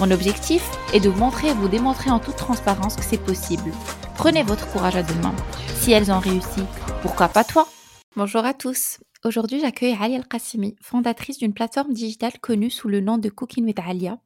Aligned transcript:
Mon 0.00 0.12
objectif 0.12 0.62
est 0.94 1.00
de 1.00 1.08
vous 1.08 1.18
montrer 1.18 1.48
et 1.48 1.54
vous 1.54 1.68
démontrer 1.68 2.10
en 2.10 2.20
toute 2.20 2.36
transparence 2.36 2.94
que 2.94 3.02
c'est 3.02 3.22
possible. 3.22 3.72
Prenez 4.14 4.44
votre 4.44 4.70
courage 4.70 4.94
à 4.94 5.02
deux 5.02 5.20
mains. 5.22 5.34
Si 5.74 5.90
elles 5.90 6.12
ont 6.12 6.20
réussi, 6.20 6.62
pourquoi 7.02 7.28
pas 7.28 7.42
toi? 7.42 7.66
Bonjour 8.14 8.44
à 8.44 8.54
tous. 8.54 8.98
Aujourd'hui, 9.24 9.60
j'accueille 9.60 9.96
Ali 10.00 10.14
El-Qassimi, 10.14 10.76
fondatrice 10.80 11.38
d'une 11.38 11.52
plateforme 11.52 11.92
digitale 11.92 12.38
connue 12.40 12.70
sous 12.70 12.88
le 12.88 13.00
nom 13.00 13.18
de 13.18 13.28
Cooking 13.28 13.64
with 13.64 13.80
Alia 13.80 14.18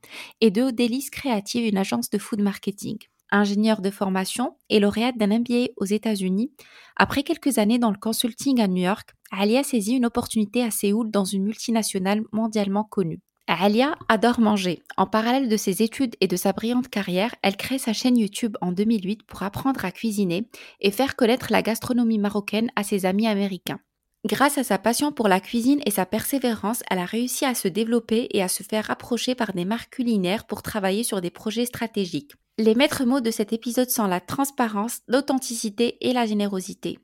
et 0.42 0.50
de 0.50 0.70
Délice 0.70 1.08
Créative, 1.08 1.66
une 1.66 1.78
agence 1.78 2.10
de 2.10 2.18
food 2.18 2.42
marketing 2.42 2.98
ingénieure 3.32 3.80
de 3.80 3.90
formation 3.90 4.56
et 4.68 4.78
lauréate 4.78 5.16
d'un 5.16 5.38
MBA 5.38 5.68
aux 5.78 5.86
États-Unis, 5.86 6.52
après 6.96 7.22
quelques 7.22 7.58
années 7.58 7.78
dans 7.78 7.90
le 7.90 7.96
consulting 7.96 8.60
à 8.60 8.68
New 8.68 8.82
York, 8.82 9.14
Alia 9.30 9.62
saisit 9.62 9.96
une 9.96 10.04
opportunité 10.04 10.62
à 10.62 10.70
Séoul 10.70 11.10
dans 11.10 11.24
une 11.24 11.44
multinationale 11.44 12.22
mondialement 12.30 12.84
connue. 12.84 13.20
Alia 13.48 13.96
adore 14.08 14.40
manger. 14.40 14.82
En 14.96 15.06
parallèle 15.06 15.48
de 15.48 15.56
ses 15.56 15.82
études 15.82 16.16
et 16.20 16.28
de 16.28 16.36
sa 16.36 16.52
brillante 16.52 16.88
carrière, 16.88 17.34
elle 17.42 17.56
crée 17.56 17.78
sa 17.78 17.92
chaîne 17.92 18.16
YouTube 18.16 18.56
en 18.60 18.72
2008 18.72 19.24
pour 19.24 19.42
apprendre 19.42 19.84
à 19.84 19.90
cuisiner 19.90 20.48
et 20.80 20.90
faire 20.90 21.16
connaître 21.16 21.48
la 21.50 21.62
gastronomie 21.62 22.18
marocaine 22.18 22.70
à 22.76 22.82
ses 22.82 23.06
amis 23.06 23.26
américains. 23.26 23.80
Grâce 24.24 24.58
à 24.58 24.64
sa 24.64 24.78
passion 24.78 25.10
pour 25.10 25.26
la 25.26 25.40
cuisine 25.40 25.80
et 25.84 25.90
sa 25.90 26.06
persévérance, 26.06 26.82
elle 26.88 27.00
a 27.00 27.04
réussi 27.04 27.44
à 27.44 27.54
se 27.54 27.66
développer 27.66 28.28
et 28.30 28.42
à 28.42 28.48
se 28.48 28.62
faire 28.62 28.84
rapprocher 28.84 29.34
par 29.34 29.52
des 29.52 29.64
marques 29.64 29.94
culinaires 29.94 30.46
pour 30.46 30.62
travailler 30.62 31.02
sur 31.02 31.20
des 31.20 31.30
projets 31.30 31.66
stratégiques. 31.66 32.32
Les 32.58 32.76
maîtres 32.76 33.04
mots 33.04 33.20
de 33.20 33.30
cet 33.30 33.52
épisode 33.52 33.90
sont 33.90 34.06
la 34.06 34.20
transparence, 34.20 35.00
l'authenticité 35.08 35.96
et 36.00 36.12
la 36.12 36.26
générosité. 36.26 36.98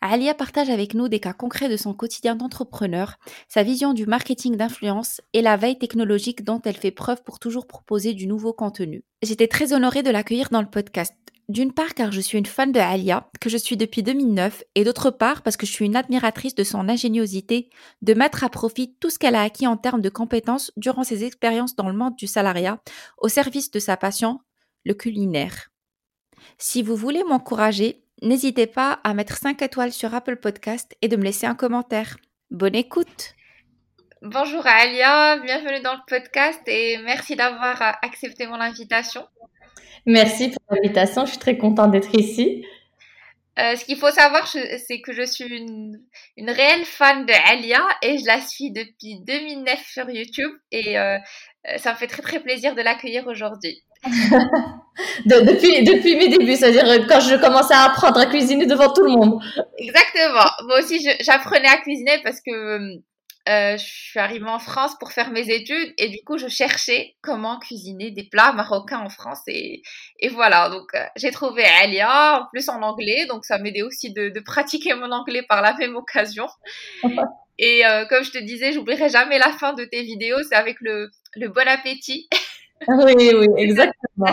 Alia 0.00 0.34
partage 0.34 0.70
avec 0.70 0.94
nous 0.94 1.08
des 1.08 1.20
cas 1.20 1.32
concrets 1.32 1.68
de 1.68 1.76
son 1.76 1.94
quotidien 1.94 2.36
d'entrepreneur, 2.36 3.18
sa 3.48 3.62
vision 3.62 3.94
du 3.94 4.06
marketing 4.06 4.56
d'influence 4.56 5.20
et 5.32 5.42
la 5.42 5.56
veille 5.56 5.78
technologique 5.78 6.44
dont 6.44 6.60
elle 6.64 6.76
fait 6.76 6.90
preuve 6.90 7.22
pour 7.22 7.38
toujours 7.38 7.66
proposer 7.66 8.14
du 8.14 8.26
nouveau 8.26 8.52
contenu. 8.52 9.04
J'étais 9.22 9.48
très 9.48 9.72
honorée 9.72 10.02
de 10.02 10.10
l'accueillir 10.10 10.48
dans 10.50 10.62
le 10.62 10.70
podcast. 10.70 11.14
D'une 11.48 11.72
part 11.72 11.94
car 11.94 12.12
je 12.12 12.20
suis 12.20 12.38
une 12.38 12.46
fan 12.46 12.72
de 12.72 12.78
Alia, 12.78 13.28
que 13.40 13.50
je 13.50 13.56
suis 13.56 13.76
depuis 13.76 14.02
2009, 14.02 14.62
et 14.74 14.84
d'autre 14.84 15.10
part 15.10 15.42
parce 15.42 15.56
que 15.56 15.66
je 15.66 15.72
suis 15.72 15.84
une 15.84 15.96
admiratrice 15.96 16.54
de 16.54 16.64
son 16.64 16.88
ingéniosité 16.88 17.68
de 18.00 18.14
mettre 18.14 18.44
à 18.44 18.48
profit 18.48 18.94
tout 19.00 19.10
ce 19.10 19.18
qu'elle 19.18 19.34
a 19.34 19.42
acquis 19.42 19.66
en 19.66 19.76
termes 19.76 20.00
de 20.00 20.08
compétences 20.08 20.72
durant 20.76 21.04
ses 21.04 21.24
expériences 21.24 21.76
dans 21.76 21.88
le 21.88 21.96
monde 21.96 22.16
du 22.16 22.26
salariat 22.26 22.80
au 23.18 23.28
service 23.28 23.70
de 23.70 23.80
sa 23.80 23.96
passion, 23.96 24.40
le 24.84 24.94
culinaire. 24.94 25.68
Si 26.58 26.82
vous 26.82 26.96
voulez 26.96 27.24
m'encourager, 27.24 28.04
n'hésitez 28.22 28.66
pas 28.66 29.00
à 29.04 29.12
mettre 29.14 29.36
5 29.36 29.60
étoiles 29.62 29.92
sur 29.92 30.14
Apple 30.14 30.36
Podcast 30.36 30.96
et 31.02 31.08
de 31.08 31.16
me 31.16 31.24
laisser 31.24 31.46
un 31.46 31.54
commentaire. 31.54 32.16
Bonne 32.50 32.74
écoute 32.74 33.34
Bonjour 34.22 34.64
Alia, 34.64 35.38
bienvenue 35.38 35.80
dans 35.82 35.94
le 35.94 36.00
podcast 36.06 36.60
et 36.68 36.98
merci 36.98 37.34
d'avoir 37.34 37.82
accepté 38.02 38.46
mon 38.46 38.60
invitation. 38.60 39.26
Merci 40.06 40.50
pour 40.50 40.76
l'invitation, 40.76 41.26
je 41.26 41.30
suis 41.30 41.40
très 41.40 41.58
contente 41.58 41.90
d'être 41.90 42.14
ici. 42.14 42.64
Euh, 43.58 43.76
ce 43.76 43.84
qu'il 43.84 43.96
faut 43.96 44.10
savoir, 44.10 44.46
c'est 44.46 45.00
que 45.00 45.12
je 45.12 45.24
suis 45.24 45.44
une, 45.44 45.98
réelle 46.38 46.84
fan 46.84 47.26
de 47.26 47.32
Alia 47.50 47.80
et 48.00 48.18
je 48.18 48.26
la 48.26 48.40
suis 48.40 48.70
depuis 48.70 49.20
2009 49.26 49.84
sur 49.84 50.08
YouTube 50.08 50.52
et 50.70 50.98
euh, 50.98 51.18
euh, 51.68 51.76
ça 51.78 51.92
me 51.92 51.96
fait 51.96 52.06
très 52.06 52.22
très 52.22 52.40
plaisir 52.40 52.74
de 52.74 52.80
l'accueillir 52.80 53.26
aujourd'hui. 53.26 53.82
Depuis, 55.26 55.84
depuis 55.84 56.16
mes 56.16 56.28
débuts, 56.28 56.56
c'est-à-dire 56.56 57.06
quand 57.06 57.20
je 57.20 57.36
commençais 57.36 57.74
à 57.74 57.84
apprendre 57.84 58.18
à 58.20 58.26
cuisiner 58.26 58.66
devant 58.66 58.92
tout 58.92 59.04
le 59.04 59.10
monde. 59.10 59.42
Exactement. 59.78 60.50
Moi 60.66 60.80
aussi, 60.80 61.06
j'apprenais 61.20 61.68
à 61.68 61.78
cuisiner 61.78 62.20
parce 62.22 62.40
que 62.40 63.00
euh, 63.48 63.76
je 63.76 63.84
suis 63.84 64.20
arrivée 64.20 64.48
en 64.48 64.60
France 64.60 64.96
pour 65.00 65.10
faire 65.10 65.30
mes 65.30 65.50
études 65.50 65.92
et 65.98 66.08
du 66.08 66.18
coup, 66.24 66.38
je 66.38 66.46
cherchais 66.46 67.16
comment 67.22 67.58
cuisiner 67.58 68.12
des 68.12 68.22
plats 68.22 68.52
marocains 68.52 69.00
en 69.00 69.08
France 69.08 69.40
et, 69.48 69.82
et 70.20 70.28
voilà. 70.28 70.68
Donc, 70.68 70.94
euh, 70.94 71.04
j'ai 71.16 71.32
trouvé 71.32 71.64
Alia, 71.64 72.40
en 72.40 72.46
plus 72.52 72.68
en 72.68 72.82
anglais, 72.82 73.26
donc 73.28 73.44
ça 73.44 73.58
m'aidait 73.58 73.82
aussi 73.82 74.12
de, 74.12 74.28
de, 74.28 74.40
pratiquer 74.40 74.94
mon 74.94 75.10
anglais 75.10 75.42
par 75.48 75.60
la 75.60 75.74
même 75.74 75.96
occasion. 75.96 76.46
et 77.58 77.84
euh, 77.84 78.04
comme 78.06 78.22
je 78.22 78.30
te 78.30 78.38
disais, 78.38 78.72
j'oublierai 78.72 79.08
jamais 79.08 79.38
la 79.38 79.50
fin 79.50 79.72
de 79.72 79.84
tes 79.84 80.02
vidéos, 80.02 80.38
c'est 80.48 80.54
avec 80.56 80.76
le, 80.80 81.10
le 81.34 81.48
bon 81.48 81.66
appétit. 81.66 82.28
Oui, 82.88 83.32
oui, 83.34 83.46
exactement. 83.56 84.26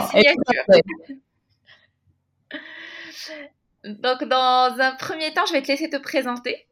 Donc, 3.84 4.24
dans 4.28 4.76
un 4.80 4.92
premier 5.00 5.34
temps, 5.34 5.46
je 5.48 5.54
vais 5.54 5.62
te 5.62 5.68
laisser 5.68 5.90
te 5.90 5.98
présenter. 5.98 6.68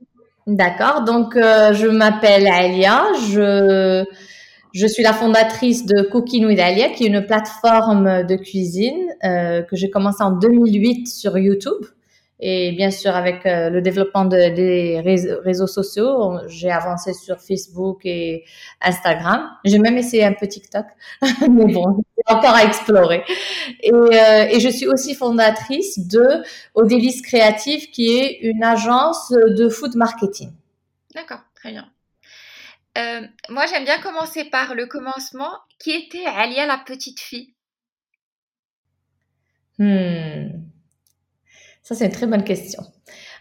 D'accord. 0.45 1.03
Donc, 1.03 1.35
euh, 1.35 1.73
je 1.73 1.87
m'appelle 1.87 2.47
Alia. 2.47 3.05
Je, 3.29 4.05
je 4.73 4.87
suis 4.87 5.03
la 5.03 5.13
fondatrice 5.13 5.85
de 5.85 6.03
Cooking 6.03 6.45
with 6.45 6.59
Alia, 6.59 6.89
qui 6.89 7.05
est 7.05 7.07
une 7.07 7.25
plateforme 7.25 8.23
de 8.23 8.35
cuisine 8.35 9.07
euh, 9.23 9.61
que 9.63 9.75
j'ai 9.75 9.89
commencé 9.89 10.23
en 10.23 10.31
2008 10.31 11.07
sur 11.07 11.37
YouTube. 11.37 11.85
Et 12.39 12.71
bien 12.73 12.91
sûr, 12.91 13.15
avec 13.15 13.45
euh, 13.47 13.69
le 13.71 13.81
développement 13.81 14.25
de, 14.25 14.53
des 14.53 14.99
réseaux, 14.99 15.65
sociaux, 15.65 16.37
j'ai 16.47 16.69
avancé 16.69 17.13
sur 17.13 17.39
Facebook 17.39 18.01
et 18.05 18.45
Instagram. 18.79 19.49
J'ai 19.65 19.79
même 19.79 19.97
essayé 19.97 20.23
un 20.23 20.33
peu 20.33 20.47
TikTok, 20.47 20.85
mais 21.21 21.73
bon, 21.73 22.03
c'est 22.15 22.33
encore 22.33 22.53
à 22.53 22.63
explorer. 22.63 23.23
Et, 23.81 23.91
euh, 23.91 24.47
et, 24.51 24.59
je 24.59 24.69
suis 24.69 24.85
aussi 24.85 25.15
fondatrice 25.15 26.07
de 26.07 26.43
Odélis 26.75 27.23
Créative, 27.23 27.89
qui 27.89 28.17
est 28.17 28.39
une 28.41 28.63
agence 28.63 29.31
de 29.31 29.67
food 29.67 29.95
marketing. 29.95 30.51
D'accord, 31.15 31.41
très 31.55 31.71
bien. 31.71 31.89
Euh, 32.97 33.21
moi, 33.49 33.65
j'aime 33.67 33.83
bien 33.83 33.99
commencer 33.99 34.45
par 34.45 34.75
le 34.75 34.85
commencement. 34.85 35.51
Qui 35.79 35.91
était 35.91 36.25
Alia 36.25 36.65
la 36.65 36.77
petite 36.77 37.19
fille? 37.19 37.53
Hmm. 39.79 40.49
Ça, 41.87 41.95
c'est 41.95 42.03
une 42.03 42.11
très 42.11 42.27
bonne 42.27 42.43
question. 42.43 42.83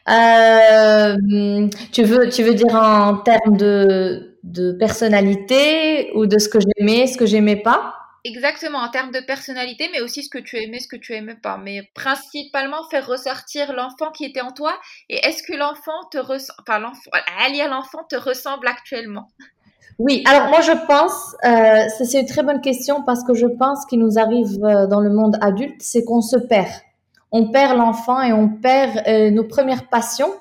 Euh, 0.09 1.69
tu, 1.91 2.05
veux, 2.05 2.29
tu 2.29 2.45
veux 2.45 2.55
dire 2.55 2.77
en 2.77 3.17
termes 3.17 3.57
de, 3.57 4.39
de 4.45 4.71
personnalité 4.71 6.13
ou 6.15 6.27
de 6.27 6.39
ce 6.39 6.49
que 6.49 6.61
j'aimais, 6.61 7.09
ce 7.09 7.19
que 7.19 7.27
j'aimais 7.27 7.57
pas? 7.57 7.93
Exactement, 8.23 8.79
en 8.79 8.89
termes 8.89 9.11
de 9.11 9.19
personnalité, 9.19 9.89
mais 9.91 10.01
aussi 10.01 10.23
ce 10.23 10.31
que 10.31 10.39
tu 10.39 10.63
aimais, 10.63 10.79
ce 10.79 10.87
que 10.87 10.95
tu 10.95 11.13
aimais 11.15 11.35
pas. 11.35 11.59
Mais 11.59 11.91
principalement 11.93 12.85
faire 12.89 13.05
ressortir 13.09 13.73
l'enfant 13.73 14.13
qui 14.13 14.25
était 14.25 14.43
en 14.43 14.53
toi. 14.53 14.75
Et 15.09 15.17
est-ce 15.27 15.43
que 15.43 15.57
l'enfant 15.57 16.05
te 16.13 16.19
ressemble, 16.19 16.61
enfin 16.61 16.79
l'enfant, 16.79 17.11
Alia 17.45 17.67
l'enfant 17.67 18.05
te 18.09 18.15
ressemble 18.15 18.69
actuellement? 18.69 19.27
Oui, 19.99 20.23
alors 20.25 20.51
moi 20.51 20.61
je 20.61 20.87
pense, 20.87 21.35
euh, 21.45 21.89
c'est 21.99 22.21
une 22.21 22.27
très 22.27 22.45
bonne 22.45 22.61
question 22.61 23.03
parce 23.03 23.25
que 23.25 23.35
je 23.35 23.47
pense 23.47 23.85
qu'il 23.87 23.99
nous 23.99 24.21
arrive 24.21 24.63
euh, 24.63 24.87
dans 24.87 25.01
le 25.01 25.11
monde 25.11 25.37
adulte, 25.41 25.81
c'est 25.81 26.05
qu'on 26.05 26.21
se 26.21 26.37
perd 26.37 26.71
on 27.37 27.49
perd 27.51 27.77
l'enfant 27.77 28.23
et 28.23 28.33
on 28.33 28.49
perd 28.49 29.03
euh, 29.07 29.31
nos 29.31 29.45
premières 29.45 29.89
passions 29.89 30.33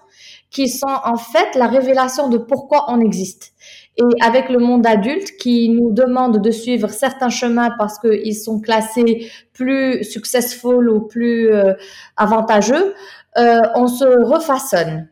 qui 0.49 0.69
sont 0.69 0.95
en 1.03 1.17
fait 1.17 1.55
la 1.55 1.67
révélation 1.67 2.29
de 2.29 2.37
pourquoi 2.37 2.85
on 2.87 3.01
existe. 3.01 3.53
Et 3.97 4.03
avec 4.21 4.49
le 4.49 4.59
monde 4.59 4.87
adulte 4.87 5.35
qui 5.37 5.69
nous 5.69 5.91
demande 5.91 6.41
de 6.41 6.51
suivre 6.51 6.89
certains 6.89 7.29
chemins 7.29 7.69
parce 7.77 7.99
qu'ils 7.99 8.35
sont 8.35 8.61
classés 8.61 9.29
plus 9.51 10.03
successful 10.03 10.89
ou 10.89 11.01
plus 11.01 11.51
euh, 11.51 11.73
avantageux, 12.15 12.93
euh, 13.37 13.59
on 13.75 13.87
se 13.87 14.05
refaçonne. 14.05 15.09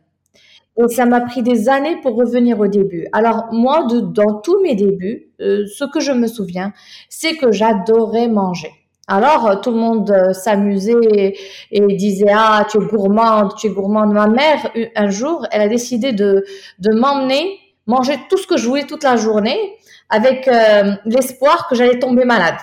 Et 0.78 0.88
ça 0.88 1.06
m'a 1.06 1.20
pris 1.20 1.42
des 1.42 1.68
années 1.68 1.96
pour 2.02 2.16
revenir 2.16 2.58
au 2.58 2.66
début. 2.66 3.06
Alors 3.12 3.46
moi, 3.52 3.86
dans 3.86 4.40
tous 4.40 4.60
mes 4.62 4.74
débuts, 4.74 5.28
ce 5.38 5.84
que 5.84 6.00
je 6.00 6.10
me 6.10 6.26
souviens, 6.26 6.72
c'est 7.08 7.36
que 7.36 7.52
j'adorais 7.52 8.28
manger. 8.28 8.83
Alors, 9.06 9.46
euh, 9.46 9.56
tout 9.56 9.70
le 9.70 9.76
monde 9.76 10.10
euh, 10.10 10.32
s'amusait 10.32 11.34
et, 11.70 11.80
disait 11.96 12.32
Ah, 12.32 12.66
tu 12.70 12.78
es 12.78 12.86
gourmande, 12.86 13.54
tu 13.56 13.66
es 13.66 13.70
gourmande. 13.70 14.12
Ma 14.12 14.26
mère, 14.26 14.70
un 14.96 15.10
jour, 15.10 15.46
elle 15.50 15.60
a 15.60 15.68
décidé 15.68 16.12
de, 16.12 16.44
de 16.78 16.92
m'emmener 16.92 17.60
manger 17.86 18.18
tout 18.28 18.36
ce 18.36 18.46
que 18.46 18.56
je 18.56 18.66
voulais 18.66 18.84
toute 18.84 19.04
la 19.04 19.16
journée 19.16 19.76
avec 20.08 20.48
euh, 20.48 20.92
l'espoir 21.06 21.68
que 21.68 21.74
j'allais 21.74 21.98
tomber 21.98 22.24
malade. 22.24 22.56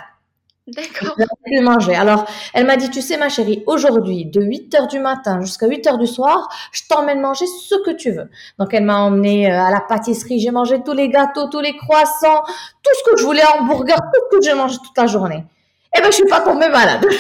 D'accord. 0.68 1.16
plus 1.44 1.60
manger. 1.60 1.96
Alors, 1.96 2.26
elle 2.54 2.66
m'a 2.66 2.78
dit, 2.78 2.90
tu 2.90 3.02
sais, 3.02 3.18
ma 3.18 3.30
chérie, 3.30 3.64
aujourd'hui, 3.66 4.26
de 4.26 4.42
8 4.42 4.74
heures 4.76 4.88
du 4.88 5.00
matin 5.00 5.42
jusqu'à 5.42 5.68
8 5.68 5.88
heures 5.88 5.98
du 5.98 6.08
soir, 6.08 6.48
je 6.72 6.84
t'emmène 6.88 7.20
manger 7.20 7.46
ce 7.46 7.76
que 7.84 7.92
tu 7.92 8.12
veux. 8.12 8.30
Donc, 8.58 8.74
elle 8.74 8.86
m'a 8.86 9.00
emmené 9.00 9.52
à 9.52 9.70
la 9.70 9.82
pâtisserie. 9.82 10.40
J'ai 10.40 10.52
mangé 10.52 10.82
tous 10.84 10.94
les 10.94 11.10
gâteaux, 11.10 11.48
tous 11.50 11.60
les 11.60 11.76
croissants, 11.76 12.44
tout 12.84 12.92
ce 12.94 13.12
que 13.12 13.18
je 13.18 13.26
voulais, 13.26 13.44
hamburger, 13.60 13.98
tout 13.98 14.22
ce 14.32 14.38
que 14.38 14.44
j'ai 14.46 14.54
mangé 14.54 14.78
toute 14.78 14.98
la 14.98 15.08
journée. 15.08 15.44
Eh 15.96 16.02
ben, 16.02 16.08
je 16.08 16.16
suis 16.16 16.26
pas 16.26 16.42
tombée 16.42 16.70
malade. 16.70 17.06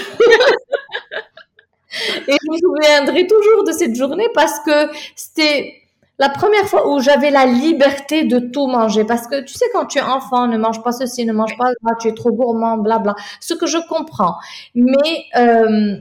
Et 2.27 2.37
je 2.41 2.51
me 2.51 2.57
souviendrai 2.57 3.27
toujours 3.27 3.63
de 3.65 3.71
cette 3.73 3.95
journée 3.95 4.27
parce 4.33 4.59
que 4.61 4.89
c'était 5.15 5.81
la 6.21 6.29
première 6.29 6.65
fois 6.65 6.87
où 6.87 6.99
j'avais 6.99 7.31
la 7.31 7.45
liberté 7.45 8.23
de 8.25 8.39
tout 8.39 8.67
manger. 8.67 9.03
Parce 9.05 9.27
que 9.27 9.41
tu 9.41 9.53
sais, 9.55 9.65
quand 9.73 9.87
tu 9.87 9.97
es 9.97 10.01
enfant, 10.01 10.47
ne 10.47 10.57
mange 10.57 10.83
pas 10.83 10.91
ceci, 10.91 11.25
ne 11.25 11.33
mange 11.33 11.57
pas 11.57 11.65
ça, 11.65 11.95
tu 11.99 12.07
es 12.07 12.13
trop 12.13 12.31
gourmand, 12.31 12.77
blabla. 12.77 13.15
Ce 13.39 13.53
que 13.55 13.65
je 13.65 13.79
comprends. 13.89 14.35
Mais, 14.75 15.25
euh, 15.35 15.97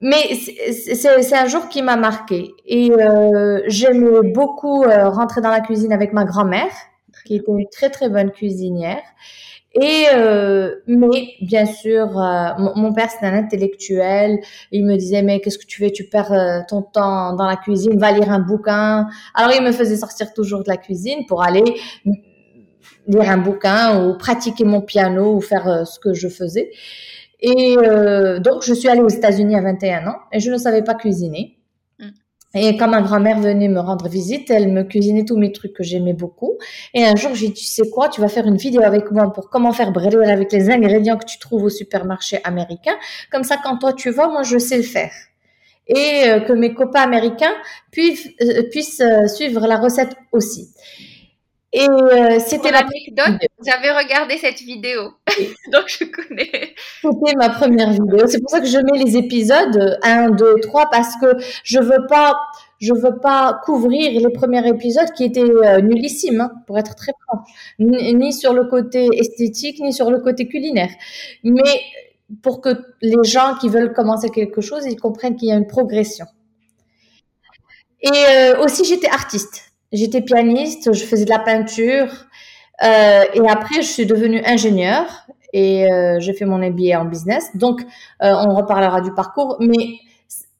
mais 0.00 0.34
c'est 0.34 1.36
un 1.36 1.46
jour 1.46 1.68
qui 1.68 1.82
m'a 1.82 1.96
marqué. 1.96 2.52
Et 2.66 2.90
euh, 2.90 3.62
j'aimais 3.68 4.28
beaucoup 4.34 4.82
euh, 4.82 5.08
rentrer 5.08 5.40
dans 5.40 5.50
la 5.50 5.60
cuisine 5.60 5.92
avec 5.92 6.12
ma 6.12 6.24
grand-mère, 6.24 6.72
qui 7.24 7.36
était 7.36 7.52
une 7.52 7.68
très 7.70 7.90
très 7.90 8.08
bonne 8.08 8.32
cuisinière. 8.32 9.02
Et 9.74 10.06
euh, 10.14 10.74
mais 10.86 11.34
bien 11.40 11.64
sûr, 11.64 12.18
euh, 12.18 12.48
mon, 12.76 12.92
père 12.92 13.08
c'est 13.10 13.24
un 13.26 13.34
intellectuel. 13.34 14.38
Il 14.70 14.84
me 14.84 14.96
disait 14.96 15.22
mais 15.22 15.40
qu'est-ce 15.40 15.58
que 15.58 15.64
tu 15.66 15.78
fais? 15.78 15.90
Tu 15.90 16.04
perds 16.04 16.32
euh, 16.32 16.60
ton 16.68 16.82
temps 16.82 17.34
dans 17.34 17.46
la 17.46 17.56
cuisine, 17.56 17.98
va 17.98 18.12
lire 18.12 18.30
un 18.30 18.40
bouquin. 18.40 19.06
Alors 19.34 19.52
il 19.56 19.62
me 19.64 19.72
faisait 19.72 19.96
sortir 19.96 20.34
toujours 20.34 20.62
de 20.62 20.68
la 20.68 20.76
cuisine 20.76 21.24
pour 21.26 21.42
aller 21.42 21.64
lire 23.06 23.30
un 23.30 23.38
bouquin 23.38 24.04
ou 24.04 24.18
pratiquer 24.18 24.64
mon 24.64 24.82
piano 24.82 25.36
ou 25.36 25.40
faire 25.40 25.86
ce 25.86 25.98
que 25.98 26.12
je 26.12 26.28
faisais. 26.28 26.70
Et 27.40 27.76
donc 28.40 28.62
je 28.62 28.74
suis 28.74 28.88
allée 28.88 29.00
aux 29.00 29.08
États-Unis 29.08 29.56
à 29.56 29.62
21 29.62 30.06
ans 30.06 30.16
et 30.32 30.40
je 30.40 30.50
ne 30.50 30.58
savais 30.58 30.82
pas 30.82 30.94
cuisiner. 30.94 31.56
Et 32.54 32.76
quand 32.76 32.88
ma 32.88 33.00
grand-mère 33.00 33.40
venait 33.40 33.68
me 33.68 33.80
rendre 33.80 34.08
visite, 34.08 34.50
elle 34.50 34.70
me 34.70 34.82
cuisinait 34.82 35.24
tous 35.24 35.38
mes 35.38 35.52
trucs 35.52 35.72
que 35.72 35.82
j'aimais 35.82 36.12
beaucoup. 36.12 36.58
Et 36.92 37.04
un 37.04 37.16
jour, 37.16 37.34
j'ai 37.34 37.48
dit, 37.48 37.54
tu 37.54 37.64
sais 37.64 37.88
quoi, 37.88 38.08
tu 38.08 38.20
vas 38.20 38.28
faire 38.28 38.46
une 38.46 38.56
vidéo 38.56 38.82
avec 38.82 39.10
moi 39.10 39.32
pour 39.32 39.48
comment 39.48 39.72
faire 39.72 39.92
bredouille 39.92 40.30
avec 40.30 40.52
les 40.52 40.70
ingrédients 40.70 41.16
que 41.16 41.24
tu 41.24 41.38
trouves 41.38 41.64
au 41.64 41.70
supermarché 41.70 42.40
américain. 42.44 42.94
Comme 43.30 43.44
ça, 43.44 43.56
quand 43.62 43.78
toi 43.78 43.92
tu 43.92 44.10
vas, 44.10 44.28
moi 44.28 44.42
je 44.42 44.58
sais 44.58 44.76
le 44.76 44.82
faire. 44.82 45.12
Et 45.88 46.24
euh, 46.26 46.40
que 46.40 46.52
mes 46.52 46.74
copains 46.74 47.02
américains 47.02 47.52
puissent, 47.90 48.28
euh, 48.40 48.62
euh, 49.00 49.28
suivre 49.28 49.66
la 49.66 49.78
recette 49.78 50.14
aussi. 50.30 50.68
Et 51.74 51.88
euh, 51.88 52.38
c'était 52.38 52.70
la 52.70 52.84
J'avais 53.64 53.90
regardé 53.92 54.36
cette 54.36 54.60
vidéo, 54.60 55.12
donc 55.72 55.84
je 55.86 56.04
connais. 56.04 56.74
C'était 57.00 57.34
ma 57.36 57.48
première 57.48 57.90
vidéo. 57.90 58.26
C'est 58.26 58.40
pour 58.40 58.50
ça 58.50 58.60
que 58.60 58.66
je 58.66 58.76
mets 58.76 59.02
les 59.02 59.16
épisodes 59.16 59.98
1, 60.02 60.30
2, 60.32 60.60
3 60.60 60.90
parce 60.90 61.16
que 61.16 61.34
je 61.64 61.78
veux 61.78 62.06
pas, 62.10 62.36
je 62.78 62.92
veux 62.92 63.18
pas 63.20 63.58
couvrir 63.64 64.20
les 64.20 64.32
premiers 64.34 64.68
épisodes 64.68 65.10
qui 65.16 65.24
étaient 65.24 65.40
euh, 65.40 65.80
nullissimes, 65.80 66.42
hein, 66.42 66.52
pour 66.66 66.78
être 66.78 66.94
très 66.94 67.12
franc, 67.26 67.42
ni, 67.78 68.34
sur 68.34 68.52
le 68.52 68.64
côté 68.64 69.08
esthétique 69.14 69.80
ni 69.80 69.94
sur 69.94 70.10
le 70.10 70.20
côté 70.20 70.46
culinaire, 70.48 70.90
mais 71.42 71.80
pour 72.42 72.60
que 72.60 72.68
les 73.00 73.24
gens 73.24 73.54
qui 73.58 73.70
veulent 73.70 73.94
commencer 73.94 74.28
quelque 74.28 74.60
chose, 74.60 74.84
ils 74.84 75.00
comprennent 75.00 75.36
qu'il 75.36 75.48
y 75.48 75.52
a 75.52 75.56
une 75.56 75.66
progression. 75.66 76.26
Et 78.02 78.10
euh, 78.10 78.62
aussi, 78.62 78.84
j'étais 78.84 79.08
artiste. 79.08 79.71
J'étais 79.92 80.22
pianiste, 80.22 80.92
je 80.92 81.04
faisais 81.04 81.24
de 81.24 81.30
la 81.30 81.38
peinture. 81.38 82.08
Euh, 82.82 83.24
et 83.34 83.48
après, 83.48 83.82
je 83.82 83.88
suis 83.88 84.06
devenue 84.06 84.42
ingénieure 84.44 85.26
et 85.52 85.90
euh, 85.90 86.18
j'ai 86.18 86.32
fait 86.32 86.44
mon 86.44 86.58
MBA 86.58 86.98
en 86.98 87.04
business. 87.04 87.56
Donc, 87.56 87.82
euh, 87.82 88.32
on 88.32 88.54
reparlera 88.54 89.00
du 89.00 89.12
parcours. 89.12 89.56
Mais 89.60 89.98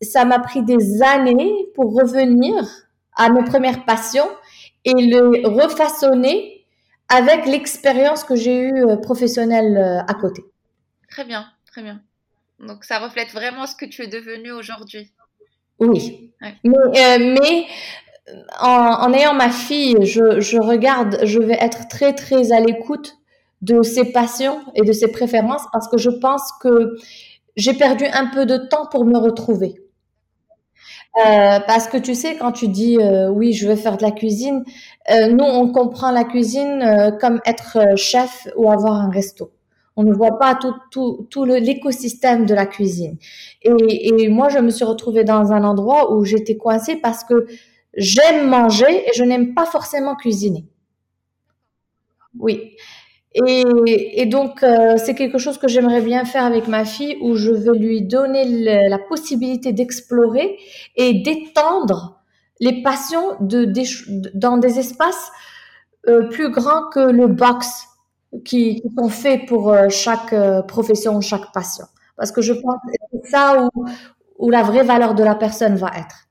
ça 0.01 0.25
m'a 0.25 0.39
pris 0.39 0.63
des 0.63 1.03
années 1.03 1.55
pour 1.75 1.95
revenir 1.95 2.55
à 3.17 3.31
mes 3.31 3.45
premières 3.45 3.85
passions 3.85 4.29
et 4.85 4.93
le 4.95 5.47
refaçonner 5.49 6.67
avec 7.09 7.47
l'expérience 7.47 8.25
que 8.25 8.37
j'ai 8.37 8.59
eue 8.59 8.85
professionnelle 9.03 10.05
à 10.09 10.15
côté. 10.15 10.43
Très 11.09 11.25
bien, 11.25 11.47
très 11.67 11.83
bien. 11.83 12.01
Donc, 12.59 12.85
ça 12.85 12.99
reflète 12.99 13.31
vraiment 13.33 13.67
ce 13.67 13.77
que 13.77 13.85
tu 13.85 14.03
es 14.03 14.07
devenu 14.07 14.53
aujourd'hui. 14.53 15.13
Oui. 15.79 16.33
Mais, 16.41 16.51
euh, 16.65 17.37
mais 17.41 17.67
en, 18.61 19.13
ayant 19.13 19.35
ma 19.35 19.51
fille, 19.51 19.97
je, 20.03 20.61
regarde, 20.61 21.19
je 21.25 21.41
vais 21.41 21.59
être 21.61 21.89
très 21.89 22.15
très 22.15 22.53
à 22.53 22.61
l'écoute 22.61 23.17
de 23.63 23.83
ses 23.83 24.13
passions 24.13 24.61
et 24.75 24.83
de 24.83 24.93
ses 24.93 25.09
préférences 25.09 25.63
parce 25.73 25.89
que 25.89 25.99
je 25.99 26.11
pense 26.11 26.53
que 26.61 26.97
j'ai 27.57 27.75
perdu 27.75 28.05
un 28.13 28.27
peu 28.27 28.47
de 28.47 28.57
temps 28.57 28.87
pour 28.91 29.05
me 29.05 29.19
retrouver. 29.19 29.75
Euh, 31.19 31.61
parce 31.67 31.89
que 31.89 31.99
tu 31.99 32.15
sais, 32.15 32.37
quand 32.37 32.53
tu 32.53 32.69
dis 32.69 32.97
euh, 32.99 33.29
oui, 33.29 33.53
je 33.53 33.69
veux 33.69 33.77
faire 33.77 33.99
de 33.99 34.03
la 34.03 34.13
cuisine, 34.13 34.65
euh, 35.11 35.29
nous 35.29 35.45
on 35.45 35.71
comprend 35.71 36.11
la 36.11 36.25
cuisine 36.25 37.17
comme 37.21 37.41
être 37.45 37.97
chef 37.97 38.49
ou 38.57 38.71
avoir 38.71 38.95
un 38.95 39.11
resto. 39.11 39.53
On 39.95 40.05
ne 40.05 40.15
voit 40.15 40.39
pas 40.39 40.55
tout, 40.55 40.75
tout, 40.91 41.27
tout 41.29 41.45
l'écosystème 41.45 42.47
de 42.47 42.55
la 42.55 42.65
cuisine. 42.65 43.19
Et, 43.61 44.23
et 44.25 44.29
moi, 44.31 44.49
je 44.49 44.59
me 44.59 44.71
suis 44.71 44.87
retrouvée 44.87 45.23
dans 45.23 45.53
un 45.53 45.65
endroit 45.65 46.15
où 46.15 46.25
j'étais 46.25 46.57
coincée 46.57 46.97
parce 46.97 47.25
que 47.25 47.47
J'aime 47.97 48.49
manger 48.49 49.09
et 49.09 49.13
je 49.15 49.25
n'aime 49.25 49.55
pas 49.55 49.67
forcément 49.67 50.17
cuisiner. 50.17 50.67
Oui. 52.39 52.77
Et, 53.35 54.27
donc, 54.27 54.63
euh, 54.63 54.97
c'est 54.99 55.15
quelque 55.15 55.39
chose 55.39 55.57
que 55.57 55.67
j'aimerais 55.67 56.03
bien 56.03 56.25
faire 56.25 56.45
avec 56.45 56.69
ma 56.69 56.85
fille 56.85 57.17
où 57.23 57.35
je 57.35 57.51
veux 57.51 57.75
lui 57.75 58.03
donner 58.03 58.45
la 58.89 58.99
possibilité 58.99 59.73
d'explorer 59.73 60.59
et 60.97 61.23
d'étendre 61.23 62.21
les 62.61 62.83
passions 62.83 63.37
de, 63.41 63.73
dans 64.35 64.59
des 64.59 64.79
espaces 64.79 65.31
euh, 66.09 66.29
plus 66.29 66.51
grands 66.51 66.91
que 66.91 67.01
le 67.01 67.27
box 67.27 67.87
qui, 68.45 68.83
sont 68.99 69.09
faits 69.09 69.47
pour 69.47 69.71
euh, 69.71 69.89
chaque 69.89 70.35
profession, 70.67 71.21
chaque 71.23 71.53
passion. 71.53 71.87
Parce 72.17 72.33
que 72.33 72.43
je 72.43 72.53
pense 72.53 72.77
que 72.87 72.93
c'est 73.13 73.31
ça 73.31 73.69
où 74.39 74.51
la 74.51 74.63
vraie 74.63 74.85
valeur 74.85 75.15
de 75.15 75.25
la 75.25 75.35
personne 75.35 75.77
va 75.77 75.91
être. 75.97 76.29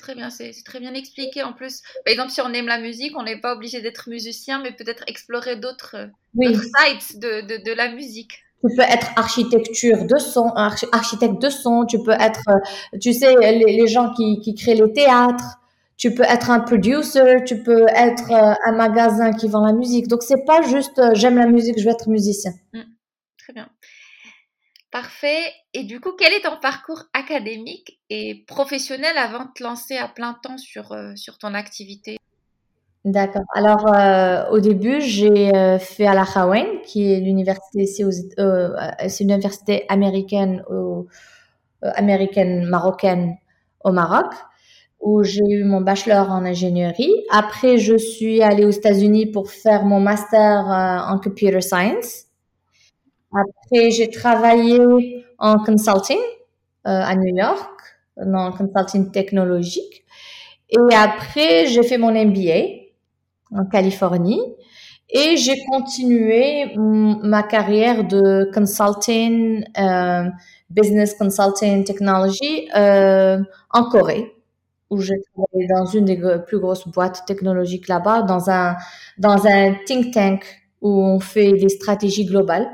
Très, 0.00 0.14
bien, 0.14 0.30
c'est 0.30 0.52
très 0.64 0.80
bien 0.80 0.94
expliqué 0.94 1.42
en 1.42 1.52
plus. 1.52 1.82
Par 2.04 2.12
exemple, 2.12 2.30
si 2.30 2.40
on 2.40 2.52
aime 2.52 2.66
la 2.66 2.78
musique, 2.78 3.16
on 3.16 3.22
n'est 3.24 3.40
pas 3.40 3.54
obligé 3.54 3.80
d'être 3.80 4.08
musicien, 4.08 4.60
mais 4.62 4.72
peut-être 4.72 5.02
explorer 5.08 5.56
d'autres 5.56 5.96
sites 6.40 7.18
de, 7.18 7.40
de, 7.64 7.72
la 7.72 7.92
musique. 7.92 8.32
Tu 8.60 8.76
peux 8.76 8.82
être 8.82 9.08
architecture 9.16 10.04
de 10.04 10.18
son, 10.18 10.50
architecte 10.54 11.40
de 11.42 11.50
son, 11.50 11.84
tu 11.84 12.00
peux 12.02 12.12
être, 12.12 12.48
euh, 12.48 12.98
tu 13.00 13.12
sais, 13.12 13.34
les, 13.34 13.86
gens 13.88 14.12
qui, 14.14 14.40
qui, 14.40 14.54
créent 14.54 14.76
les 14.76 14.92
théâtres, 14.92 15.58
tu 15.96 16.14
peux 16.14 16.24
être 16.24 16.50
un 16.50 16.60
producer, 16.60 17.42
tu 17.44 17.62
peux 17.62 17.86
être 17.88 18.30
euh, 18.30 18.54
un 18.64 18.72
magasin 18.72 19.32
qui 19.32 19.48
vend 19.48 19.64
la 19.66 19.72
musique. 19.72 20.06
Donc, 20.06 20.22
c'est 20.22 20.44
pas 20.44 20.62
juste 20.62 20.98
euh, 21.00 21.10
j'aime 21.14 21.38
la 21.38 21.46
musique, 21.46 21.78
je 21.78 21.84
vais 21.84 21.90
être 21.90 22.08
musicien. 22.08 22.52
Mmh, 22.72 22.80
très 23.38 23.52
bien. 23.52 23.68
Parfait. 24.92 25.40
Et 25.72 25.84
du 25.84 26.00
coup, 26.00 26.10
quel 26.18 26.34
est 26.34 26.42
ton 26.42 26.58
parcours 26.60 27.04
académique 27.14 27.98
et 28.10 28.44
professionnel 28.46 29.16
avant 29.16 29.46
de 29.46 29.50
te 29.56 29.62
lancer 29.62 29.96
à 29.96 30.06
plein 30.06 30.36
temps 30.42 30.58
sur, 30.58 30.92
euh, 30.92 31.12
sur 31.16 31.38
ton 31.38 31.54
activité? 31.54 32.18
D'accord. 33.06 33.44
Alors, 33.54 33.86
euh, 33.96 34.50
au 34.50 34.60
début, 34.60 35.00
j'ai 35.00 35.56
euh, 35.56 35.78
fait 35.78 36.06
à 36.06 36.12
la 36.12 36.24
Hawaï, 36.34 36.82
qui 36.84 37.10
est 37.10 37.20
l'université 37.20 37.86
c'est 37.86 38.04
une 38.04 39.30
université 39.30 39.86
américaine, 39.88 40.62
américaine 41.80 42.66
marocaine 42.66 43.36
au 43.84 43.92
Maroc, 43.92 44.30
où 45.00 45.22
j'ai 45.24 45.42
eu 45.48 45.64
mon 45.64 45.80
bachelor 45.80 46.30
en 46.30 46.44
ingénierie. 46.44 47.14
Après, 47.30 47.78
je 47.78 47.96
suis 47.96 48.42
allée 48.42 48.66
aux 48.66 48.70
États-Unis 48.70 49.24
pour 49.24 49.50
faire 49.50 49.86
mon 49.86 50.00
master 50.00 50.66
en 51.08 51.18
computer 51.18 51.62
science. 51.62 52.26
Après, 53.34 53.90
j'ai 53.90 54.10
travaillé 54.10 55.24
en 55.38 55.58
consulting 55.58 56.18
euh, 56.86 56.90
à 56.90 57.14
New 57.16 57.34
York, 57.36 57.70
le 58.16 58.56
consulting 58.56 59.10
technologique. 59.10 60.04
Et 60.68 60.94
après, 60.94 61.66
j'ai 61.66 61.82
fait 61.82 61.98
mon 61.98 62.10
MBA 62.12 62.82
en 63.52 63.64
Californie. 63.66 64.40
Et 65.14 65.36
j'ai 65.36 65.56
continué 65.70 66.72
ma 66.76 67.42
carrière 67.42 68.04
de 68.04 68.50
consulting, 68.54 69.62
euh, 69.78 70.24
business 70.70 71.14
consulting 71.14 71.84
technology 71.84 72.70
euh, 72.74 73.38
en 73.70 73.84
Corée, 73.90 74.32
où 74.88 75.00
j'ai 75.00 75.16
travaillé 75.34 75.68
dans 75.68 75.84
une 75.84 76.06
des 76.06 76.18
plus 76.46 76.58
grosses 76.58 76.88
boîtes 76.88 77.24
technologiques 77.26 77.88
là-bas, 77.88 78.22
dans 78.22 78.48
un, 78.48 78.76
dans 79.18 79.46
un 79.46 79.74
think 79.86 80.14
tank 80.14 80.44
où 80.80 81.04
on 81.04 81.20
fait 81.20 81.52
des 81.52 81.68
stratégies 81.68 82.24
globales. 82.24 82.68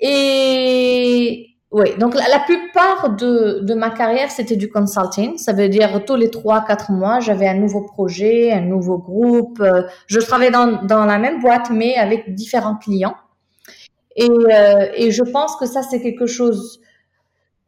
Et 0.00 1.46
oui, 1.70 1.96
donc 1.98 2.14
la, 2.14 2.40
plupart 2.40 3.16
de, 3.16 3.60
de, 3.62 3.74
ma 3.74 3.90
carrière, 3.90 4.30
c'était 4.30 4.56
du 4.56 4.70
consulting. 4.70 5.36
Ça 5.36 5.52
veut 5.52 5.68
dire 5.68 6.04
tous 6.06 6.16
les 6.16 6.30
trois, 6.30 6.64
quatre 6.64 6.90
mois, 6.90 7.20
j'avais 7.20 7.46
un 7.46 7.54
nouveau 7.54 7.82
projet, 7.82 8.52
un 8.52 8.62
nouveau 8.62 8.98
groupe. 8.98 9.60
Euh, 9.60 9.82
je 10.06 10.18
travaillais 10.20 10.50
dans, 10.50 10.82
dans 10.84 11.04
la 11.04 11.18
même 11.18 11.40
boîte, 11.40 11.70
mais 11.70 11.96
avec 11.96 12.34
différents 12.34 12.76
clients. 12.76 13.16
Et, 14.16 14.28
euh, 14.28 14.88
et 14.94 15.10
je 15.10 15.22
pense 15.22 15.56
que 15.56 15.66
ça, 15.66 15.82
c'est 15.82 16.00
quelque 16.00 16.26
chose 16.26 16.80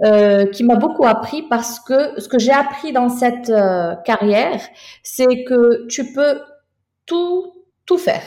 euh, 0.03 0.47
qui 0.47 0.65
m'a 0.65 0.77
beaucoup 0.77 1.05
appris 1.05 1.43
parce 1.43 1.79
que 1.79 2.19
ce 2.19 2.27
que 2.27 2.39
j'ai 2.39 2.53
appris 2.53 2.91
dans 2.93 3.11
cette 3.11 3.51
euh, 3.51 3.95
carrière, 3.97 4.59
c'est 5.03 5.45
que 5.45 5.87
tu 5.89 6.15
peux 6.15 6.41
tout, 7.05 7.53
tout 7.85 7.99
faire. 7.99 8.23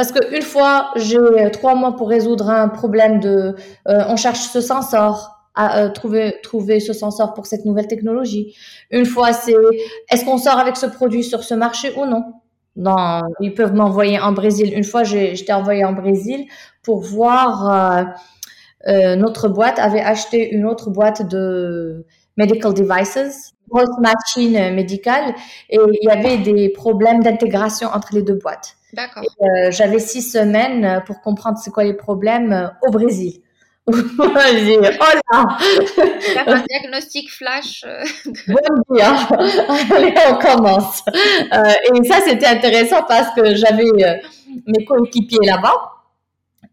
Parce 0.00 0.12
qu'une 0.12 0.40
fois, 0.40 0.92
j'ai 0.96 1.18
trois 1.52 1.74
mois 1.74 1.94
pour 1.94 2.08
résoudre 2.08 2.48
un 2.48 2.68
problème 2.68 3.20
de, 3.20 3.54
euh, 3.86 4.02
on 4.08 4.16
cherche 4.16 4.38
ce 4.38 4.62
sensor, 4.62 5.44
à 5.54 5.80
euh, 5.80 5.88
trouver 5.90 6.36
trouver 6.42 6.80
ce 6.80 6.94
sensor 6.94 7.34
pour 7.34 7.44
cette 7.44 7.66
nouvelle 7.66 7.86
technologie. 7.86 8.56
Une 8.90 9.04
fois, 9.04 9.34
c'est 9.34 9.54
est-ce 10.10 10.24
qu'on 10.24 10.38
sort 10.38 10.58
avec 10.58 10.78
ce 10.78 10.86
produit 10.86 11.22
sur 11.22 11.44
ce 11.44 11.52
marché 11.52 11.92
ou 11.98 12.06
non? 12.06 12.24
Non, 12.76 13.20
ils 13.40 13.52
peuvent 13.52 13.74
m'envoyer 13.74 14.18
en 14.18 14.32
Brésil. 14.32 14.72
Une 14.74 14.84
fois, 14.84 15.02
j'étais 15.04 15.52
envoyée 15.52 15.84
en 15.84 15.92
Brésil 15.92 16.46
pour 16.82 17.02
voir. 17.02 18.06
Euh, 18.88 19.16
notre 19.16 19.48
boîte 19.48 19.78
avait 19.78 20.00
acheté 20.00 20.50
une 20.50 20.64
autre 20.64 20.88
boîte 20.88 21.28
de 21.28 22.06
medical 22.38 22.72
devices, 22.72 23.52
grosse 23.70 23.98
machine 23.98 24.74
médicale, 24.74 25.34
et 25.68 25.76
il 25.76 26.08
y 26.08 26.10
avait 26.10 26.38
des 26.38 26.68
problèmes 26.70 27.22
d'intégration 27.22 27.88
entre 27.88 28.08
les 28.12 28.22
deux 28.22 28.34
boîtes. 28.34 28.76
D'accord. 28.92 29.22
Euh, 29.22 29.70
J'avais 29.70 30.00
six 30.00 30.22
semaines 30.22 31.02
pour 31.06 31.20
comprendre 31.20 31.58
c'est 31.58 31.70
quoi 31.70 31.84
les 31.84 31.94
problèmes 31.94 32.52
euh, 32.52 32.66
au 32.86 32.90
Brésil. 32.90 33.40
oh 34.18 34.24
là 35.32 35.46
un 36.46 36.62
diagnostic 36.68 37.30
flash. 37.30 37.84
Euh, 37.86 38.04
bon 38.48 38.94
dia. 38.94 39.28
Allez, 39.94 40.14
on 40.28 40.38
commence. 40.38 41.02
Euh, 41.08 41.72
et 41.94 42.08
ça, 42.08 42.20
c'était 42.24 42.46
intéressant 42.46 43.02
parce 43.08 43.34
que 43.34 43.54
j'avais 43.56 43.84
euh, 43.84 44.16
mes 44.66 44.84
coéquipiers 44.84 45.46
là-bas. 45.46 45.99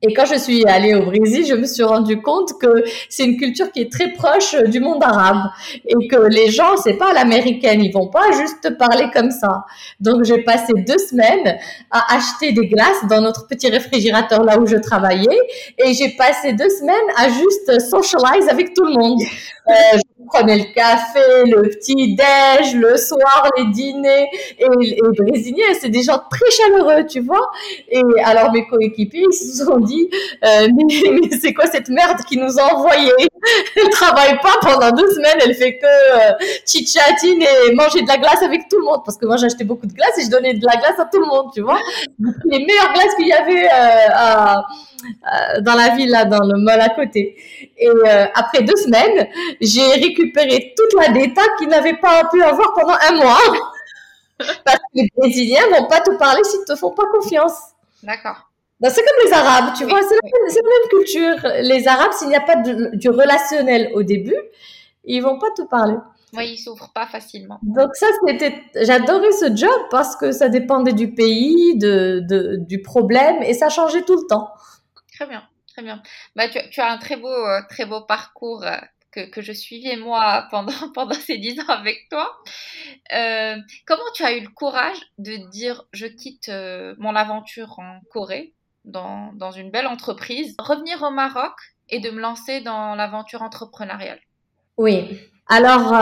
Et 0.03 0.13
quand 0.13 0.25
je 0.25 0.37
suis 0.37 0.63
allée 0.65 0.93
au 0.93 1.05
Brésil, 1.05 1.43
je 1.47 1.55
me 1.55 1.65
suis 1.65 1.83
rendu 1.83 2.21
compte 2.21 2.59
que 2.61 2.83
c'est 3.09 3.25
une 3.25 3.37
culture 3.37 3.71
qui 3.71 3.81
est 3.81 3.91
très 3.91 4.13
proche 4.13 4.55
du 4.67 4.79
monde 4.79 5.03
arabe 5.03 5.49
et 5.85 6.07
que 6.07 6.27
les 6.27 6.51
gens, 6.51 6.77
c'est 6.77 6.97
pas 6.97 7.13
l'américaine, 7.13 7.83
ils 7.83 7.91
vont 7.91 8.07
pas 8.07 8.31
juste 8.31 8.77
parler 8.77 9.07
comme 9.11 9.31
ça. 9.31 9.65
Donc 9.99 10.23
j'ai 10.23 10.43
passé 10.43 10.73
deux 10.75 10.99
semaines 10.99 11.57
à 11.89 12.15
acheter 12.15 12.51
des 12.51 12.67
glaces 12.67 13.07
dans 13.09 13.21
notre 13.21 13.47
petit 13.47 13.69
réfrigérateur 13.69 14.43
là 14.43 14.59
où 14.59 14.67
je 14.67 14.75
travaillais 14.75 15.39
et 15.79 15.93
j'ai 15.95 16.09
passé 16.09 16.53
deux 16.53 16.69
semaines 16.69 16.95
à 17.17 17.29
juste 17.29 17.89
socialize 17.89 18.47
avec 18.49 18.75
tout 18.75 18.85
le 18.85 18.93
monde. 18.93 19.19
Euh, 19.69 19.97
prenais 20.27 20.57
le 20.57 20.73
café, 20.73 21.45
le 21.45 21.69
petit 21.69 22.15
déj, 22.15 22.75
le 22.75 22.97
soir, 22.97 23.49
les 23.57 23.65
dîners. 23.65 24.27
Et 24.59 24.67
les 24.79 24.97
Brésiliens, 25.17 25.73
c'est 25.79 25.89
des 25.89 26.03
gens 26.03 26.21
très 26.29 26.51
chaleureux, 26.51 27.05
tu 27.05 27.21
vois. 27.21 27.49
Et 27.89 28.01
alors 28.23 28.51
mes 28.51 28.65
coéquipiers, 28.67 29.25
ils 29.29 29.35
se 29.35 29.65
sont 29.65 29.79
dit, 29.79 30.09
euh, 30.43 30.67
mais, 30.75 31.37
c'est 31.39 31.53
quoi 31.53 31.65
cette 31.67 31.89
merde 31.89 32.19
qui 32.27 32.37
nous 32.37 32.59
a 32.59 32.73
envoyé 32.73 33.11
Elle 33.75 33.89
travaille 33.89 34.37
pas 34.39 34.57
pendant 34.61 34.91
deux 34.91 35.09
semaines, 35.11 35.37
elle 35.43 35.55
fait 35.55 35.77
que 35.77 35.85
euh, 35.85 36.33
chit-chatine 36.65 37.41
et 37.41 37.73
manger 37.73 38.01
de 38.01 38.07
la 38.07 38.17
glace 38.17 38.41
avec 38.43 38.67
tout 38.69 38.79
le 38.79 38.85
monde. 38.85 39.01
Parce 39.05 39.17
que 39.17 39.25
moi, 39.25 39.37
j'achetais 39.37 39.63
beaucoup 39.63 39.87
de 39.87 39.93
glace 39.93 40.17
et 40.17 40.23
je 40.23 40.29
donnais 40.29 40.53
de 40.53 40.65
la 40.65 40.75
glace 40.77 40.99
à 40.99 41.05
tout 41.05 41.19
le 41.19 41.27
monde, 41.27 41.51
tu 41.53 41.61
vois. 41.61 41.79
Les 42.19 42.59
meilleures 42.59 42.93
glaces 42.93 43.15
qu'il 43.15 43.27
y 43.27 43.33
avait 43.33 43.67
euh, 43.67 44.55
euh, 44.97 45.61
dans 45.61 45.75
la 45.75 45.89
ville, 45.95 46.09
là, 46.09 46.25
dans 46.25 46.43
le 46.43 46.57
mall 46.57 46.81
à 46.81 46.89
côté. 46.89 47.35
Et 47.79 47.89
après 48.33 48.63
deux 48.63 48.75
semaines, 48.75 49.27
j'ai 49.61 49.87
récupéré 49.93 50.73
toute 50.75 50.93
la 51.01 51.09
data 51.09 51.41
qu'ils 51.57 51.69
n'avaient 51.69 51.97
pas 51.97 52.25
pu 52.31 52.41
avoir 52.43 52.73
pendant 52.73 52.95
un 53.09 53.15
mois. 53.15 53.73
Parce 54.65 54.77
que 54.77 54.83
les 54.93 55.09
Brésiliens 55.15 55.67
vont 55.71 55.87
pas 55.87 56.01
te 56.01 56.15
parler 56.17 56.43
s'ils 56.43 56.65
te 56.65 56.75
font 56.75 56.91
pas 56.91 57.05
confiance. 57.11 57.57
D'accord. 58.03 58.47
Ben, 58.79 58.91
c'est 58.91 59.01
comme 59.01 59.25
les 59.25 59.33
Arabes, 59.33 59.73
tu 59.75 59.85
vois, 59.85 60.01
c'est 60.03 60.15
la, 60.15 60.69
même 60.69 60.89
culture. 60.89 61.35
Les 61.61 61.87
Arabes, 61.87 62.13
s'il 62.13 62.27
n'y 62.27 62.35
a 62.35 62.41
pas 62.41 62.57
de, 62.57 62.95
du 62.95 63.09
relationnel 63.09 63.89
au 63.95 64.03
début, 64.03 64.37
ils 65.03 65.21
vont 65.21 65.39
pas 65.39 65.49
te 65.55 65.63
parler. 65.63 65.97
Oui, 66.33 66.51
ils 66.51 66.57
s'ouvrent 66.57 66.91
pas 66.93 67.07
facilement. 67.07 67.57
Donc 67.63 67.95
ça, 67.95 68.05
c'était, 68.27 68.61
j'adorais 68.75 69.31
ce 69.31 69.55
job 69.55 69.87
parce 69.89 70.15
que 70.15 70.31
ça 70.31 70.49
dépendait 70.49 70.93
du 70.93 71.13
pays, 71.13 71.75
de, 71.77 72.21
de, 72.29 72.57
du 72.57 72.81
problème 72.81 73.41
et 73.41 73.53
ça 73.53 73.69
changeait 73.69 74.03
tout 74.03 74.15
le 74.15 74.27
temps. 74.27 74.51
Très 75.15 75.25
bien, 75.25 75.41
très 75.67 75.81
bien. 75.81 76.03
Bah, 76.35 76.47
tu, 76.49 76.59
tu 76.69 76.79
as 76.79 76.91
un 76.91 76.97
très 76.97 77.15
beau, 77.15 77.33
euh, 77.33 77.61
très 77.69 77.85
beau 77.85 78.01
parcours 78.01 78.63
euh, 78.63 78.75
que, 79.25 79.41
je 79.41 79.51
suivais 79.51 79.95
moi 79.95 80.47
pendant, 80.51 80.91
pendant 80.93 81.15
ces 81.15 81.37
dix 81.37 81.59
ans 81.59 81.69
avec 81.69 82.07
toi. 82.09 82.37
Euh, 83.13 83.55
comment 83.85 84.11
tu 84.13 84.23
as 84.23 84.35
eu 84.35 84.41
le 84.41 84.49
courage 84.49 84.97
de 85.17 85.49
dire 85.49 85.83
je 85.93 86.07
quitte 86.07 86.51
mon 86.97 87.15
aventure 87.15 87.79
en 87.79 87.99
Corée 88.11 88.53
dans, 88.85 89.33
dans 89.33 89.51
une 89.51 89.71
belle 89.71 89.87
entreprise, 89.87 90.55
revenir 90.59 91.03
au 91.03 91.11
Maroc 91.11 91.53
et 91.89 91.99
de 91.99 92.09
me 92.09 92.19
lancer 92.19 92.61
dans 92.61 92.95
l'aventure 92.95 93.41
entrepreneuriale? 93.41 94.19
Oui, 94.77 95.19
alors 95.47 95.93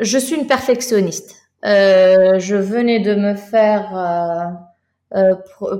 je 0.00 0.18
suis 0.18 0.36
une 0.36 0.46
perfectionniste. 0.46 1.48
je 1.62 2.56
venais 2.56 3.00
de 3.00 3.14
me 3.14 3.34
faire 3.34 4.63
euh, 5.14 5.36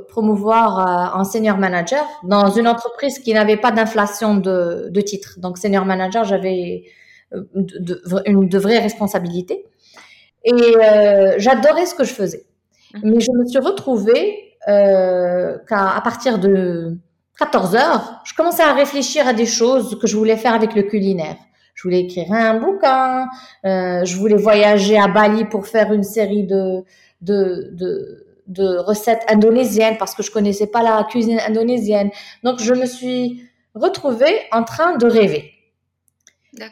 promouvoir 0.09 0.79
euh, 0.79 1.19
en 1.19 1.25
senior 1.25 1.59
manager 1.59 2.07
dans 2.23 2.50
une 2.50 2.69
entreprise 2.69 3.19
qui 3.19 3.35
n'avait 3.35 3.57
pas 3.57 3.73
d'inflation 3.73 4.37
de, 4.37 4.91
de 4.91 5.00
titres. 5.00 5.41
Donc 5.41 5.59
senior 5.59 5.85
manager, 5.85 6.23
j'avais 6.23 6.85
euh, 7.33 7.43
de, 7.57 8.00
une 8.26 8.49
de 8.49 8.59
vraies 8.59 8.79
responsabilités 8.79 9.64
et 10.45 10.75
j'adorais 11.38 11.87
ce 11.87 11.97
que 11.97 12.05
je 12.05 12.12
faisais. 12.12 12.45
Mhm. 12.95 13.00
Mais 13.03 13.19
je 13.19 13.33
me 13.33 13.45
suis 13.45 13.59
retrouvée 13.59 14.57
qu'à 14.67 15.97
à 15.97 16.00
partir 16.05 16.38
de 16.38 16.97
14 17.41 17.75
heures, 17.75 18.21
je 18.25 18.35
commençais 18.35 18.62
à 18.62 18.73
réfléchir 18.73 19.26
à 19.26 19.33
des 19.33 19.47
choses 19.47 19.99
que 19.99 20.07
je 20.07 20.17
voulais 20.17 20.37
faire 20.37 20.55
avec 20.55 20.76
le 20.76 20.85
culinaire. 20.85 21.38
Je 21.75 21.83
voulais 21.83 22.03
écrire 22.03 22.31
un 22.31 22.61
bouquin, 22.61 23.26
je 23.64 24.17
voulais 24.17 24.37
voyager 24.37 24.97
à 24.97 25.09
Bali 25.09 25.45
pour 25.47 25.67
faire 25.67 25.93
une 25.93 26.05
série 26.05 26.47
de, 26.47 26.85
de, 27.21 27.71
de 27.73 28.24
de 28.47 28.79
recettes 28.79 29.23
indonésiennes 29.29 29.97
parce 29.99 30.15
que 30.15 30.23
je 30.23 30.31
connaissais 30.31 30.67
pas 30.67 30.83
la 30.83 31.05
cuisine 31.05 31.41
indonésienne. 31.47 32.11
Donc 32.43 32.61
je 32.61 32.75
me 32.75 32.87
suis 32.87 33.49
retrouvée 33.75 34.41
en 34.53 34.65
train 34.65 34.97
de 34.97 35.07
rêver. 35.07 35.51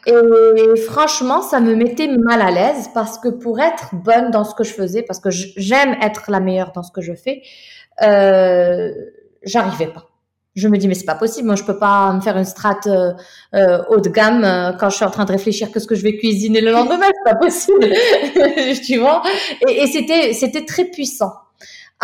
Et 0.05 0.77
franchement, 0.77 1.41
ça 1.41 1.59
me 1.59 1.75
mettait 1.75 2.07
mal 2.07 2.41
à 2.41 2.51
l'aise 2.51 2.89
parce 2.93 3.17
que 3.17 3.27
pour 3.27 3.59
être 3.59 3.93
bonne 3.93 4.31
dans 4.31 4.45
ce 4.45 4.55
que 4.55 4.63
je 4.63 4.73
faisais, 4.73 5.01
parce 5.03 5.19
que 5.19 5.29
j'aime 5.29 5.97
être 6.01 6.31
la 6.31 6.39
meilleure 6.39 6.71
dans 6.71 6.83
ce 6.83 6.91
que 6.91 7.01
je 7.01 7.13
fais, 7.13 7.41
euh, 8.01 8.91
j'arrivais 9.43 9.87
pas. 9.87 10.05
Je 10.55 10.67
me 10.67 10.77
dis 10.77 10.87
mais 10.87 10.93
c'est 10.93 11.05
pas 11.05 11.15
possible, 11.15 11.47
moi 11.47 11.55
je 11.55 11.63
peux 11.63 11.79
pas 11.79 12.13
me 12.13 12.21
faire 12.21 12.37
une 12.37 12.45
strate 12.45 12.85
euh, 12.85 13.13
euh 13.55 13.83
haut 13.89 13.99
de 13.99 14.09
gamme 14.09 14.43
euh, 14.43 14.71
quand 14.73 14.91
je 14.91 14.97
suis 14.97 15.05
en 15.05 15.09
train 15.09 15.25
de 15.25 15.31
réfléchir 15.31 15.71
que 15.71 15.79
ce 15.79 15.87
que 15.87 15.95
je 15.95 16.03
vais 16.03 16.15
cuisiner 16.15 16.61
le 16.61 16.71
lendemain, 16.71 17.07
c'est 17.07 17.33
pas 17.33 17.35
possible, 17.35 17.89
tu 18.85 18.99
vois? 18.99 19.23
Et, 19.67 19.83
et 19.83 19.87
c'était 19.87 20.31
c'était 20.33 20.63
très 20.63 20.85
puissant. 20.85 21.33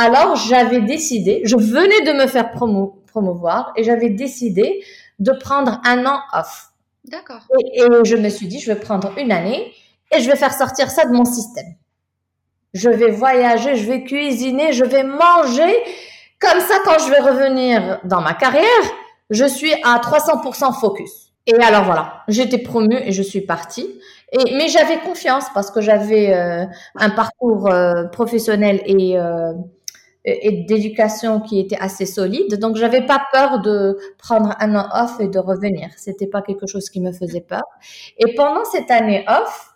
Alors, 0.01 0.37
j'avais 0.37 0.79
décidé, 0.79 1.41
je 1.43 1.57
venais 1.57 2.01
de 2.05 2.13
me 2.13 2.25
faire 2.25 2.51
promouvoir 2.51 3.73
et 3.75 3.83
j'avais 3.83 4.09
décidé 4.09 4.81
de 5.19 5.33
prendre 5.33 5.81
un 5.85 6.05
an 6.05 6.21
off. 6.31 6.69
D'accord. 7.03 7.41
Et, 7.73 7.81
je 8.05 8.15
me 8.15 8.29
suis 8.29 8.47
dit, 8.47 8.61
je 8.61 8.71
vais 8.71 8.79
prendre 8.79 9.11
une 9.17 9.33
année 9.33 9.73
et 10.15 10.21
je 10.21 10.29
vais 10.29 10.37
faire 10.37 10.53
sortir 10.53 10.89
ça 10.89 11.03
de 11.03 11.11
mon 11.11 11.25
système. 11.25 11.75
Je 12.73 12.89
vais 12.89 13.11
voyager, 13.11 13.75
je 13.75 13.91
vais 13.91 14.05
cuisiner, 14.05 14.71
je 14.71 14.85
vais 14.85 15.03
manger. 15.03 15.75
Comme 16.39 16.61
ça, 16.61 16.75
quand 16.85 16.97
je 16.99 17.09
vais 17.09 17.19
revenir 17.19 17.99
dans 18.05 18.21
ma 18.21 18.35
carrière, 18.35 18.63
je 19.29 19.43
suis 19.43 19.73
à 19.83 19.99
300% 19.99 20.79
focus. 20.79 21.33
Et 21.45 21.55
alors 21.55 21.83
voilà, 21.83 22.23
j'étais 22.29 22.59
promue 22.59 23.01
et 23.03 23.11
je 23.11 23.21
suis 23.21 23.41
partie. 23.41 23.99
Et, 24.31 24.55
mais 24.55 24.69
j'avais 24.69 24.99
confiance 24.99 25.45
parce 25.53 25.71
que 25.71 25.81
j'avais 25.81 26.33
euh, 26.33 26.65
un 26.95 27.09
parcours 27.09 27.67
euh, 27.69 28.05
professionnel 28.05 28.81
et 28.85 29.19
euh, 29.19 29.51
et 30.25 30.63
d'éducation 30.63 31.39
qui 31.39 31.59
était 31.59 31.77
assez 31.79 32.05
solide. 32.05 32.59
Donc, 32.59 32.75
j'avais 32.75 33.05
pas 33.05 33.21
peur 33.31 33.61
de 33.61 33.97
prendre 34.17 34.55
un 34.59 34.75
an 34.75 34.87
off 34.93 35.19
et 35.19 35.27
de 35.27 35.39
revenir. 35.39 35.89
C'était 35.97 36.27
pas 36.27 36.41
quelque 36.41 36.67
chose 36.67 36.89
qui 36.89 36.99
me 36.99 37.11
faisait 37.11 37.41
peur. 37.41 37.63
Et 38.17 38.35
pendant 38.35 38.65
cette 38.65 38.91
année 38.91 39.25
off, 39.27 39.73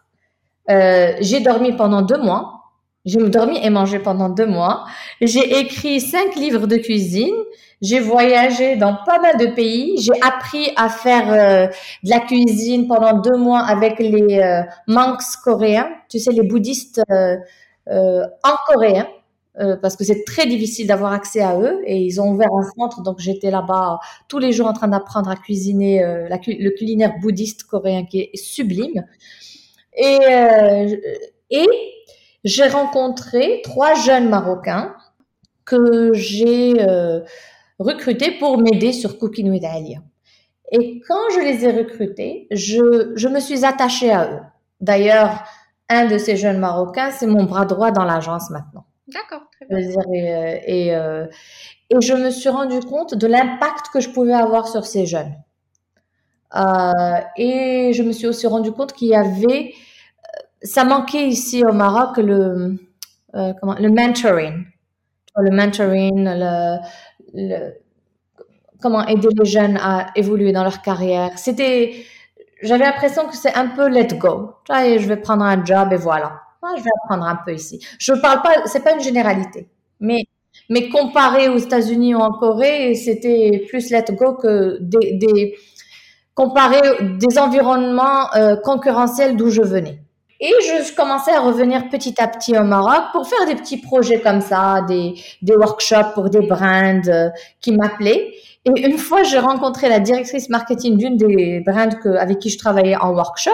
euh, 0.69 1.13
j'ai 1.19 1.39
dormi 1.39 1.73
pendant 1.73 2.01
deux 2.01 2.17
mois. 2.17 2.59
J'ai 3.05 3.19
dormi 3.29 3.59
et 3.61 3.69
mangé 3.69 3.99
pendant 3.99 4.29
deux 4.29 4.45
mois. 4.45 4.85
J'ai 5.19 5.59
écrit 5.59 5.99
cinq 5.99 6.35
livres 6.35 6.67
de 6.67 6.77
cuisine. 6.77 7.35
J'ai 7.81 7.99
voyagé 7.99 8.77
dans 8.77 8.95
pas 9.05 9.19
mal 9.19 9.37
de 9.37 9.47
pays. 9.47 9.97
J'ai 10.01 10.13
appris 10.21 10.71
à 10.77 10.87
faire 10.87 11.31
euh, 11.31 11.67
de 12.03 12.09
la 12.09 12.21
cuisine 12.21 12.87
pendant 12.87 13.19
deux 13.19 13.37
mois 13.37 13.59
avec 13.59 13.99
les 13.99 14.39
euh, 14.39 14.61
monks 14.87 15.21
coréens. 15.43 15.89
Tu 16.09 16.19
sais, 16.19 16.31
les 16.31 16.43
bouddhistes 16.43 17.01
euh, 17.11 17.35
euh 17.89 18.23
en 18.43 18.55
coréen. 18.67 19.07
Euh, 19.59 19.77
parce 19.77 19.95
que 19.95 20.03
c'est 20.03 20.23
très 20.25 20.47
difficile 20.47 20.87
d'avoir 20.87 21.13
accès 21.13 21.41
à 21.41 21.59
eux 21.59 21.79
et 21.85 21.97
ils 21.97 22.19
ont 22.19 22.31
ouvert 22.31 22.49
un 22.51 22.63
centre. 22.75 23.03
Donc 23.03 23.19
j'étais 23.19 23.51
là-bas 23.51 23.99
tous 24.27 24.39
les 24.39 24.51
jours 24.51 24.65
en 24.65 24.73
train 24.73 24.87
d'apprendre 24.87 25.29
à 25.29 25.35
cuisiner 25.35 26.03
euh, 26.03 26.27
le 26.27 26.69
culinaire 26.71 27.13
bouddhiste 27.21 27.63
coréen 27.65 28.05
qui 28.05 28.21
est 28.21 28.35
sublime. 28.35 29.05
Et 29.95 30.17
euh, 30.27 30.95
et 31.51 31.67
j'ai 32.43 32.67
rencontré 32.67 33.61
trois 33.63 33.93
jeunes 33.93 34.27
marocains 34.27 34.95
que 35.65 36.13
j'ai 36.13 36.73
recrutés 37.77 38.31
pour 38.39 38.57
m'aider 38.57 38.91
sur 38.91 39.19
Cooking 39.19 39.51
with 39.51 39.63
Alia. 39.63 39.99
Et 40.71 40.99
quand 41.07 41.29
je 41.35 41.41
les 41.41 41.63
ai 41.65 41.71
recrutés 41.71 42.47
je 42.49 43.13
je 43.15 43.27
me 43.27 43.39
suis 43.39 43.65
attachée 43.65 44.11
à 44.11 44.31
eux. 44.33 44.41
D'ailleurs 44.81 45.43
un 45.89 46.07
de 46.07 46.17
ces 46.17 46.37
jeunes 46.37 46.57
marocains 46.57 47.11
c'est 47.11 47.27
mon 47.27 47.43
bras 47.43 47.65
droit 47.65 47.91
dans 47.91 48.03
l'agence 48.03 48.49
maintenant 48.49 48.85
D'accord. 49.13 49.43
Et, 49.69 49.95
et, 50.65 50.87
et, 50.89 52.01
je 52.01 52.13
me 52.13 52.29
suis 52.31 52.49
rendu 52.49 52.79
compte 52.79 53.15
de 53.15 53.27
l'impact 53.27 53.87
que 53.93 53.99
je 53.99 54.09
pouvais 54.09 54.33
avoir 54.33 54.67
sur 54.67 54.85
ces 54.85 55.05
jeunes. 55.05 55.33
et 57.37 57.91
je 57.93 58.03
me 58.03 58.11
suis 58.11 58.27
aussi 58.27 58.47
rendu 58.47 58.71
compte 58.71 58.93
qu'il 58.93 59.09
y 59.09 59.15
avait, 59.15 59.73
ça 60.61 60.83
manquait 60.83 61.27
ici 61.27 61.63
au 61.63 61.73
Maroc 61.73 62.17
le, 62.17 62.77
comment, 63.31 63.75
le 63.79 63.89
mentoring 63.89 64.65
le 65.37 65.51
mentoring, 65.51 66.29
le, 67.33 67.73
comment 68.81 69.05
aider 69.07 69.29
les 69.37 69.45
jeunes 69.45 69.77
à 69.77 70.07
évoluer 70.15 70.51
dans 70.51 70.63
leur 70.63 70.81
carrière. 70.81 71.37
C'était, 71.37 72.05
j'avais 72.61 72.85
l'impression 72.85 73.27
que 73.27 73.35
c'est 73.35 73.55
un 73.55 73.67
peu 73.67 73.87
let 73.87 74.07
go. 74.17 74.55
Je 74.69 75.07
vais 75.07 75.17
prendre 75.17 75.43
un 75.43 75.63
job 75.63 75.91
et 75.91 75.97
voilà. 75.97 76.42
Je 76.77 76.83
vais 76.83 76.89
apprendre 77.03 77.25
un 77.25 77.37
peu 77.45 77.53
ici. 77.53 77.79
Je 77.99 78.13
parle 78.13 78.41
pas, 78.41 78.65
c'est 78.65 78.83
pas 78.83 78.93
une 78.93 79.01
généralité, 79.01 79.67
mais 79.99 80.23
mais 80.69 80.89
comparé 80.89 81.49
aux 81.49 81.57
États-Unis 81.57 82.15
ou 82.15 82.19
en 82.19 82.31
Corée, 82.31 82.95
c'était 82.95 83.65
plus 83.67 83.89
let 83.89 84.05
go 84.11 84.33
que 84.35 84.77
des, 84.81 85.13
des 85.13 85.55
des 87.19 87.37
environnements 87.37 88.33
euh, 88.35 88.55
concurrentiels 88.55 89.35
d'où 89.35 89.49
je 89.49 89.61
venais. 89.61 89.99
Et 90.39 90.51
je 90.61 90.93
commençais 90.95 91.31
à 91.31 91.39
revenir 91.39 91.89
petit 91.89 92.21
à 92.21 92.27
petit 92.27 92.57
au 92.57 92.63
Maroc 92.63 93.11
pour 93.13 93.27
faire 93.27 93.45
des 93.45 93.55
petits 93.55 93.77
projets 93.77 94.19
comme 94.19 94.41
ça, 94.41 94.81
des, 94.87 95.13
des 95.41 95.55
workshops 95.55 96.13
pour 96.15 96.29
des 96.29 96.41
brands 96.41 97.01
euh, 97.07 97.29
qui 97.61 97.71
m'appelaient. 97.71 98.33
Et 98.65 98.85
une 98.85 98.97
fois, 98.97 99.23
j'ai 99.23 99.39
rencontré 99.39 99.89
la 99.89 99.99
directrice 99.99 100.49
marketing 100.49 100.97
d'une 100.97 101.17
des 101.17 101.61
brands 101.65 101.89
avec 102.17 102.39
qui 102.39 102.49
je 102.49 102.57
travaillais 102.57 102.97
en 102.97 103.13
workshop. 103.13 103.51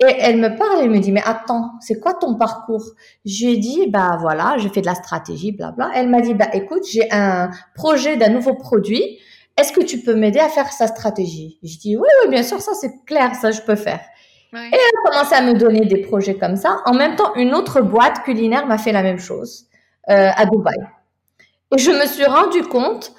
Et 0.00 0.14
elle 0.18 0.36
me 0.36 0.54
parle, 0.56 0.80
elle 0.82 0.90
me 0.90 0.98
dit, 0.98 1.10
mais 1.10 1.22
attends, 1.24 1.72
c'est 1.80 1.98
quoi 1.98 2.12
ton 2.14 2.34
parcours? 2.34 2.84
J'ai 3.24 3.56
dit, 3.56 3.86
bah 3.88 4.18
voilà, 4.20 4.56
j'ai 4.58 4.68
fait 4.68 4.82
de 4.82 4.86
la 4.86 4.94
stratégie, 4.94 5.52
blabla. 5.52 5.90
Elle 5.94 6.10
m'a 6.10 6.20
dit, 6.20 6.34
bah 6.34 6.48
écoute, 6.52 6.82
j'ai 6.86 7.10
un 7.10 7.50
projet 7.74 8.16
d'un 8.16 8.28
nouveau 8.28 8.54
produit. 8.54 9.18
Est-ce 9.56 9.72
que 9.72 9.82
tu 9.82 10.00
peux 10.00 10.14
m'aider 10.14 10.38
à 10.38 10.50
faire 10.50 10.70
sa 10.70 10.86
stratégie? 10.86 11.58
J'ai 11.62 11.78
dit, 11.78 11.96
oui, 11.96 12.08
oui, 12.22 12.30
bien 12.30 12.42
sûr, 12.42 12.60
ça 12.60 12.72
c'est 12.74 13.04
clair, 13.06 13.34
ça 13.34 13.52
je 13.52 13.62
peux 13.62 13.76
faire. 13.76 14.00
Et 14.52 14.58
elle 14.72 14.74
a 14.74 15.10
commencé 15.10 15.34
à 15.34 15.42
me 15.42 15.54
donner 15.54 15.84
des 15.86 15.98
projets 15.98 16.36
comme 16.36 16.56
ça. 16.56 16.78
En 16.86 16.94
même 16.94 17.16
temps, 17.16 17.34
une 17.34 17.54
autre 17.54 17.80
boîte 17.80 18.22
culinaire 18.22 18.66
m'a 18.66 18.78
fait 18.78 18.92
la 18.92 19.02
même 19.02 19.18
chose 19.18 19.66
euh, 20.08 20.30
à 20.34 20.46
Dubaï. 20.46 20.76
Et 21.74 21.78
je 21.78 21.90
me 21.90 22.06
suis 22.06 22.24
rendu 22.24 22.62
compte 22.62 23.12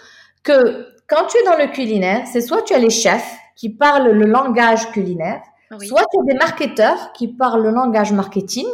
que 0.43 0.87
quand 1.07 1.25
tu 1.27 1.37
es 1.37 1.43
dans 1.43 1.57
le 1.57 1.71
culinaire, 1.71 2.25
c'est 2.31 2.41
soit 2.41 2.61
tu 2.63 2.73
as 2.73 2.79
les 2.79 2.89
chefs 2.89 3.35
qui 3.55 3.69
parlent 3.69 4.11
le 4.11 4.25
langage 4.25 4.89
culinaire, 4.91 5.41
soit 5.81 6.01
as 6.01 6.25
des 6.25 6.35
marketeurs 6.35 7.11
qui 7.13 7.27
parlent 7.27 7.63
le 7.63 7.71
langage 7.71 8.11
marketing, 8.13 8.67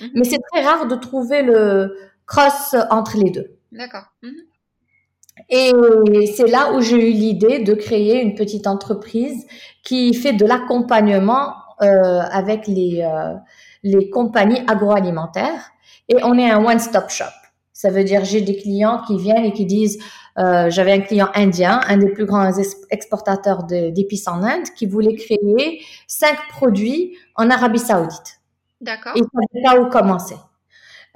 mhm. 0.00 0.10
mais 0.14 0.24
c'est 0.24 0.40
très 0.52 0.62
rare 0.62 0.86
de 0.86 0.94
trouver 0.94 1.42
le 1.42 1.96
cross 2.26 2.74
entre 2.90 3.16
les 3.16 3.30
deux. 3.30 3.56
D'accord. 3.72 4.04
Mhm. 4.22 4.32
Et 5.50 5.72
c'est 6.34 6.48
là 6.48 6.72
où 6.72 6.80
j'ai 6.80 7.10
eu 7.10 7.12
l'idée 7.12 7.60
de 7.60 7.72
créer 7.74 8.20
une 8.20 8.34
petite 8.34 8.66
entreprise 8.66 9.46
qui 9.84 10.12
fait 10.12 10.32
de 10.32 10.44
l'accompagnement 10.44 11.54
euh, 11.80 12.20
avec 12.32 12.66
les, 12.66 13.02
euh, 13.02 13.34
les 13.84 14.10
compagnies 14.10 14.60
agroalimentaires 14.66 15.70
et 16.08 16.16
on 16.24 16.36
est 16.38 16.50
un 16.50 16.64
one-stop 16.64 17.08
shop. 17.08 17.24
Ça 17.78 17.90
veut 17.90 18.02
dire 18.02 18.24
j'ai 18.24 18.40
des 18.40 18.56
clients 18.56 19.00
qui 19.06 19.16
viennent 19.16 19.44
et 19.44 19.52
qui 19.52 19.64
disent 19.64 20.02
euh, 20.36 20.68
j'avais 20.68 20.90
un 20.90 21.00
client 21.00 21.28
indien, 21.32 21.80
un 21.86 21.98
des 21.98 22.08
plus 22.08 22.26
grands 22.26 22.50
exportateurs 22.90 23.62
d'épices 23.62 24.26
en 24.26 24.42
Inde, 24.42 24.64
qui 24.76 24.86
voulait 24.86 25.14
créer 25.14 25.80
cinq 26.08 26.36
produits 26.48 27.16
en 27.36 27.48
Arabie 27.50 27.78
Saoudite. 27.78 28.40
D'accord. 28.80 29.12
Il 29.14 29.22
ne 29.22 29.28
savait 29.28 29.64
pas 29.64 29.80
où 29.80 29.88
commencer. 29.90 30.34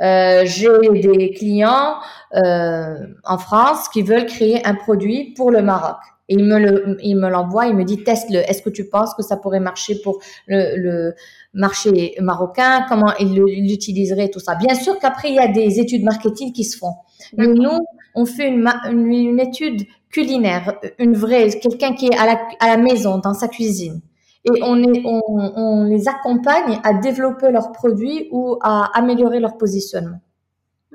Euh, 0.00 0.42
j'ai 0.44 0.68
des 0.90 1.30
clients 1.30 1.96
euh, 2.34 2.94
en 3.24 3.38
France 3.38 3.88
qui 3.88 4.02
veulent 4.02 4.26
créer 4.26 4.66
un 4.66 4.74
produit 4.74 5.34
pour 5.36 5.50
le 5.50 5.62
Maroc. 5.62 5.98
Et 6.28 6.34
il 6.34 6.44
me 6.44 6.58
le, 6.58 6.96
il 7.02 7.16
me 7.16 7.28
l'envoie, 7.28 7.66
il 7.66 7.76
me 7.76 7.84
dit 7.84 8.02
teste-le. 8.02 8.38
Est-ce 8.38 8.62
que 8.62 8.70
tu 8.70 8.88
penses 8.88 9.12
que 9.14 9.22
ça 9.22 9.36
pourrait 9.36 9.60
marcher 9.60 10.00
pour 10.02 10.20
le, 10.46 10.76
le 10.76 11.14
marché 11.52 12.14
marocain? 12.20 12.86
Comment 12.88 13.12
il 13.18 13.34
l'utiliserait 13.34 14.28
tout 14.28 14.40
ça? 14.40 14.54
Bien 14.54 14.74
sûr 14.74 14.98
qu'après 14.98 15.28
il 15.28 15.34
y 15.34 15.40
a 15.40 15.48
des 15.48 15.80
études 15.80 16.04
marketing 16.04 16.52
qui 16.52 16.64
se 16.64 16.78
font. 16.78 16.94
Mais 17.36 17.48
nous, 17.48 17.78
on 18.14 18.24
fait 18.24 18.48
une, 18.48 18.66
une, 18.90 19.12
une, 19.12 19.40
étude 19.40 19.82
culinaire, 20.10 20.78
une 20.98 21.14
vraie, 21.14 21.48
quelqu'un 21.50 21.94
qui 21.94 22.06
est 22.06 22.16
à 22.16 22.26
la, 22.26 22.40
à 22.60 22.68
la 22.68 22.76
maison, 22.76 23.18
dans 23.18 23.34
sa 23.34 23.48
cuisine. 23.48 24.00
Et 24.44 24.62
on, 24.62 24.82
est, 24.82 25.02
on, 25.04 25.22
on 25.28 25.84
les 25.84 26.08
accompagne 26.08 26.80
à 26.82 26.94
développer 26.94 27.50
leurs 27.50 27.70
produits 27.72 28.28
ou 28.32 28.58
à 28.60 28.90
améliorer 28.98 29.38
leur 29.38 29.56
positionnement. 29.56 30.20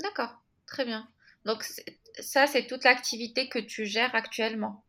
D'accord, 0.01 0.35
très 0.65 0.83
bien. 0.83 1.07
Donc 1.45 1.63
ça, 2.19 2.45
c'est 2.47 2.67
toute 2.67 2.83
l'activité 2.83 3.47
que 3.47 3.59
tu 3.59 3.85
gères 3.85 4.13
actuellement. 4.13 4.83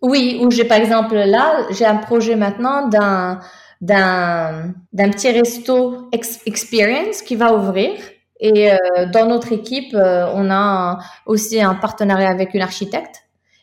Oui, 0.00 0.40
ou 0.42 0.50
j'ai 0.50 0.64
par 0.64 0.78
exemple 0.78 1.14
là, 1.14 1.66
j'ai 1.70 1.86
un 1.86 1.96
projet 1.96 2.36
maintenant 2.36 2.88
d'un 2.88 3.40
d'un 3.80 4.74
d'un 4.92 5.10
petit 5.10 5.30
resto 5.30 6.08
experience 6.12 7.22
qui 7.22 7.36
va 7.36 7.54
ouvrir. 7.54 7.98
Et 8.40 8.72
euh, 8.72 8.76
dans 9.12 9.26
notre 9.26 9.52
équipe, 9.52 9.94
euh, 9.94 10.26
on 10.34 10.50
a 10.50 10.98
aussi 11.24 11.60
un 11.62 11.74
partenariat 11.74 12.28
avec 12.28 12.52
une 12.52 12.62
architecte 12.62 13.22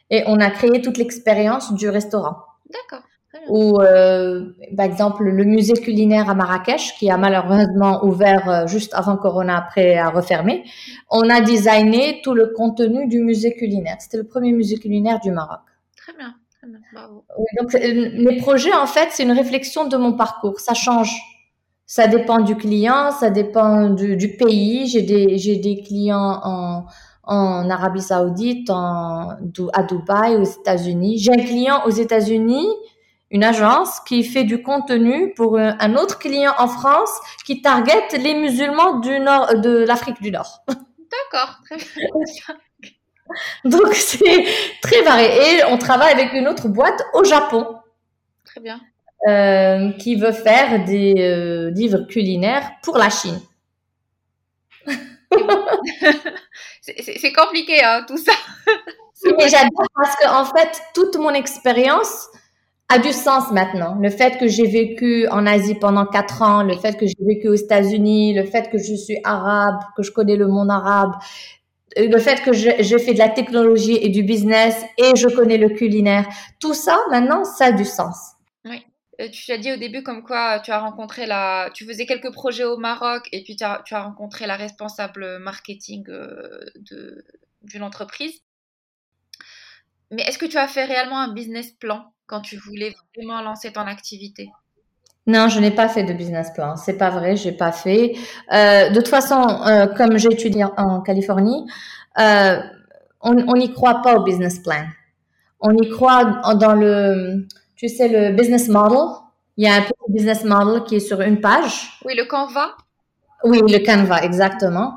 et 0.10 0.24
on 0.28 0.40
a 0.40 0.50
créé 0.50 0.82
toute 0.82 0.98
l'expérience 0.98 1.74
du 1.74 1.90
restaurant. 1.90 2.38
D'accord. 2.70 3.06
Ou 3.50 3.82
euh, 3.82 4.54
par 4.78 4.86
exemple 4.86 5.24
le 5.24 5.44
musée 5.44 5.74
culinaire 5.74 6.30
à 6.30 6.36
Marrakech 6.36 6.96
qui 6.98 7.10
a 7.10 7.18
malheureusement 7.18 8.06
ouvert 8.06 8.68
juste 8.68 8.94
avant 8.94 9.18
Corona 9.18 9.58
après 9.58 9.98
à 9.98 10.10
refermer. 10.10 10.64
On 11.10 11.30
a 11.30 11.42
designé 11.42 12.22
tout 12.24 12.34
le 12.34 12.54
contenu 12.56 13.08
du 13.08 13.20
musée 13.20 13.54
culinaire. 13.56 13.98
C'était 14.00 14.18
le 14.18 14.26
premier 14.26 14.52
musée 14.54 14.78
culinaire 14.78 15.20
du 15.20 15.32
Maroc. 15.32 15.60
Très 15.98 16.14
bien, 16.14 16.36
très 16.50 16.68
bien, 16.68 16.80
bravo. 16.94 17.26
donc, 17.60 17.74
les 17.74 18.38
projets, 18.38 18.74
en 18.74 18.88
fait, 18.88 19.10
c'est 19.12 19.24
une 19.24 19.32
réflexion 19.32 19.88
de 19.88 19.98
mon 19.98 20.14
parcours. 20.14 20.60
Ça 20.60 20.74
change. 20.74 21.16
Ça 21.86 22.08
dépend 22.08 22.40
du 22.40 22.56
client, 22.56 23.12
ça 23.12 23.30
dépend 23.30 23.90
du, 23.90 24.16
du 24.16 24.38
pays. 24.38 24.88
J'ai 24.88 25.02
des, 25.02 25.38
j'ai 25.38 25.58
des 25.58 25.82
clients 25.82 26.40
en, 26.44 26.86
en 27.24 27.70
Arabie 27.70 28.02
Saoudite, 28.02 28.70
en, 28.70 29.32
à 29.74 29.84
Dubaï, 29.84 30.38
aux 30.38 30.44
États-Unis. 30.44 31.18
J'ai 31.18 31.34
un 31.34 31.44
client 31.44 31.82
aux 31.86 31.90
États-Unis, 31.92 32.68
une 33.32 33.44
agence 33.44 34.00
qui 34.02 34.24
fait 34.24 34.44
du 34.44 34.62
contenu 34.62 35.34
pour 35.34 35.58
un 35.58 35.96
autre 35.96 36.20
client 36.20 36.54
en 36.58 36.68
France 36.68 37.12
qui 37.46 37.62
target 37.62 38.18
les 38.20 38.36
musulmans 38.36 39.00
du 39.00 39.20
nord, 39.20 39.56
de 39.60 39.86
l'Afrique 39.88 40.22
du 40.22 40.32
Nord. 40.32 40.64
D'accord, 40.68 41.60
très 41.66 41.78
bien. 41.78 42.56
Donc 43.66 43.94
c'est 43.94 44.46
très 44.82 45.02
varié. 45.02 45.28
Et 45.28 45.64
on 45.66 45.78
travaille 45.78 46.12
avec 46.12 46.34
une 46.34 46.48
autre 46.48 46.68
boîte 46.68 47.02
au 47.14 47.24
Japon. 47.24 47.80
Très 48.46 48.60
bien. 48.60 48.82
Euh, 49.28 49.92
qui 49.94 50.16
veut 50.16 50.32
faire 50.32 50.84
des 50.84 51.14
euh, 51.20 51.70
livres 51.72 52.08
culinaires 52.08 52.72
pour 52.82 52.98
la 52.98 53.10
Chine. 53.10 53.40
c'est 56.82 57.34
compliqué, 57.36 57.84
hein, 57.84 58.04
tout 58.08 58.18
ça. 58.18 58.34
Mais 59.38 59.48
j'adore 59.48 59.88
parce 59.96 60.16
que 60.16 60.28
en 60.28 60.46
fait, 60.46 60.82
toute 60.94 61.16
mon 61.18 61.34
expérience 61.34 62.28
a 62.92 63.00
du 63.00 63.14
sens 63.14 63.52
maintenant. 63.52 63.96
Le 63.96 64.10
fait 64.10 64.38
que 64.38 64.48
j'ai 64.48 64.68
vécu 64.68 65.28
en 65.30 65.46
Asie 65.46 65.76
pendant 65.76 66.06
quatre 66.06 66.42
ans, 66.42 66.62
le 66.62 66.76
fait 66.78 66.98
que 66.98 67.06
j'ai 67.06 67.26
vécu 67.26 67.48
aux 67.48 67.56
États-Unis, 67.56 68.34
le 68.34 68.44
fait 68.44 68.70
que 68.70 68.78
je 68.78 68.94
suis 68.96 69.18
arabe, 69.24 69.80
que 69.96 70.04
je 70.04 70.12
connais 70.12 70.36
le 70.36 70.48
monde 70.48 70.70
arabe, 70.70 71.14
le 71.96 72.18
fait 72.20 72.42
que 72.42 72.52
j'ai 72.54 73.00
fait 73.00 73.14
de 73.14 73.20
la 73.20 73.30
technologie 73.30 73.98
et 74.02 74.10
du 74.10 74.24
business 74.24 74.76
et 74.98 75.16
je 75.16 75.28
connais 75.28 75.58
le 75.58 75.70
culinaire, 75.70 76.28
tout 76.60 76.74
ça 76.74 77.00
maintenant, 77.10 77.46
ça 77.46 77.66
a 77.66 77.72
du 77.72 77.86
sens. 77.86 78.34
Oui. 78.66 78.86
Euh, 79.22 79.30
tu 79.30 79.52
as 79.52 79.58
dit 79.58 79.72
au 79.72 79.78
début 79.78 80.04
comme 80.04 80.24
quoi 80.24 80.60
tu 80.60 80.72
as 80.72 80.80
rencontré 80.80 81.26
la, 81.26 81.70
tu 81.74 81.86
faisais 81.86 82.06
quelques 82.06 82.32
projets 82.32 82.66
au 82.66 82.78
Maroc 82.78 83.28
et 83.32 83.44
puis 83.44 83.56
tu 83.56 83.64
as, 83.64 83.84
rencontré 83.92 84.48
la 84.48 84.56
responsable 84.56 85.40
marketing 85.40 86.04
euh, 86.10 86.66
d'une 87.62 87.84
entreprise. 87.84 88.42
Mais 90.12 90.24
est-ce 90.24 90.38
que 90.38 90.46
tu 90.46 90.58
as 90.58 90.68
fait 90.68 90.84
réellement 90.84 91.20
un 91.20 91.34
business 91.34 91.72
plan? 91.72 92.11
Quand 92.32 92.42
tu 92.42 92.56
voulais 92.56 92.96
vraiment 93.16 93.42
lancer 93.42 93.72
ton 93.74 93.82
activité? 93.82 94.50
Non, 95.28 95.50
je 95.50 95.60
n'ai 95.60 95.70
pas 95.70 95.88
fait 95.90 96.04
de 96.04 96.14
business 96.14 96.50
plan. 96.52 96.78
C'est 96.78 96.98
pas 96.98 97.10
vrai, 97.10 97.36
j'ai 97.36 97.52
pas 97.52 97.74
fait. 97.74 98.16
Euh, 98.54 98.90
de 98.90 98.96
toute 98.96 99.10
façon, 99.10 99.42
euh, 99.68 99.86
comme 99.86 100.18
j'ai 100.18 100.32
étudié 100.32 100.66
en 100.78 101.02
Californie, 101.02 101.70
euh, 102.20 102.58
on 103.22 103.34
n'y 103.34 103.72
croit 103.72 104.02
pas 104.02 104.16
au 104.18 104.24
business 104.24 104.60
plan. 104.60 104.86
On 105.60 105.74
y 105.74 105.90
croit 105.90 106.42
dans 106.56 106.74
le, 106.74 107.46
tu 107.76 107.88
sais, 107.88 108.08
le 108.08 108.36
business 108.36 108.68
model. 108.68 108.98
Il 109.58 109.66
y 109.66 109.70
a 109.70 109.76
un 109.76 109.82
de 109.82 110.14
business 110.14 110.44
model 110.44 110.84
qui 110.86 110.96
est 110.96 111.00
sur 111.02 111.22
une 111.22 111.40
page. 111.40 112.00
Oui, 112.06 112.16
le 112.18 112.26
Canva. 112.26 112.78
Oui, 113.44 113.60
le 113.68 113.80
Canva, 113.86 114.24
exactement. 114.24 114.96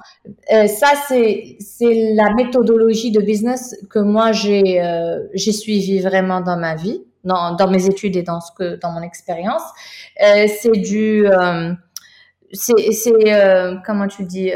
Euh, 0.53 0.67
ça, 0.67 0.93
c'est 1.09 1.57
c'est 1.61 2.15
la 2.15 2.33
méthodologie 2.35 3.11
de 3.11 3.21
business 3.21 3.75
que 3.91 3.99
moi 3.99 4.33
j'ai 4.33 4.83
euh, 4.83 5.21
j'ai 5.35 5.53
suivi 5.53 6.01
vraiment 6.01 6.41
dans 6.41 6.57
ma 6.57 6.75
vie 6.75 7.03
dans, 7.25 7.55
dans 7.55 7.71
mes 7.71 7.87
études 7.87 8.17
et 8.17 8.23
dans 8.23 8.41
ce 8.41 8.53
que 8.53 8.77
dans 8.77 8.93
mon 8.93 9.03
expérience. 9.03 9.63
Euh, 10.23 10.47
c'est 10.61 10.73
du 10.73 11.27
euh, 11.27 11.73
c'est 12.53 12.93
c'est 12.93 13.33
euh, 13.33 13.77
comment 13.85 14.09
tu 14.09 14.25
dis 14.25 14.53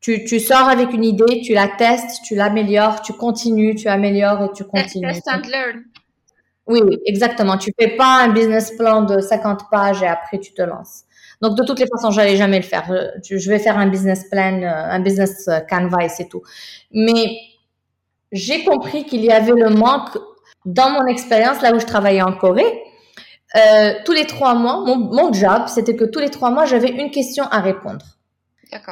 Tu, 0.00 0.24
tu 0.24 0.40
sors 0.40 0.68
avec 0.68 0.92
une 0.92 1.04
idée, 1.04 1.40
tu 1.42 1.52
la 1.52 1.68
testes, 1.68 2.22
tu 2.24 2.34
l'améliores, 2.34 3.02
tu 3.02 3.12
continues, 3.12 3.74
tu 3.74 3.88
améliores 3.88 4.42
et 4.44 4.52
tu 4.54 4.64
continues. 4.64 5.08
Test 5.08 5.28
and 5.28 5.48
learn. 5.48 5.84
Oui, 6.66 6.80
oui, 6.84 6.98
exactement. 7.06 7.58
Tu 7.58 7.72
fais 7.78 7.96
pas 7.96 8.22
un 8.24 8.28
business 8.28 8.72
plan 8.76 9.02
de 9.02 9.20
50 9.20 9.70
pages 9.70 10.02
et 10.02 10.06
après 10.06 10.38
tu 10.38 10.52
te 10.52 10.62
lances. 10.62 11.04
Donc 11.40 11.56
de 11.56 11.64
toutes 11.64 11.78
les 11.78 11.86
façons, 11.86 12.10
j'allais 12.10 12.36
jamais 12.36 12.56
le 12.56 12.64
faire. 12.64 12.90
Je, 13.22 13.36
je 13.36 13.50
vais 13.50 13.58
faire 13.58 13.78
un 13.78 13.88
business 13.88 14.28
plan, 14.30 14.62
euh, 14.62 14.68
un 14.68 15.00
business 15.00 15.48
euh, 15.48 15.60
canvas 15.60 16.04
et 16.04 16.08
c'est 16.08 16.28
tout. 16.28 16.42
Mais 16.92 17.38
j'ai 18.32 18.64
compris 18.64 19.04
qu'il 19.04 19.24
y 19.24 19.30
avait 19.30 19.52
le 19.52 19.70
manque 19.70 20.18
dans 20.66 20.90
mon 20.90 21.06
expérience 21.06 21.62
là 21.62 21.74
où 21.74 21.80
je 21.80 21.86
travaillais 21.86 22.22
en 22.22 22.32
Corée. 22.32 22.82
Euh, 23.56 23.94
tous 24.04 24.12
les 24.12 24.26
trois 24.26 24.54
mois, 24.54 24.80
mon, 24.84 24.96
mon 24.96 25.32
job, 25.32 25.62
c'était 25.68 25.96
que 25.96 26.04
tous 26.04 26.18
les 26.18 26.30
trois 26.30 26.50
mois, 26.50 26.66
j'avais 26.66 26.90
une 26.90 27.10
question 27.10 27.44
à 27.44 27.60
répondre 27.60 28.04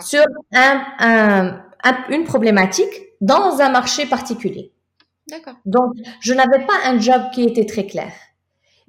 sur 0.02 0.24
un, 0.54 0.82
un- 1.00 1.60
un- 1.82 2.04
une 2.10 2.24
problématique 2.24 2.94
dans 3.20 3.60
un 3.60 3.68
marché 3.68 4.06
particulier. 4.06 4.72
Donc, 5.66 5.92
je 6.20 6.32
n'avais 6.34 6.64
pas 6.66 6.74
un 6.87 6.98
job 6.98 7.22
qui 7.32 7.44
était 7.44 7.66
très 7.66 7.87
clair. 7.87 8.12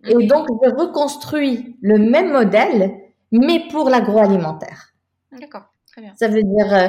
Et 0.07 0.27
donc, 0.27 0.47
je 0.63 0.69
reconstruis 0.69 1.75
le 1.81 1.97
même 1.97 2.31
modèle, 2.31 2.93
mais 3.31 3.67
pour 3.71 3.89
l'agroalimentaire. 3.89 4.93
D'accord. 5.31 5.63
Très 5.91 6.01
bien. 6.01 6.13
Ça 6.19 6.27
veut 6.27 6.43
dire, 6.43 6.73
euh, 6.73 6.87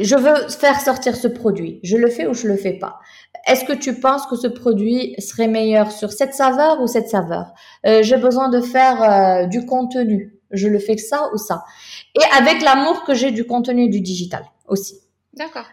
je 0.00 0.16
veux 0.16 0.48
faire 0.48 0.80
sortir 0.80 1.14
ce 1.14 1.28
produit. 1.28 1.78
Je 1.84 1.96
le 1.96 2.08
fais 2.10 2.26
ou 2.26 2.34
je 2.34 2.48
le 2.48 2.56
fais 2.56 2.72
pas. 2.72 2.98
Est-ce 3.46 3.64
que 3.64 3.72
tu 3.72 4.00
penses 4.00 4.26
que 4.26 4.36
ce 4.36 4.46
produit 4.46 5.14
serait 5.18 5.48
meilleur 5.48 5.92
sur 5.92 6.12
cette 6.12 6.34
saveur 6.34 6.80
ou 6.80 6.86
cette 6.86 7.08
saveur? 7.08 7.52
Euh, 7.86 8.02
J'ai 8.02 8.16
besoin 8.16 8.48
de 8.48 8.60
faire 8.60 9.02
euh, 9.02 9.46
du 9.46 9.66
contenu. 9.66 10.34
Je 10.50 10.68
le 10.68 10.78
fais 10.78 10.96
que 10.96 11.02
ça 11.02 11.30
ou 11.32 11.36
ça. 11.36 11.64
Et 12.14 12.22
avec 12.38 12.62
l'amour 12.62 13.04
que 13.04 13.14
j'ai 13.14 13.32
du 13.32 13.44
contenu 13.46 13.84
et 13.84 13.88
du 13.88 14.00
digital 14.00 14.44
aussi. 14.66 14.94
D'accord. 15.36 15.64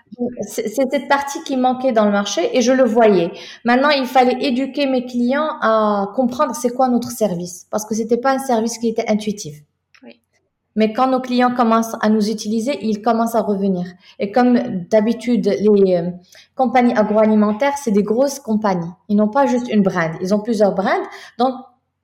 C'est 0.47 0.67
c'est 0.67 0.89
cette 0.91 1.07
partie 1.07 1.43
qui 1.43 1.55
manquait 1.55 1.91
dans 1.91 2.05
le 2.05 2.11
marché 2.11 2.49
et 2.57 2.61
je 2.61 2.71
le 2.71 2.83
voyais. 2.83 3.31
Maintenant, 3.63 3.89
il 3.89 4.07
fallait 4.07 4.43
éduquer 4.43 4.87
mes 4.87 5.05
clients 5.05 5.49
à 5.61 6.07
comprendre 6.15 6.55
c'est 6.55 6.71
quoi 6.71 6.87
notre 6.87 7.11
service 7.11 7.67
parce 7.69 7.85
que 7.85 7.93
c'était 7.93 8.17
pas 8.17 8.31
un 8.31 8.39
service 8.39 8.79
qui 8.79 8.89
était 8.89 9.07
intuitif. 9.07 9.61
Mais 10.75 10.93
quand 10.93 11.07
nos 11.07 11.19
clients 11.19 11.53
commencent 11.53 11.95
à 12.01 12.09
nous 12.09 12.29
utiliser, 12.29 12.77
ils 12.81 13.01
commencent 13.01 13.35
à 13.35 13.41
revenir. 13.41 13.85
Et 14.19 14.31
comme 14.31 14.85
d'habitude, 14.89 15.45
les 15.45 15.95
euh, 15.95 16.11
compagnies 16.55 16.93
agroalimentaires, 16.93 17.77
c'est 17.77 17.91
des 17.91 18.03
grosses 18.03 18.39
compagnies. 18.39 18.91
Ils 19.09 19.17
n'ont 19.17 19.29
pas 19.29 19.45
juste 19.45 19.67
une 19.69 19.81
brand, 19.81 20.11
ils 20.21 20.33
ont 20.33 20.39
plusieurs 20.39 20.73
brands. 20.73 21.03
Donc, 21.37 21.53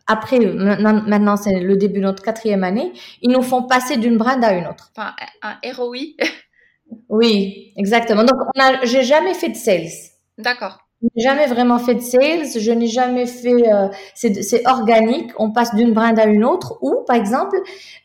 après, 0.08 0.39
maintenant, 0.39 1.36
c'est 1.36 1.60
le 1.60 1.75
début 1.75 1.99
de 1.99 2.06
notre 2.06 2.23
quatrième 2.23 2.63
année, 2.63 2.93
ils 3.21 3.30
nous 3.30 3.41
font 3.41 3.63
passer 3.63 3.97
d'une 3.97 4.17
brand 4.17 4.41
à 4.43 4.53
une 4.53 4.67
autre. 4.67 4.91
Enfin, 4.95 5.13
un 5.41 5.56
ROI. 5.73 6.15
Oui, 7.10 7.73
exactement. 7.75 8.23
Donc, 8.23 8.39
j'ai 8.84 9.03
jamais 9.03 9.34
fait 9.34 9.49
de 9.49 9.56
sales. 9.56 9.91
D'accord. 10.38 10.87
Je 11.01 11.07
n'ai 11.15 11.23
jamais 11.23 11.45
vraiment 11.45 11.77
fait 11.77 11.93
de 11.95 11.99
sales, 11.99 12.47
je 12.60 12.71
n'ai 12.71 12.88
jamais 12.88 13.27
fait, 13.27 13.71
euh, 13.71 13.88
c'est 14.15 14.67
organique, 14.67 15.31
on 15.38 15.51
passe 15.51 15.75
d'une 15.75 15.93
brand 15.93 16.17
à 16.17 16.25
une 16.25 16.43
autre, 16.43 16.79
ou 16.81 17.03
par 17.05 17.15
exemple, 17.15 17.55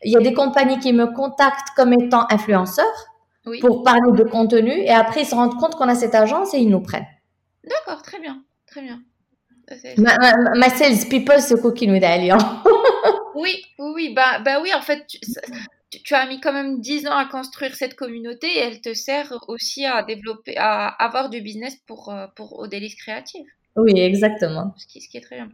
il 0.03 0.11
y 0.11 0.15
a 0.17 0.19
des 0.19 0.33
compagnies 0.33 0.77
qui 0.79 0.93
me 0.93 1.07
contactent 1.07 1.69
comme 1.75 1.93
étant 1.93 2.27
influenceur 2.29 2.85
Oui. 3.47 3.59
pour 3.61 3.83
parler 3.83 4.11
de 4.11 4.23
contenu, 4.23 4.71
et 4.71 4.91
après 4.91 5.21
ils 5.21 5.25
se 5.25 5.33
rendent 5.33 5.59
compte 5.59 5.75
qu'on 5.75 5.87
a 5.89 5.95
cette 5.95 6.13
agence 6.13 6.53
et 6.53 6.59
ils 6.59 6.69
nous 6.69 6.81
prennent. 6.81 7.07
D'accord. 7.67 8.03
Très 8.03 8.19
bien. 8.19 8.43
Très 8.67 8.81
bien. 8.81 8.99
Ma, 9.97 10.17
ma, 10.17 10.55
ma 10.55 10.69
sales 10.69 11.07
people, 11.09 11.39
c'est 11.39 11.59
Cooking 11.59 11.91
with. 11.91 12.03
Oui, 13.35 13.63
oui, 13.79 13.91
oui, 13.95 14.13
bah, 14.15 14.39
bah 14.45 14.59
oui, 14.61 14.71
en 14.75 14.81
fait, 14.81 15.05
tu, 15.07 15.17
ça- 15.23 15.41
tu- 16.01 16.13
as 16.15 16.25
mis 16.27 16.39
quand 16.41 16.53
même 16.53 16.79
10 16.81 17.07
ans 17.07 17.15
à 17.17 17.25
construire 17.25 17.75
cette 17.75 17.95
communauté 17.95 18.47
et 18.47 18.59
elle 18.59 18.81
te 18.81 18.93
sert 18.93 19.33
aussi 19.47 19.85
à 19.85 20.03
développer, 20.03 20.57
à 20.57 20.87
avoir 20.87 21.29
du 21.29 21.41
business 21.41 21.75
pour, 21.87 22.09
euh, 22.09 22.27
pour 22.35 22.59
aux 22.59 22.67
délices 22.67 22.95
créatives, 22.95 23.45
Oui, 23.75 23.99
exactement. 23.99 24.73
ce 24.75 24.85
qui, 24.87 25.01
ce 25.01 25.09
qui 25.09 25.17
est 25.17 25.21
très 25.21 25.35
bien. 25.37 25.49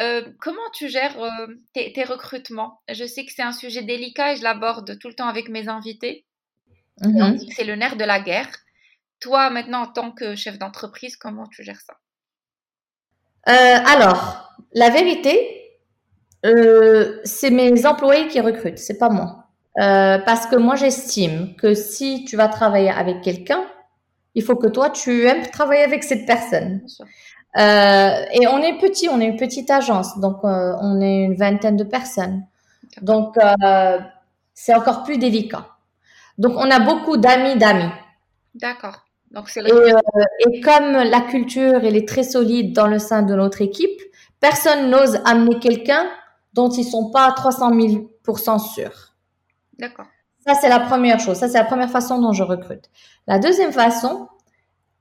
Euh, 0.00 0.32
comment 0.40 0.70
tu 0.74 0.88
gères 0.88 1.20
euh, 1.20 1.48
tes, 1.74 1.92
tes 1.92 2.04
recrutements? 2.04 2.82
Je 2.90 3.04
sais 3.06 3.24
que 3.26 3.32
c'est 3.32 3.42
un 3.42 3.52
sujet 3.52 3.82
délicat 3.82 4.32
et 4.34 4.36
je 4.36 4.42
l'aborde 4.44 4.98
tout 4.98 5.08
le 5.08 5.14
temps 5.14 5.28
avec 5.28 5.48
mes 5.48 5.68
invités. 5.68 6.26
Et 7.16 7.22
on 7.22 7.30
Mhm. 7.30 7.36
dit 7.36 7.48
que 7.48 7.54
c'est 7.54 7.64
le 7.64 7.76
nerf 7.76 7.96
de 7.96 8.04
la 8.04 8.20
guerre. 8.20 8.50
Toi, 9.20 9.50
maintenant, 9.50 9.82
en 9.82 9.92
tant 9.92 10.12
que 10.12 10.36
chef 10.36 10.58
d'entreprise, 10.58 11.16
comment 11.16 11.46
tu 11.48 11.64
gères 11.64 11.80
ça? 11.80 11.96
Euh, 13.48 13.52
alors, 13.86 14.48
la 14.74 14.90
vérité, 14.90 15.78
c'est 17.24 17.50
mes 17.50 17.86
employés 17.86 18.28
qui 18.28 18.40
recrutent, 18.40 18.78
c'est 18.78 18.98
pas 18.98 19.08
moi. 19.08 19.41
Euh, 19.80 20.18
parce 20.18 20.46
que 20.46 20.56
moi, 20.56 20.76
j'estime 20.76 21.54
que 21.56 21.74
si 21.74 22.24
tu 22.24 22.36
vas 22.36 22.48
travailler 22.48 22.90
avec 22.90 23.22
quelqu'un, 23.22 23.64
il 24.34 24.42
faut 24.42 24.56
que 24.56 24.66
toi, 24.66 24.90
tu 24.90 25.26
aimes 25.26 25.46
travailler 25.50 25.82
avec 25.84 26.04
cette 26.04 26.26
personne. 26.26 26.82
Euh, 27.58 28.24
et 28.32 28.46
on 28.48 28.58
est 28.62 28.78
petit, 28.78 29.08
on 29.08 29.20
est 29.20 29.26
une 29.26 29.36
petite 29.36 29.70
agence, 29.70 30.18
donc 30.18 30.38
euh, 30.44 30.74
on 30.80 31.00
est 31.00 31.22
une 31.24 31.34
vingtaine 31.34 31.76
de 31.76 31.84
personnes. 31.84 32.44
Donc, 33.02 33.36
euh, 33.38 33.98
c'est 34.54 34.74
encore 34.74 35.02
plus 35.02 35.18
délicat. 35.18 35.66
Donc, 36.38 36.54
on 36.56 36.70
a 36.70 36.80
beaucoup 36.80 37.16
d'amis 37.18 37.56
d'amis. 37.56 37.90
D'accord. 38.54 39.04
Donc, 39.30 39.48
c'est 39.48 39.60
Et, 39.60 39.70
le... 39.70 39.94
euh, 39.94 40.24
et 40.50 40.60
comme 40.60 40.92
la 40.92 41.20
culture 41.22 41.80
elle 41.84 41.96
est 41.96 42.08
très 42.08 42.22
solide 42.22 42.74
dans 42.74 42.86
le 42.86 42.98
sein 42.98 43.22
de 43.22 43.34
notre 43.34 43.62
équipe, 43.62 44.00
personne 44.40 44.90
n'ose 44.90 45.20
amener 45.24 45.58
quelqu'un 45.58 46.06
dont 46.54 46.68
ils 46.70 46.84
sont 46.84 47.10
pas 47.10 47.32
300 47.32 47.72
000% 47.74 48.58
sûrs. 48.74 49.11
D'accord. 49.78 50.06
Ça, 50.46 50.54
c'est 50.54 50.68
la 50.68 50.80
première 50.80 51.20
chose. 51.20 51.36
Ça, 51.36 51.48
c'est 51.48 51.58
la 51.58 51.64
première 51.64 51.90
façon 51.90 52.20
dont 52.20 52.32
je 52.32 52.42
recrute. 52.42 52.90
La 53.26 53.38
deuxième 53.38 53.72
façon, 53.72 54.28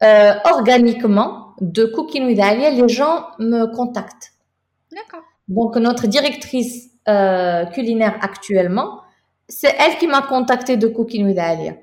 euh, 0.03 0.33
organiquement, 0.45 1.55
de 1.61 1.85
Cooking 1.85 2.25
with 2.25 2.39
Alia, 2.39 2.69
les 2.71 2.89
gens 2.89 3.27
me 3.39 3.65
contactent. 3.75 4.33
D'accord. 4.91 5.23
Donc, 5.47 5.75
notre 5.77 6.07
directrice 6.07 6.89
euh, 7.07 7.65
culinaire 7.65 8.17
actuellement, 8.21 9.01
c'est 9.47 9.75
elle 9.79 9.97
qui 9.97 10.07
m'a 10.07 10.21
contacté 10.21 10.77
de 10.77 10.87
Cooking 10.87 11.25
with 11.25 11.37
Alia. 11.37 11.73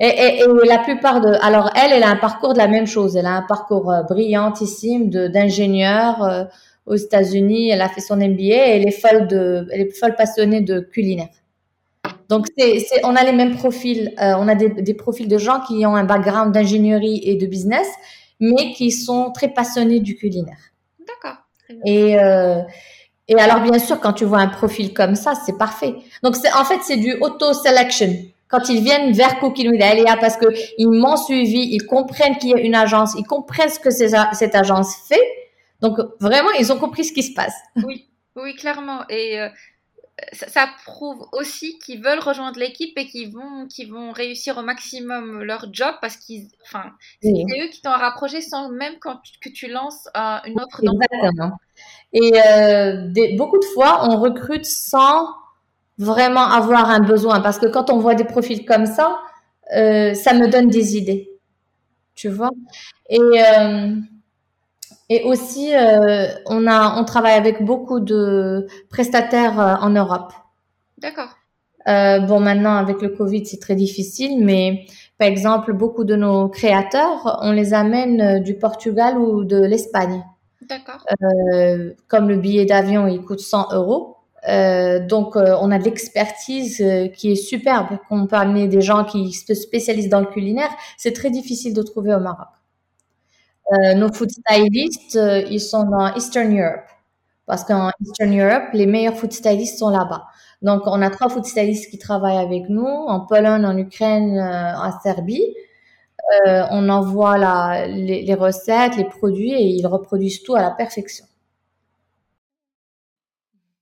Et, 0.00 0.06
et, 0.06 0.40
et 0.40 0.68
la 0.68 0.78
plupart 0.78 1.20
de, 1.20 1.28
alors 1.42 1.72
elle, 1.74 1.92
elle 1.92 2.04
a 2.04 2.10
un 2.10 2.16
parcours 2.16 2.52
de 2.52 2.58
la 2.58 2.68
même 2.68 2.86
chose. 2.86 3.16
Elle 3.16 3.26
a 3.26 3.36
un 3.36 3.42
parcours 3.42 3.90
euh, 3.90 4.02
brillantissime 4.02 5.10
d'ingénieur 5.10 6.22
euh, 6.22 6.44
aux 6.86 6.94
États-Unis. 6.94 7.70
Elle 7.70 7.80
a 7.80 7.88
fait 7.88 8.00
son 8.00 8.16
MBA. 8.16 8.42
Et 8.42 8.76
elle 8.76 8.86
est 8.86 8.92
folle 8.92 9.26
de, 9.26 9.66
elle 9.72 9.80
est 9.80 9.98
folle 9.98 10.14
passionnée 10.14 10.60
de 10.60 10.80
culinaire. 10.80 11.28
Donc 12.28 12.46
c'est, 12.56 12.80
c'est, 12.80 13.04
on 13.04 13.16
a 13.16 13.24
les 13.24 13.32
mêmes 13.32 13.56
profils. 13.56 14.12
Euh, 14.20 14.34
on 14.38 14.48
a 14.48 14.54
des, 14.54 14.68
des 14.68 14.94
profils 14.94 15.28
de 15.28 15.38
gens 15.38 15.60
qui 15.60 15.84
ont 15.86 15.96
un 15.96 16.04
background 16.04 16.52
d'ingénierie 16.52 17.20
et 17.24 17.36
de 17.36 17.46
business, 17.46 17.88
mais 18.40 18.72
qui 18.72 18.90
sont 18.90 19.32
très 19.32 19.48
passionnés 19.48 20.00
du 20.00 20.14
culinaire. 20.16 20.58
D'accord. 21.06 21.38
Et 21.84 22.18
euh, 22.18 22.60
et 23.28 23.34
alors 23.38 23.60
bien 23.60 23.78
sûr, 23.78 24.00
quand 24.00 24.14
tu 24.14 24.24
vois 24.24 24.38
un 24.38 24.48
profil 24.48 24.94
comme 24.94 25.14
ça, 25.14 25.34
c'est 25.34 25.58
parfait. 25.58 25.94
Donc 26.22 26.36
c'est 26.36 26.52
en 26.52 26.64
fait 26.64 26.80
c'est 26.82 26.96
du 26.96 27.14
auto 27.20 27.52
selection. 27.52 28.14
Quand 28.48 28.70
ils 28.70 28.82
viennent 28.82 29.12
vers 29.12 29.38
Cooking 29.40 29.70
with 29.70 29.82
Alia 29.82 30.16
parce 30.16 30.38
que 30.38 30.46
ils 30.78 30.88
m'ont 30.88 31.18
suivi, 31.18 31.68
ils 31.70 31.84
comprennent 31.84 32.38
qu'il 32.38 32.50
y 32.50 32.54
a 32.54 32.60
une 32.60 32.74
agence, 32.74 33.14
ils 33.18 33.26
comprennent 33.26 33.68
ce 33.68 33.78
que 33.78 33.90
cette 33.90 34.54
agence 34.54 34.96
fait. 35.06 35.20
Donc 35.80 35.98
vraiment, 36.20 36.50
ils 36.58 36.72
ont 36.72 36.78
compris 36.78 37.04
ce 37.04 37.12
qui 37.12 37.22
se 37.22 37.34
passe. 37.34 37.54
Oui, 37.76 38.08
oui, 38.36 38.54
clairement. 38.54 39.06
Et 39.10 39.38
euh, 39.38 39.48
ça, 40.32 40.48
ça 40.48 40.68
prouve 40.84 41.26
aussi 41.32 41.78
qu'ils 41.78 42.02
veulent 42.02 42.18
rejoindre 42.20 42.58
l'équipe 42.58 42.96
et 42.98 43.06
qu'ils 43.06 43.32
vont, 43.32 43.66
qu'ils 43.68 43.90
vont 43.92 44.12
réussir 44.12 44.58
au 44.58 44.62
maximum 44.62 45.42
leur 45.42 45.66
job 45.72 45.94
parce 46.00 46.16
qu'ils, 46.16 46.48
enfin, 46.64 46.92
c'est 47.22 47.30
Oui. 47.32 47.44
eux 47.62 47.68
qui 47.70 47.82
t'ont 47.82 47.90
rapproché 47.90 48.40
sans 48.40 48.70
même 48.70 48.94
quand 49.00 49.16
tu- 49.22 49.38
que 49.40 49.48
tu 49.54 49.68
lances 49.68 50.08
euh, 50.16 50.38
une 50.46 50.60
offre 50.60 50.82
d'emploi. 50.82 51.06
Exactement. 51.22 51.52
Et 52.12 52.32
euh, 52.46 53.08
des- 53.10 53.34
beaucoup 53.36 53.58
de 53.58 53.64
fois, 53.74 54.08
on 54.10 54.18
recrute 54.20 54.64
sans 54.66 55.28
vraiment 55.98 56.46
avoir 56.48 56.90
un 56.90 57.00
besoin. 57.00 57.40
Parce 57.40 57.58
que 57.58 57.66
quand 57.66 57.90
on 57.90 57.98
voit 57.98 58.14
des 58.14 58.24
profils 58.24 58.64
comme 58.64 58.86
ça, 58.86 59.20
euh, 59.76 60.14
ça 60.14 60.34
me 60.34 60.48
donne 60.48 60.68
des 60.68 60.96
idées. 60.96 61.30
Tu 62.14 62.28
vois? 62.28 62.50
Et, 63.10 63.18
et 65.08 65.24
aussi, 65.24 65.74
euh, 65.74 66.26
on, 66.46 66.66
a, 66.66 67.00
on 67.00 67.04
travaille 67.04 67.34
avec 67.34 67.64
beaucoup 67.64 68.00
de 68.00 68.66
prestataires 68.90 69.58
euh, 69.58 69.74
en 69.80 69.90
Europe. 69.90 70.32
D'accord. 70.98 71.30
Euh, 71.88 72.20
bon, 72.20 72.40
maintenant, 72.40 72.76
avec 72.76 73.00
le 73.00 73.08
Covid, 73.08 73.46
c'est 73.46 73.60
très 73.60 73.74
difficile, 73.74 74.44
mais 74.44 74.84
par 75.16 75.28
exemple, 75.28 75.72
beaucoup 75.72 76.04
de 76.04 76.14
nos 76.14 76.48
créateurs, 76.48 77.38
on 77.42 77.52
les 77.52 77.72
amène 77.72 78.20
euh, 78.20 78.38
du 78.40 78.54
Portugal 78.54 79.16
ou 79.16 79.44
de 79.44 79.58
l'Espagne. 79.58 80.22
D'accord. 80.68 81.04
Euh, 81.22 81.94
comme 82.08 82.28
le 82.28 82.36
billet 82.36 82.66
d'avion, 82.66 83.06
il 83.06 83.22
coûte 83.22 83.40
100 83.40 83.72
euros. 83.72 84.16
Euh, 84.48 85.04
donc, 85.04 85.34
euh, 85.36 85.56
on 85.60 85.70
a 85.70 85.78
de 85.78 85.84
l'expertise 85.84 86.84
qui 87.16 87.32
est 87.32 87.36
superbe, 87.36 87.98
qu'on 88.08 88.26
peut 88.26 88.36
amener 88.36 88.68
des 88.68 88.82
gens 88.82 89.04
qui 89.04 89.32
se 89.32 89.54
spécialisent 89.54 90.10
dans 90.10 90.20
le 90.20 90.26
culinaire. 90.26 90.70
C'est 90.98 91.12
très 91.12 91.30
difficile 91.30 91.72
de 91.72 91.82
trouver 91.82 92.14
au 92.14 92.20
Maroc. 92.20 92.48
Euh, 93.72 93.94
nos 93.94 94.12
food 94.12 94.30
stylists, 94.30 95.16
euh, 95.16 95.42
ils 95.50 95.60
sont 95.60 95.84
dans 95.84 96.14
Eastern 96.14 96.58
Europe. 96.58 96.86
Parce 97.46 97.64
qu'en 97.64 97.90
Eastern 98.00 98.38
Europe, 98.38 98.64
les 98.72 98.86
meilleurs 98.86 99.16
food 99.16 99.32
stylists 99.32 99.78
sont 99.78 99.90
là-bas. 99.90 100.24
Donc, 100.62 100.82
on 100.86 101.00
a 101.02 101.10
trois 101.10 101.28
food 101.28 101.44
stylistes 101.44 101.90
qui 101.90 101.98
travaillent 101.98 102.38
avec 102.38 102.68
nous 102.68 102.86
en 102.86 103.20
Pologne, 103.20 103.64
en 103.64 103.76
Ukraine, 103.76 104.38
en 104.38 105.00
Serbie. 105.00 105.54
on 106.46 106.88
envoie 106.88 107.38
les, 107.86 108.34
recettes, 108.34 108.96
les 108.96 109.04
produits 109.04 109.52
et 109.52 109.66
ils 109.66 109.86
reproduisent 109.86 110.42
tout 110.42 110.56
à 110.56 110.62
la 110.62 110.70
perfection. 110.72 111.24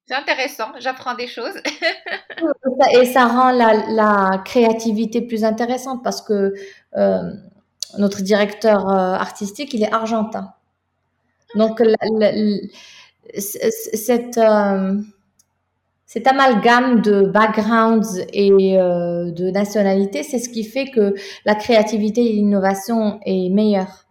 C'est 0.08 0.14
intéressant, 0.14 0.68
j'apprends 0.78 1.14
des 1.14 1.26
choses. 1.26 1.54
et 2.92 3.06
ça 3.06 3.26
rend 3.26 3.50
la, 3.50 4.40
créativité 4.44 5.20
plus 5.20 5.44
intéressante 5.44 6.04
parce 6.04 6.22
que 6.22 6.54
euh, 6.96 7.22
notre 7.98 8.22
directeur 8.22 8.88
euh, 8.88 9.14
artistique, 9.14 9.74
il 9.74 9.82
est 9.82 9.92
argentin. 9.92 10.54
Donc, 11.54 11.80
cette, 13.38 14.38
euh, 14.38 15.00
cet 16.06 16.26
amalgame 16.26 17.00
de 17.02 17.22
backgrounds 17.22 18.20
et 18.32 18.50
de 18.50 19.50
nationalités, 19.50 20.22
c'est 20.22 20.38
ce 20.38 20.48
qui 20.48 20.64
fait 20.64 20.90
que 20.90 21.14
la 21.44 21.54
créativité 21.54 22.24
et 22.24 22.32
l'innovation 22.32 23.20
est 23.24 23.48
meilleure. 23.48 24.06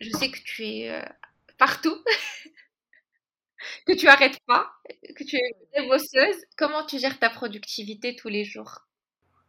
Je 0.00 0.10
sais 0.10 0.30
que 0.30 0.38
tu 0.44 0.64
es 0.64 0.90
partout 1.58 1.96
que 3.86 3.92
tu 3.94 4.08
arrêtes 4.08 4.38
pas, 4.46 4.66
que 5.16 5.24
tu 5.24 5.36
es 5.36 5.56
dévosseuse. 5.76 6.36
Comment 6.56 6.84
tu 6.84 6.98
gères 6.98 7.18
ta 7.18 7.30
productivité 7.30 8.16
tous 8.16 8.28
les 8.28 8.44
jours? 8.44 8.86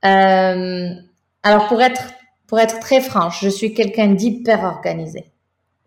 Euh, 0.05 0.89
Alors 1.43 1.67
pour 1.67 1.81
être 1.81 2.01
pour 2.51 2.59
être 2.59 2.81
très 2.81 2.99
franche, 2.99 3.41
je 3.41 3.47
suis 3.47 3.73
quelqu'un 3.73 4.07
d'hyper 4.07 4.65
organisé. 4.65 5.31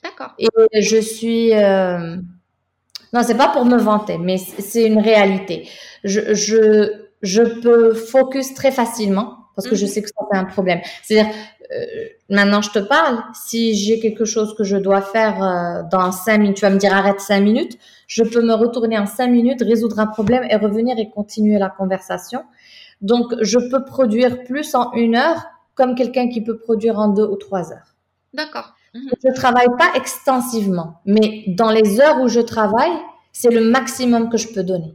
D'accord. 0.02 0.34
Et 0.38 0.48
je 0.80 0.96
suis 0.96 1.52
euh... 1.52 2.16
non, 3.12 3.20
c'est 3.22 3.36
pas 3.36 3.48
pour 3.48 3.66
me 3.66 3.76
vanter, 3.76 4.16
mais 4.16 4.38
c'est 4.38 4.86
une 4.86 4.98
réalité. 4.98 5.68
Je, 6.04 6.32
je 6.32 7.04
je 7.20 7.42
peux 7.42 7.92
focus 7.92 8.54
très 8.54 8.70
facilement 8.70 9.40
parce 9.54 9.68
que 9.68 9.76
je 9.76 9.84
mhm. 9.84 9.90
sais 9.90 10.02
que 10.04 10.08
ça 10.08 10.24
c'est 10.32 10.38
un 10.38 10.46
problème. 10.46 10.80
C'est-à-dire 11.02 11.30
euh, 11.70 11.84
maintenant 12.30 12.62
je 12.62 12.70
te 12.70 12.78
parle, 12.78 13.18
si 13.34 13.74
j'ai 13.74 14.00
quelque 14.00 14.24
chose 14.24 14.54
que 14.56 14.64
je 14.64 14.78
dois 14.78 15.02
faire 15.02 15.44
euh, 15.44 15.82
dans 15.92 16.12
cinq 16.12 16.38
minutes, 16.38 16.56
tu 16.56 16.62
vas 16.62 16.70
me 16.70 16.78
dire 16.78 16.94
arrête 16.94 17.20
cinq 17.20 17.40
minutes, 17.40 17.76
je 18.06 18.24
peux 18.24 18.40
me 18.40 18.54
retourner 18.54 18.98
en 18.98 19.04
cinq 19.04 19.28
minutes, 19.28 19.60
résoudre 19.60 19.98
un 19.98 20.06
problème 20.06 20.46
et 20.48 20.56
revenir 20.56 20.98
et 20.98 21.10
continuer 21.10 21.58
la 21.58 21.68
conversation. 21.68 22.42
Donc 23.02 23.34
je 23.42 23.58
peux 23.58 23.84
produire 23.84 24.44
plus 24.44 24.74
en 24.74 24.90
une 24.94 25.14
heure 25.14 25.44
comme 25.74 25.94
quelqu'un 25.94 26.28
qui 26.28 26.40
peut 26.42 26.58
produire 26.58 26.98
en 26.98 27.08
deux 27.08 27.26
ou 27.26 27.36
trois 27.36 27.72
heures. 27.72 27.94
D'accord. 28.32 28.74
Mhm. 28.94 29.10
Je 29.24 29.34
travaille 29.34 29.68
pas 29.78 29.90
extensivement, 29.94 31.00
mais 31.04 31.44
dans 31.48 31.70
les 31.70 32.00
heures 32.00 32.20
où 32.20 32.28
je 32.28 32.40
travaille, 32.40 32.92
c'est 33.32 33.50
le 33.50 33.62
maximum 33.62 34.28
que 34.28 34.36
je 34.36 34.48
peux 34.48 34.62
donner. 34.62 34.94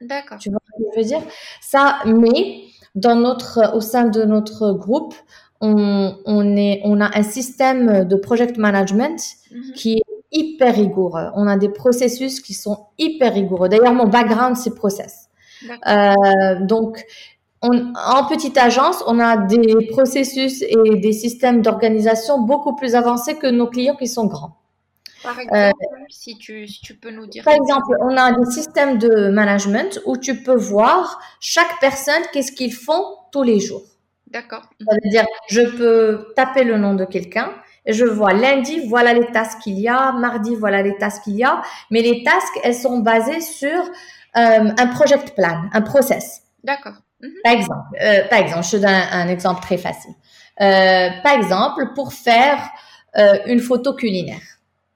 D'accord. 0.00 0.38
Tu 0.38 0.50
vois 0.50 0.60
ce 0.64 0.84
que 0.84 0.90
je 0.94 1.00
veux 1.00 1.06
dire? 1.06 1.22
Ça, 1.60 1.98
mais 2.04 2.62
dans 2.94 3.16
notre, 3.16 3.74
au 3.74 3.80
sein 3.80 4.04
de 4.04 4.22
notre 4.24 4.72
groupe, 4.72 5.14
on, 5.60 6.56
est, 6.56 6.80
on 6.84 7.00
a 7.00 7.16
un 7.18 7.22
système 7.22 8.04
de 8.04 8.16
project 8.16 8.58
management 8.58 9.20
mhm. 9.50 9.72
qui 9.74 9.94
est 9.94 10.02
hyper 10.32 10.74
rigoureux. 10.74 11.28
On 11.34 11.46
a 11.46 11.56
des 11.56 11.70
processus 11.70 12.40
qui 12.40 12.54
sont 12.54 12.86
hyper 12.98 13.34
rigoureux. 13.34 13.68
D'ailleurs, 13.68 13.94
mon 13.94 14.06
background, 14.06 14.56
c'est 14.56 14.74
process. 14.74 15.28
Euh, 15.88 16.14
donc, 16.60 17.04
en 17.94 18.26
petite 18.26 18.56
agence, 18.58 19.02
on 19.06 19.18
a 19.18 19.36
des 19.36 19.88
processus 19.90 20.62
et 20.62 20.96
des 20.96 21.12
systèmes 21.12 21.62
d'organisation 21.62 22.40
beaucoup 22.40 22.74
plus 22.74 22.94
avancés 22.94 23.36
que 23.36 23.46
nos 23.46 23.66
clients 23.66 23.96
qui 23.96 24.08
sont 24.08 24.26
grands. 24.26 24.56
Par 25.22 25.38
exemple, 25.40 25.74
si, 26.08 26.38
tu, 26.38 26.68
si, 26.68 26.80
tu, 26.80 26.94
peux 26.94 27.10
nous 27.10 27.26
dire. 27.26 27.42
Par 27.42 27.54
exemple, 27.54 27.96
on 28.00 28.16
a 28.16 28.32
des 28.32 28.50
systèmes 28.50 28.98
de 28.98 29.28
management 29.30 30.00
où 30.06 30.16
tu 30.16 30.42
peux 30.42 30.54
voir 30.54 31.20
chaque 31.40 31.80
personne, 31.80 32.22
qu'est-ce 32.32 32.52
qu'ils 32.52 32.72
font 32.72 33.02
tous 33.32 33.42
les 33.42 33.58
jours. 33.58 33.82
D'accord. 34.28 34.68
Ça 34.80 34.94
veut 34.94 35.10
dire, 35.10 35.24
je 35.48 35.62
peux 35.62 36.32
taper 36.36 36.64
le 36.64 36.78
nom 36.78 36.94
de 36.94 37.04
quelqu'un 37.04 37.52
et 37.86 37.92
je 37.92 38.04
vois 38.04 38.32
lundi, 38.32 38.86
voilà 38.86 39.14
les 39.14 39.26
tasks 39.26 39.60
qu'il 39.60 39.78
y 39.78 39.88
a, 39.88 40.12
mardi, 40.12 40.54
voilà 40.56 40.82
les 40.82 40.96
tasks 40.96 41.24
qu'il 41.24 41.36
y 41.36 41.44
a, 41.44 41.62
mais 41.90 42.02
les 42.02 42.22
tasks, 42.22 42.60
elles 42.62 42.74
sont 42.74 42.98
basées 42.98 43.40
sur 43.40 43.68
euh, 43.70 44.70
un 44.78 44.86
project 44.88 45.34
plan, 45.34 45.62
un 45.72 45.82
process. 45.82 46.42
D'accord. 46.64 46.94
Mhm. 47.20 47.30
Par 47.44 47.52
exemple, 47.52 47.96
euh, 48.02 48.28
par 48.28 48.38
exemple, 48.40 48.64
je 48.64 48.70
te 48.72 48.76
donne 48.76 48.90
un, 48.90 49.28
exemple 49.28 49.62
très 49.62 49.78
facile. 49.78 50.12
Euh, 50.60 51.08
par 51.22 51.34
exemple, 51.34 51.92
pour 51.94 52.12
faire 52.12 52.58
une 53.46 53.60
photo 53.60 53.94
culinaire. 53.94 54.42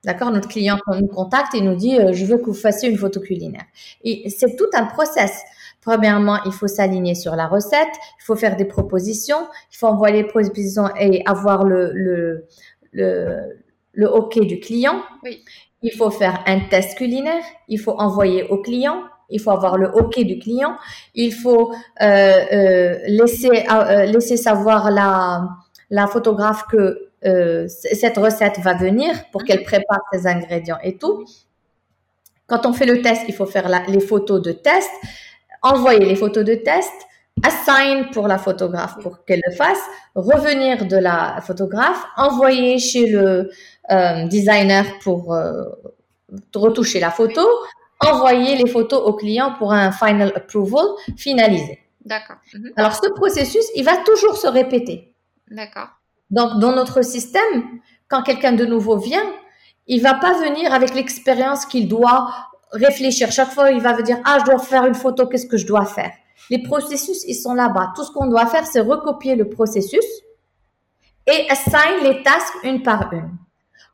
D'accord? 0.04 0.30
Notre 0.30 0.46
client 0.48 0.78
nous 1.00 1.06
contacte 1.06 1.54
et 1.54 1.62
nous 1.62 1.74
dit 1.74 1.96
je 2.12 2.26
veux 2.26 2.37
que 2.37 2.44
vous 2.44 2.52
fassiez 2.52 2.90
une 2.90 2.98
photo 2.98 3.18
culinaire. 3.18 3.64
Et 4.04 4.28
c'est 4.28 4.56
tout 4.56 4.68
un 4.74 4.85
process. 4.85 5.40
Premièrement, 5.80 6.42
il 6.44 6.52
faut 6.52 6.68
s'aligner 6.68 7.14
sur 7.14 7.35
la 7.35 7.46
recette, 7.46 7.88
il 8.20 8.24
faut 8.24 8.37
faire 8.37 8.56
des 8.56 8.66
propositions, 8.66 9.48
il 9.72 9.78
faut 9.78 9.87
envoyer 9.87 10.16
les 10.22 10.28
propositions 10.28 10.90
et 10.98 11.22
avoir 11.24 11.64
le, 11.64 11.92
le, 11.94 12.46
le, 12.92 13.62
le 13.94 14.06
OK 14.11 14.38
du 14.40 14.61
client. 14.61 15.02
Oui. 15.22 15.42
Il 15.83 15.92
faut 15.92 16.11
faire 16.11 16.42
un 16.46 16.61
test 16.61 16.98
culinaire, 16.98 17.42
il 17.68 17.80
faut 17.80 17.92
envoyer 17.92 18.44
au 18.48 18.59
client, 18.59 19.04
il 19.31 19.40
faut 19.40 19.51
avoir 19.51 19.77
le 19.79 19.88
OK 19.95 20.19
du 20.21 20.38
client, 20.38 20.77
il 21.14 21.33
faut 21.33 21.73
euh, 21.73 22.05
euh, 22.53 22.99
laisser, 23.07 23.64
euh, 23.71 24.05
laisser 24.05 24.37
savoir 24.37 24.90
la, 24.90 25.49
la 25.90 26.07
photographe 26.07 26.64
que 26.71 27.07
cette 27.69 28.16
recette 28.16 28.61
va 28.61 28.73
venir 28.73 29.14
pour 29.31 29.45
qu'elle 29.45 29.62
prépare 29.62 30.01
ses 30.11 30.27
ingrédients 30.27 30.79
et 30.83 30.97
tout. 30.97 31.27
Quand 32.47 32.64
on 32.64 32.73
fait 32.73 32.87
le 32.87 33.03
test, 33.03 33.25
il 33.29 33.35
faut 33.35 33.45
faire 33.45 33.69
les 33.88 34.01
photos 34.01 34.40
de 34.40 34.53
test. 34.53 34.90
Envoyer 35.62 36.07
les 36.07 36.16
photos 36.16 36.43
de 36.47 36.55
test, 36.55 36.90
assign 37.43 38.09
pour 38.12 38.27
la 38.27 38.38
photographe 38.38 38.97
pour 39.03 39.27
qu'elle 39.27 39.43
le 39.47 39.55
fasse, 39.55 39.83
revenir 40.14 40.87
de 40.87 40.97
la 40.97 41.43
photographe, 41.43 42.03
envoyer 42.16 42.79
chez 42.79 43.09
le 43.09 43.51
designer 44.31 44.87
pour 45.03 45.37
retoucher 46.55 47.01
la 47.01 47.11
photo, 47.11 47.47
envoyer 48.01 48.57
les 48.57 48.67
photos 48.67 49.01
au 49.05 49.13
client 49.15 49.55
pour 49.59 49.73
un 49.73 49.93
final 49.93 50.33
approval 50.35 50.87
finalisé. 51.17 51.79
D'accord. 52.05 52.37
Mhm. 52.55 52.73
Alors 52.77 52.95
ce 52.95 53.09
processus, 53.11 53.65
il 53.77 53.85
va 53.85 53.97
toujours 53.99 54.37
se 54.37 54.47
répéter. 54.47 55.15
D'accord. 55.51 55.89
Donc 56.31 56.59
dans 56.61 56.73
notre 56.73 57.03
système, 57.03 57.81
quand 58.09 58.23
quelqu'un 58.23 58.53
de 58.53 58.65
nouveau 58.65 58.97
vient, 58.97 59.27
il 59.87 60.01
va 60.03 60.15
pas 60.15 60.35
venir 60.35 60.73
avec 60.73 60.95
l'expérience 60.95 61.67
qu'il 61.67 61.89
doit 61.89 62.31
réfléchir. 62.73 63.31
Chaque 63.33 63.51
fois, 63.51 63.71
il 63.73 63.81
va 63.81 64.01
dire, 64.03 64.19
ah, 64.25 64.39
je 64.41 64.45
dois 64.45 64.59
faire 64.59 64.87
une 64.87 64.95
photo, 64.95 65.27
qu'est-ce 65.27 65.47
que 65.47 65.57
je 65.57 65.67
dois 65.67 65.85
faire? 65.85 66.13
Les 66.49 66.63
processus, 66.63 67.25
ils 67.27 67.35
sont 67.35 67.55
là-bas. 67.55 67.93
Tout 67.95 68.05
ce 68.05 68.13
qu'on 68.13 68.27
doit 68.27 68.47
faire, 68.47 68.67
c'est 68.67 68.81
recopier 68.81 69.35
le 69.35 69.49
processus 69.49 70.05
et 71.27 71.47
assign 71.51 72.03
les 72.03 72.23
tasks 72.23 72.55
une 72.65 72.83
par 72.83 73.13
une. 73.13 73.31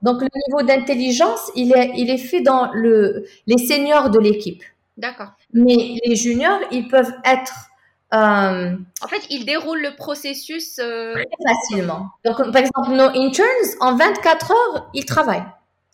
Donc, 0.02 0.20
le 0.20 0.28
niveau 0.48 0.66
d'intelligence, 0.66 1.50
il 1.54 1.72
est, 1.72 1.92
il 1.96 2.10
est 2.10 2.18
fait 2.18 2.40
dans 2.40 2.70
le, 2.72 3.24
les 3.46 3.58
seniors 3.58 4.10
de 4.10 4.18
l'équipe. 4.18 4.62
D'accord. 4.96 5.32
Mais 5.52 5.98
les 6.04 6.16
juniors, 6.16 6.60
ils 6.70 6.88
peuvent 6.88 7.12
être 7.24 7.70
euh, 8.14 8.76
en 9.02 9.08
fait, 9.08 9.26
ils 9.30 9.44
déroulent 9.44 9.82
le 9.82 9.96
processus 9.96 10.78
euh, 10.78 11.12
très 11.14 11.24
facilement. 11.44 12.10
Donc, 12.24 12.36
par 12.36 12.56
exemple, 12.56 12.92
nos 12.92 13.08
interns, 13.08 13.76
en 13.80 13.96
24 13.96 14.50
heures, 14.52 14.90
ils 14.94 15.04
travaillent. 15.04 15.44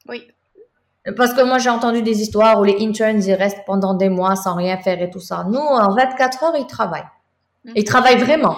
Oui. 0.08 0.28
Parce 1.16 1.32
que 1.32 1.42
moi, 1.42 1.58
j'ai 1.58 1.70
entendu 1.70 2.02
des 2.02 2.20
histoires 2.20 2.60
où 2.60 2.64
les 2.64 2.76
interns, 2.80 3.22
ils 3.22 3.32
restent 3.32 3.64
pendant 3.66 3.94
des 3.94 4.08
mois 4.08 4.36
sans 4.36 4.54
rien 4.54 4.76
faire 4.78 5.00
et 5.00 5.10
tout 5.10 5.20
ça. 5.20 5.44
Nous, 5.48 5.58
en 5.58 5.94
24 5.94 6.44
heures, 6.44 6.56
ils 6.56 6.66
travaillent. 6.66 7.08
Ils 7.74 7.84
travaillent 7.84 8.18
vraiment. 8.18 8.56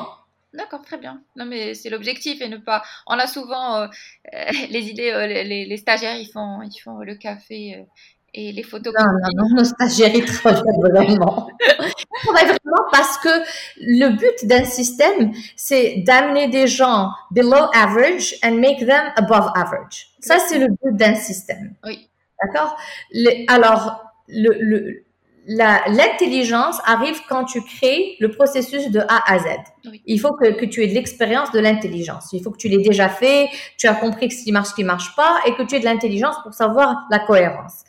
D'accord, 0.55 0.83
très 0.83 0.99
bien. 0.99 1.21
Non, 1.37 1.47
mais 1.47 1.75
c'est 1.75 1.91
l'objectif 1.91 2.41
et 2.41 2.49
ne 2.49 2.57
pas. 2.57 2.83
On 3.09 3.19
a 3.19 3.27
souvent 3.27 3.83
euh, 3.83 3.87
les 4.71 4.89
idées, 4.89 5.11
euh, 5.11 5.27
les, 5.27 5.67
les, 5.67 5.77
stagiaires, 5.77 6.17
ils 6.17 6.31
font, 6.31 6.63
ils 6.63 6.79
font 6.79 6.99
le 6.99 7.17
café 7.17 7.77
euh, 7.77 7.83
et 8.35 8.53
les 8.53 8.63
photos. 8.63 8.95
Non, 8.97 9.05
non, 9.05 9.29
non, 9.35 9.57
nos 9.57 9.65
stagiaires, 9.65 10.15
ils 10.15 10.25
travaillent 10.25 10.63
vraiment. 10.81 11.49
ils 11.61 12.25
travaillent 12.25 12.47
vraiment 12.47 12.89
parce 12.93 13.19
que 13.19 13.29
le 13.79 14.11
but 14.11 14.47
d'un 14.47 14.65
système, 14.65 15.33
c'est 15.57 16.05
d'amener 16.07 16.47
des 16.49 16.69
gens 16.69 17.11
below 17.33 17.69
average 17.75 18.37
and 18.45 18.53
make 18.53 18.79
them 18.79 19.13
above 19.17 19.51
average. 19.57 20.13
Ça, 20.21 20.39
c'est 20.39 20.59
le 20.59 20.69
but 20.69 20.97
d'un 20.97 21.17
système. 21.17 21.75
Oui. 21.85 22.09
D'accord? 22.41 22.77
Alors, 23.49 24.05
le, 24.29 25.05
l'intelligence 25.47 26.81
arrive 26.85 27.21
quand 27.29 27.45
tu 27.45 27.63
crées 27.63 28.17
le 28.21 28.31
processus 28.31 28.91
de 28.91 29.01
A 29.01 29.33
à 29.33 29.39
Z. 29.39 29.47
Il 30.07 30.19
faut 30.19 30.33
que, 30.35 30.65
tu 30.65 30.83
aies 30.83 30.89
de 30.89 30.95
l'expérience 30.95 31.51
de 31.53 31.61
l'intelligence. 31.61 32.33
Il 32.33 32.43
faut 32.43 32.51
que 32.51 32.57
tu 32.57 32.69
l'aies 32.69 32.83
déjà 32.83 33.09
fait, 33.09 33.49
tu 33.77 33.87
as 33.87 33.95
compris 33.95 34.31
ce 34.31 34.45
qui 34.45 34.53
marche, 34.53 34.69
ce 34.69 34.75
qui 34.75 34.85
marche 34.85 35.15
pas, 35.17 35.41
et 35.47 35.55
que 35.55 35.63
tu 35.63 35.75
aies 35.75 35.81
de 35.81 35.85
l'intelligence 35.85 36.37
pour 36.43 36.55
savoir 36.55 37.05
la 37.11 37.19
cohérence. 37.19 37.85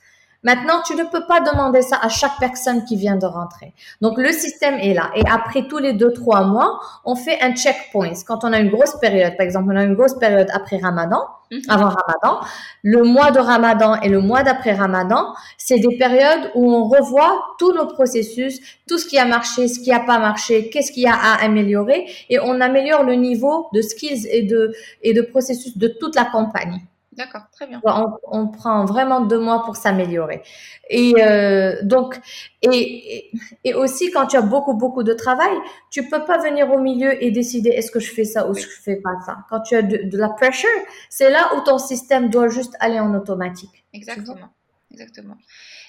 Maintenant, 0.46 0.84
tu 0.86 0.96
ne 0.96 1.04
peux 1.04 1.26
pas 1.26 1.42
demander 1.42 1.82
ça 1.82 1.98
à 2.00 2.08
chaque 2.08 2.38
personne 2.40 2.86
qui 2.86 2.96
vient 2.96 3.16
de 3.16 3.26
rentrer. 3.26 3.74
Donc, 4.00 4.20
le 4.20 4.32
système 4.32 4.76
est 4.76 4.94
là. 4.94 5.10
Et 5.16 5.24
après 5.28 5.68
tous 5.68 5.80
les 5.80 5.94
deux, 5.94 6.14
trois 6.14 6.44
mois, 6.46 6.80
on 7.04 7.16
fait 7.16 7.42
un 7.42 7.56
checkpoint. 7.56 8.14
Quand 8.28 8.44
on 8.44 8.54
a 8.54 8.60
une 8.60 8.70
grosse 8.70 8.96
période, 9.00 9.36
par 9.38 9.44
exemple, 9.44 9.72
on 9.74 9.76
a 9.76 9.84
une 9.84 9.96
grosse 9.96 10.14
période 10.20 10.48
après 10.54 10.78
Ramadan, 10.78 11.24
mhm. 11.52 11.62
avant 11.68 11.90
Ramadan, 11.90 12.46
le 12.84 13.02
mois 13.02 13.32
de 13.32 13.40
Ramadan 13.40 14.00
et 14.02 14.10
le 14.10 14.22
mois 14.22 14.44
d'après 14.44 14.74
Ramadan, 14.74 15.34
c'est 15.58 15.80
des 15.80 15.98
périodes 15.98 16.52
où 16.54 16.72
on 16.72 16.88
revoit 16.88 17.44
tous 17.58 17.74
nos 17.74 17.88
processus, 17.88 18.60
tout 18.88 19.00
ce 19.00 19.08
qui 19.08 19.18
a 19.18 19.26
marché, 19.26 19.68
ce 19.68 19.80
qui 19.80 19.90
n'a 19.90 20.02
pas 20.02 20.20
marché, 20.20 20.70
qu'est-ce 20.70 20.92
qu'il 20.92 21.04
y 21.04 21.08
a 21.08 21.16
à 21.16 21.44
améliorer 21.44 22.06
et 22.30 22.40
on 22.40 22.62
améliore 22.62 23.04
le 23.04 23.16
niveau 23.16 23.68
de 23.74 23.82
skills 23.82 24.28
et 24.30 24.44
de, 24.44 24.76
et 25.02 25.16
de 25.16 25.22
processus 25.24 25.76
de 25.76 25.88
toute 25.88 26.16
la 26.16 26.26
compagnie. 26.26 26.82
D'accord, 27.18 27.44
très 27.52 27.66
bien. 27.66 27.82
On, 28.24 28.48
prend 28.48 28.84
vraiment 28.84 29.22
deux 29.22 29.40
mois 29.40 29.64
pour 29.64 29.78
s'améliorer. 29.78 30.44
Et 30.90 31.14
euh, 31.20 31.78
donc, 31.84 32.20
et, 32.62 33.32
et, 33.64 33.74
aussi 33.74 34.12
quand 34.12 34.28
tu 34.28 34.36
as 34.36 34.42
beaucoup 34.42 34.74
beaucoup 34.74 35.04
de 35.04 35.14
travail, 35.14 35.56
tu 35.92 36.10
peux 36.10 36.26
pas 36.26 36.38
venir 36.40 36.70
au 36.72 36.80
milieu 36.80 37.24
et 37.24 37.32
décider 37.32 37.70
est-ce 37.70 37.90
que 37.90 38.02
je 38.02 38.12
fais 38.12 38.26
ça 38.26 38.50
ou 38.50 38.54
je 38.54 38.68
fais 38.68 38.98
pas 38.98 39.12
ça? 39.26 39.38
Quand 39.50 39.62
tu 39.62 39.76
as 39.76 39.82
de, 39.82 40.18
la 40.18 40.30
pressure, 40.30 40.70
c'est 41.10 41.30
là 41.30 41.52
où 41.56 41.62
ton 41.62 41.78
système 41.78 42.30
doit 42.30 42.50
juste 42.50 42.76
aller 42.82 43.00
en 43.00 43.14
automatique. 43.16 43.86
Exactement, 43.94 44.50
exactement. 44.92 45.38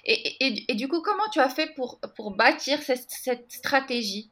Et, 0.04 0.70
et, 0.70 0.74
du 0.76 0.86
coup, 0.86 1.00
comment 1.00 1.28
tu 1.32 1.40
as 1.40 1.48
fait 1.48 1.74
pour 1.74 1.98
pour 2.14 2.36
bâtir 2.36 2.80
cette, 2.82 3.06
cette 3.08 3.50
stratégie? 3.50 4.30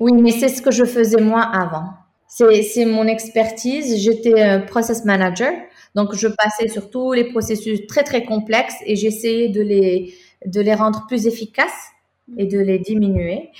Oui, 0.00 0.12
mais 0.12 0.30
c'est 0.30 0.48
ce 0.48 0.62
que 0.62 0.70
je 0.70 0.86
faisais 0.86 1.20
moi 1.20 1.42
avant. 1.42 1.92
C'est 2.26 2.86
mon 2.86 3.06
expertise. 3.06 4.02
J'étais 4.02 4.64
process 4.66 5.04
manager. 5.04 5.52
Donc, 5.94 6.14
je 6.14 6.28
passais 6.28 6.68
sur 6.68 6.90
tous 6.90 7.12
les 7.12 7.24
processus 7.24 7.86
très, 7.86 8.02
très 8.02 8.24
complexes 8.24 8.76
et 8.86 8.96
j'essayais 8.96 9.48
de 9.48 9.60
les, 9.60 10.14
de 10.46 10.60
les 10.60 10.74
rendre 10.74 11.04
plus 11.06 11.26
efficaces 11.26 11.90
et 12.38 12.46
de 12.46 12.58
les 12.58 12.78
diminuer. 12.78 13.50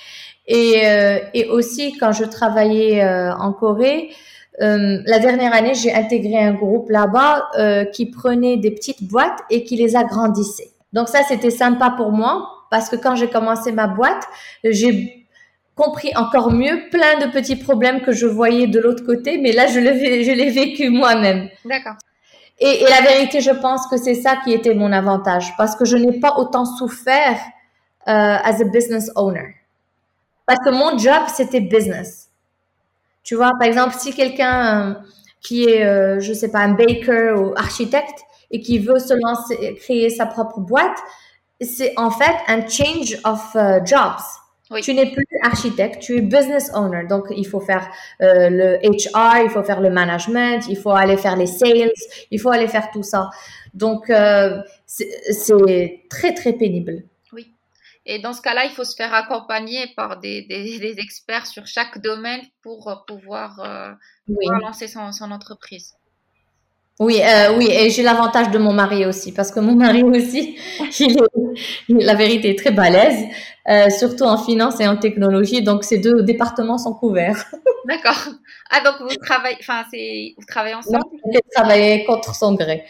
Et, 0.47 0.81
euh, 0.85 1.19
et 1.33 1.45
aussi, 1.45 1.97
quand 1.97 2.11
je 2.11 2.25
travaillais 2.25 3.03
euh, 3.03 3.33
en 3.35 3.53
Corée, 3.53 4.09
euh, 4.61 4.99
la 5.05 5.19
dernière 5.19 5.53
année, 5.53 5.73
j'ai 5.73 5.93
intégré 5.93 6.37
un 6.37 6.53
groupe 6.53 6.89
là-bas 6.89 7.49
euh, 7.57 7.85
qui 7.85 8.05
prenait 8.07 8.57
des 8.57 8.71
petites 8.71 9.03
boîtes 9.03 9.39
et 9.49 9.63
qui 9.63 9.75
les 9.75 9.95
agrandissait. 9.95 10.69
Donc 10.91 11.09
ça, 11.09 11.23
c'était 11.27 11.49
sympa 11.49 11.93
pour 11.97 12.11
moi 12.11 12.49
parce 12.69 12.89
que 12.89 12.95
quand 12.95 13.15
j'ai 13.15 13.29
commencé 13.29 13.71
ma 13.71 13.87
boîte, 13.87 14.23
j'ai 14.63 15.25
compris 15.75 16.11
encore 16.15 16.51
mieux 16.51 16.89
plein 16.91 17.19
de 17.19 17.31
petits 17.31 17.55
problèmes 17.55 18.01
que 18.01 18.11
je 18.11 18.27
voyais 18.27 18.67
de 18.67 18.79
l'autre 18.79 19.03
côté, 19.03 19.39
mais 19.39 19.51
là, 19.51 19.65
je 19.67 19.79
je 19.79 20.31
l'ai 20.31 20.49
vécu 20.51 20.89
moi-même. 20.89 21.49
D'accord. 21.65 21.95
Et, 22.59 22.83
la 22.87 23.01
vérité, 23.01 23.41
je 23.41 23.51
pense 23.51 23.87
que 23.87 23.97
c'est 23.97 24.15
ça 24.15 24.37
qui 24.37 24.53
était 24.53 24.73
mon 24.73 24.91
avantage, 24.91 25.53
parce 25.57 25.75
que 25.75 25.85
je 25.85 25.97
n'ai 25.97 26.19
pas 26.19 26.35
autant 26.37 26.65
souffert 26.65 27.37
euh, 28.07 28.11
as 28.11 28.61
a 28.61 28.63
business 28.65 29.09
owner. 29.15 29.55
Parce 30.45 30.59
que 30.59 30.71
mon 30.71 30.97
job, 30.97 31.23
c'était 31.33 31.61
business. 31.61 32.29
Tu 33.23 33.35
vois, 33.35 33.51
par 33.57 33.67
exemple, 33.67 33.95
si 33.97 34.13
quelqu'un 34.13 34.91
euh, 34.91 34.93
qui 35.41 35.65
est, 35.65 35.85
euh, 35.85 36.19
je 36.19 36.33
sais 36.33 36.51
pas, 36.51 36.59
un 36.59 36.73
baker 36.73 37.33
ou 37.37 37.53
architecte 37.55 38.19
et 38.51 38.59
qui 38.59 38.79
veut 38.79 38.99
se 38.99 39.13
lancer, 39.13 39.75
créer 39.81 40.09
sa 40.09 40.25
propre 40.25 40.59
boîte, 40.59 40.97
c'est 41.61 41.93
en 41.97 42.11
fait 42.11 42.35
un 42.47 42.67
change 42.67 43.17
of 43.23 43.55
uh, 43.55 43.85
jobs. 43.85 44.21
Tu 44.81 44.93
n'es 44.93 45.11
plus 45.11 45.25
architecte, 45.41 46.01
tu 46.01 46.17
es 46.17 46.21
business 46.21 46.71
owner. 46.73 47.05
Donc, 47.07 47.25
il 47.31 47.45
faut 47.45 47.59
faire 47.59 47.89
euh, 48.21 48.49
le 48.49 48.77
HR, 48.81 49.43
il 49.43 49.49
faut 49.49 49.63
faire 49.63 49.81
le 49.81 49.89
management, 49.89 50.65
il 50.69 50.77
faut 50.77 50.91
aller 50.91 51.17
faire 51.17 51.35
les 51.35 51.47
sales, 51.47 51.91
il 52.31 52.39
faut 52.39 52.49
aller 52.49 52.67
faire 52.67 52.89
tout 52.91 53.03
ça. 53.03 53.29
Donc, 53.73 54.09
euh, 54.09 54.61
c'est 54.85 56.05
très, 56.09 56.33
très 56.33 56.53
pénible. 56.53 57.03
Oui. 57.33 57.53
Et 58.05 58.19
dans 58.19 58.33
ce 58.33 58.41
cas-là, 58.41 58.63
il 58.63 58.71
faut 58.71 58.85
se 58.85 58.95
faire 58.95 59.13
accompagner 59.13 59.87
par 59.97 60.19
des, 60.19 60.43
des, 60.43 60.95
experts 60.97 61.45
sur 61.45 61.67
chaque 61.67 61.99
domaine 61.99 62.41
pour 62.61 62.87
euh, 62.87 62.95
pouvoir, 63.05 63.97
lancer 64.61 64.87
son, 64.87 65.11
son 65.11 65.31
entreprise. 65.31 65.93
Oui, 66.99 67.19
euh, 67.23 67.57
oui, 67.57 67.69
et 67.71 67.89
j'ai 67.89 68.03
l'avantage 68.03 68.51
de 68.51 68.59
mon 68.59 68.71
mari 68.71 69.05
aussi, 69.05 69.31
parce 69.31 69.51
que 69.51 69.59
mon 69.59 69.75
mari 69.85 70.03
aussi, 70.03 70.57
il 70.99 71.17
est, 71.17 71.23
la 71.89 72.13
vérité 72.13 72.51
est 72.51 72.59
très 72.59 72.71
balèze, 72.71 73.23
euh, 73.67 73.89
surtout 73.89 74.25
en 74.25 74.37
finance 74.37 74.79
et 74.79 74.87
en 74.87 74.97
technologie, 74.97 75.63
donc 75.63 75.83
ces 75.83 75.97
deux 75.97 76.21
départements 76.21 76.77
sont 76.77 76.93
couverts. 76.93 77.45
D'accord. 77.87 78.27
Ah 78.69 78.81
donc 78.81 78.95
vous 79.01 79.15
travaillez, 79.17 79.57
enfin 79.59 79.83
c'est, 79.91 80.35
vous 80.37 80.45
travaillez 80.45 80.75
ensemble? 80.75 81.03
Non, 81.25 82.05
contre 82.05 82.35
son 82.35 82.53
gré. 82.53 82.85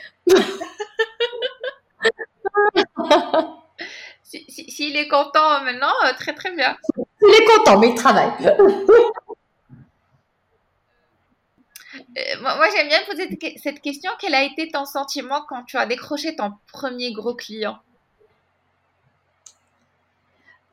S'il 4.23 4.41
si, 4.49 4.69
si, 4.69 4.95
est 4.95 5.07
content 5.07 5.63
maintenant, 5.63 5.93
euh, 6.05 6.11
très 6.17 6.33
très 6.33 6.53
bien. 6.55 6.75
Il 7.21 7.33
est 7.33 7.45
content, 7.45 7.79
mais 7.79 7.89
il 7.89 7.95
travaille. 7.95 8.31
Euh, 12.17 12.21
moi, 12.41 12.67
j'aime 12.75 12.87
bien 12.87 12.99
poser 13.07 13.57
cette 13.61 13.81
question. 13.81 14.11
Quel 14.19 14.35
a 14.35 14.43
été 14.43 14.69
ton 14.69 14.85
sentiment 14.85 15.43
quand 15.47 15.63
tu 15.63 15.77
as 15.77 15.85
décroché 15.85 16.35
ton 16.35 16.51
premier 16.71 17.11
gros 17.11 17.33
client? 17.33 17.77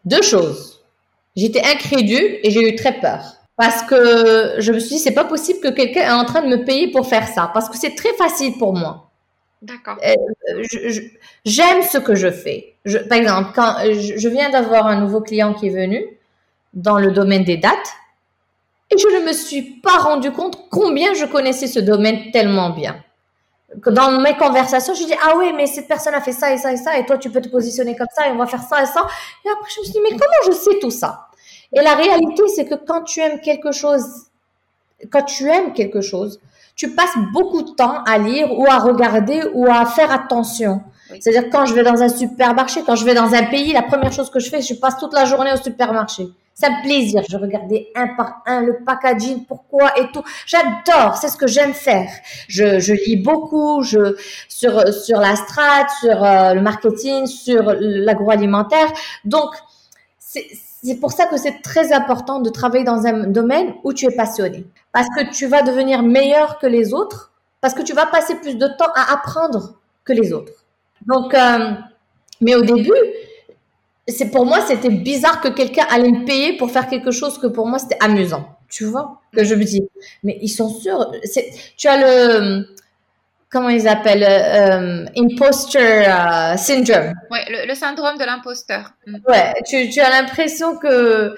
Deux 0.04 0.22
choses. 0.22 0.82
J'étais 1.36 1.62
incrédule 1.62 2.38
et 2.42 2.50
j'ai 2.50 2.68
eu 2.68 2.74
très 2.74 3.00
peur. 3.00 3.36
Parce 3.56 3.82
que 3.82 4.54
je 4.58 4.72
me 4.72 4.78
suis 4.78 4.96
dit, 4.96 4.98
c'est 4.98 5.12
pas 5.12 5.24
possible 5.24 5.60
que 5.60 5.68
quelqu'un 5.68 6.02
est 6.02 6.12
en 6.12 6.24
train 6.24 6.42
de 6.42 6.48
me 6.48 6.64
payer 6.64 6.90
pour 6.90 7.06
faire 7.06 7.28
ça. 7.28 7.50
Parce 7.52 7.68
que 7.68 7.76
c'est 7.76 7.94
très 7.94 8.12
facile 8.14 8.58
pour 8.58 8.74
moi. 8.74 9.10
D'accord. 9.62 9.98
Euh, 10.02 10.14
j'aime 11.44 11.82
ce 11.82 11.98
que 11.98 12.14
je 12.14 12.30
fais. 12.30 12.74
par 13.08 13.18
exemple, 13.18 13.50
quand 13.54 13.76
je 13.84 14.28
viens 14.28 14.50
d'avoir 14.50 14.86
un 14.86 15.00
nouveau 15.00 15.20
client 15.20 15.52
qui 15.52 15.66
est 15.66 15.74
venu 15.74 16.06
dans 16.72 16.98
le 16.98 17.12
domaine 17.12 17.44
des 17.44 17.58
dates, 17.58 17.94
et 18.90 18.98
je 18.98 19.06
ne 19.08 19.26
me 19.26 19.32
suis 19.32 19.62
pas 19.62 19.98
rendu 19.98 20.32
compte 20.32 20.58
combien 20.70 21.14
je 21.14 21.24
connaissais 21.24 21.66
ce 21.66 21.78
domaine 21.78 22.30
tellement 22.32 22.70
bien. 22.70 23.02
Dans 23.86 24.20
mes 24.20 24.36
conversations, 24.36 24.94
je 24.94 25.04
dis 25.04 25.14
ah 25.22 25.34
oui, 25.36 25.52
mais 25.56 25.66
cette 25.66 25.86
personne 25.86 26.14
a 26.14 26.20
fait 26.20 26.32
ça 26.32 26.52
et 26.52 26.58
ça 26.58 26.72
et 26.72 26.76
ça, 26.76 26.98
et 26.98 27.06
toi 27.06 27.18
tu 27.18 27.30
peux 27.30 27.40
te 27.40 27.48
positionner 27.48 27.96
comme 27.96 28.08
ça 28.14 28.26
et 28.26 28.32
on 28.32 28.36
va 28.36 28.46
faire 28.46 28.62
ça 28.62 28.82
et 28.82 28.86
ça. 28.86 29.06
Et 29.44 29.48
après 29.48 29.70
je 29.74 29.80
me 29.80 29.84
suis 29.84 29.92
dit 29.92 30.00
mais 30.02 30.10
comment 30.10 30.42
je 30.46 30.52
sais 30.52 30.78
tout 30.80 30.90
ça? 30.90 31.28
Et 31.72 31.80
la 31.80 31.94
réalité 31.94 32.42
c'est 32.54 32.66
que 32.66 32.74
quand 32.74 33.02
tu 33.02 33.20
aimes 33.20 33.40
quelque 33.40 33.70
chose, 33.70 34.26
quand 35.10 35.22
tu 35.22 35.48
aimes 35.48 35.72
quelque 35.72 36.00
chose, 36.00 36.40
tu 36.74 36.94
passes 36.94 37.16
beaucoup 37.32 37.62
de 37.62 37.70
temps 37.70 38.02
à 38.04 38.18
lire 38.18 38.58
ou 38.58 38.66
à 38.66 38.78
regarder 38.78 39.42
ou 39.54 39.66
à 39.70 39.84
faire 39.86 40.10
attention. 40.10 40.82
C'est-à-dire 41.20 41.50
quand 41.50 41.66
je 41.66 41.74
vais 41.74 41.82
dans 41.82 42.02
un 42.02 42.08
supermarché, 42.08 42.82
quand 42.86 42.96
je 42.96 43.04
vais 43.04 43.14
dans 43.14 43.34
un 43.34 43.44
pays, 43.44 43.72
la 43.72 43.82
première 43.82 44.12
chose 44.12 44.30
que 44.30 44.40
je 44.40 44.48
fais, 44.48 44.62
je 44.62 44.74
passe 44.74 44.96
toute 44.96 45.12
la 45.12 45.24
journée 45.24 45.52
au 45.52 45.56
supermarché. 45.56 46.28
C'est 46.60 46.66
un 46.66 46.82
plaisir. 46.82 47.22
Je 47.26 47.38
regardais 47.38 47.90
un 47.94 48.08
par 48.08 48.42
un 48.44 48.60
le 48.60 48.84
packaging, 48.84 49.46
pourquoi 49.46 49.98
et 49.98 50.10
tout. 50.12 50.22
J'adore. 50.46 51.16
C'est 51.16 51.28
ce 51.28 51.36
que 51.38 51.46
j'aime 51.46 51.72
faire. 51.72 52.10
Je, 52.48 52.92
lis 52.92 53.16
beaucoup 53.16 53.82
sur, 53.82 54.04
sur 54.48 55.20
la 55.20 55.36
strat, 55.36 55.88
sur 56.00 56.22
euh, 56.22 56.54
le 56.54 56.60
marketing, 56.60 57.26
sur 57.26 57.62
l'agroalimentaire. 57.78 58.92
Donc, 59.24 59.54
c'est 60.18 61.00
pour 61.00 61.12
ça 61.12 61.26
que 61.26 61.38
c'est 61.38 61.62
très 61.62 61.94
important 61.94 62.40
de 62.40 62.50
travailler 62.50 62.84
dans 62.84 63.06
un 63.06 63.26
domaine 63.26 63.72
où 63.82 63.94
tu 63.94 64.04
es 64.04 64.10
passionné. 64.10 64.66
Parce 64.92 65.08
que 65.16 65.30
tu 65.32 65.46
vas 65.46 65.62
devenir 65.62 66.02
meilleur 66.02 66.58
que 66.58 66.66
les 66.66 66.92
autres. 66.92 67.32
Parce 67.62 67.72
que 67.72 67.82
tu 67.82 67.94
vas 67.94 68.06
passer 68.06 68.34
plus 68.34 68.56
de 68.56 68.66
temps 68.66 68.92
à 68.94 69.14
apprendre 69.14 69.76
que 70.04 70.12
les 70.12 70.32
autres. 70.34 70.52
Donc, 71.06 71.32
euh, 71.32 71.72
mais 72.42 72.54
au 72.54 72.62
début, 72.62 72.92
c'est 74.08 74.30
pour 74.30 74.46
moi, 74.46 74.60
c'était 74.66 74.90
bizarre 74.90 75.40
que 75.40 75.48
quelqu'un 75.48 75.86
allait 75.90 76.10
me 76.10 76.24
payer 76.24 76.56
pour 76.56 76.70
faire 76.70 76.88
quelque 76.88 77.10
chose 77.10 77.38
que 77.38 77.46
pour 77.46 77.66
moi, 77.66 77.78
c'était 77.78 77.98
amusant. 78.00 78.56
Tu 78.68 78.84
vois? 78.84 79.20
Que 79.34 79.44
je 79.44 79.54
me 79.54 79.64
dis, 79.64 79.82
mais 80.22 80.38
ils 80.40 80.48
sont 80.48 80.68
sûrs. 80.68 81.10
Tu 81.76 81.88
as 81.88 81.96
le, 81.96 82.66
comment 83.50 83.68
ils 83.68 83.88
appellent, 83.88 84.24
euh, 84.24 85.06
imposter 85.16 86.06
euh, 86.08 86.56
syndrome. 86.56 87.12
Ouais, 87.30 87.66
le, 87.66 87.74
syndrome 87.74 88.16
de 88.16 88.24
l'imposteur. 88.24 88.92
Mm. 89.06 89.16
Ouais, 89.26 89.52
tu, 89.68 89.90
tu 89.90 90.00
as 90.00 90.10
l'impression 90.10 90.76
que, 90.76 90.86
euh, 90.86 91.34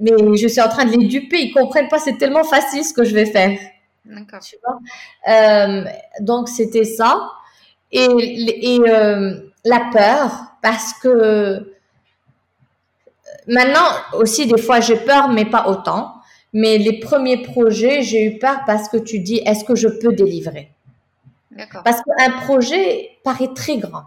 mais 0.00 0.12
je 0.36 0.46
suis 0.46 0.60
en 0.60 0.68
train 0.68 0.84
de 0.84 0.96
les 0.96 1.06
duper, 1.06 1.40
ils 1.40 1.52
comprennent 1.52 1.88
pas, 1.88 1.98
c'est 1.98 2.18
tellement 2.18 2.44
facile 2.44 2.84
ce 2.84 2.92
que 2.92 3.04
je 3.04 3.14
vais 3.14 3.26
faire. 3.26 3.58
D'accord. 4.04 4.40
Tu 4.40 4.56
vois? 4.62 4.78
Euh, 5.34 5.84
donc 6.20 6.48
c'était 6.48 6.84
ça. 6.84 7.30
Et, 7.90 8.04
et 8.74 8.78
la 9.64 9.90
peur, 9.92 10.55
parce 10.66 10.94
que 10.94 11.74
maintenant 13.46 13.88
aussi 14.14 14.48
des 14.48 14.60
fois 14.60 14.80
j'ai 14.80 14.96
peur, 14.96 15.28
mais 15.28 15.44
pas 15.44 15.68
autant. 15.68 16.14
Mais 16.52 16.76
les 16.78 16.98
premiers 16.98 17.42
projets, 17.42 18.02
j'ai 18.02 18.24
eu 18.24 18.38
peur 18.38 18.60
parce 18.66 18.88
que 18.88 18.96
tu 18.96 19.20
dis, 19.20 19.36
est-ce 19.44 19.62
que 19.62 19.76
je 19.76 19.86
peux 19.86 20.12
délivrer? 20.12 20.72
Parce 21.84 22.00
qu'un 22.02 22.30
projet 22.40 23.10
paraît 23.22 23.52
très 23.54 23.78
grand. 23.78 24.04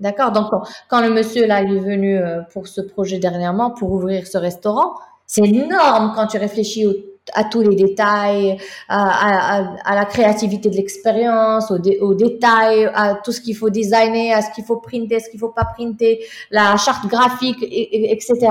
D'accord? 0.00 0.32
Donc, 0.32 0.50
quand, 0.88 1.00
le 1.00 1.10
monsieur 1.10 1.46
là 1.46 1.62
il 1.62 1.76
est 1.76 1.80
venu 1.80 2.18
euh, 2.18 2.42
pour 2.52 2.66
ce 2.68 2.82
projet 2.82 3.18
dernièrement, 3.18 3.70
pour 3.70 3.90
ouvrir 3.92 4.26
ce 4.26 4.36
restaurant, 4.36 4.96
c'est 5.26 5.44
énorme 5.44 6.12
quand 6.14 6.26
tu 6.26 6.36
réfléchis 6.36 6.86
à 7.34 7.44
tous 7.44 7.60
les 7.62 7.76
détails, 7.76 8.58
à, 8.88 9.94
la 9.94 10.04
créativité 10.04 10.70
de 10.70 10.76
l'expérience, 10.76 11.70
aux, 11.70 12.14
détails, 12.14 12.90
à 12.94 13.14
tout 13.14 13.32
ce 13.32 13.40
qu'il 13.40 13.56
faut 13.56 13.70
designer, 13.70 14.32
à 14.32 14.42
ce 14.42 14.50
qu'il 14.52 14.64
faut 14.64 14.76
printer, 14.76 15.20
ce 15.20 15.30
qu'il 15.30 15.40
faut 15.40 15.50
pas 15.50 15.64
printer, 15.64 16.24
la 16.50 16.76
charte 16.76 17.06
graphique, 17.06 17.62
etc. 17.62 18.48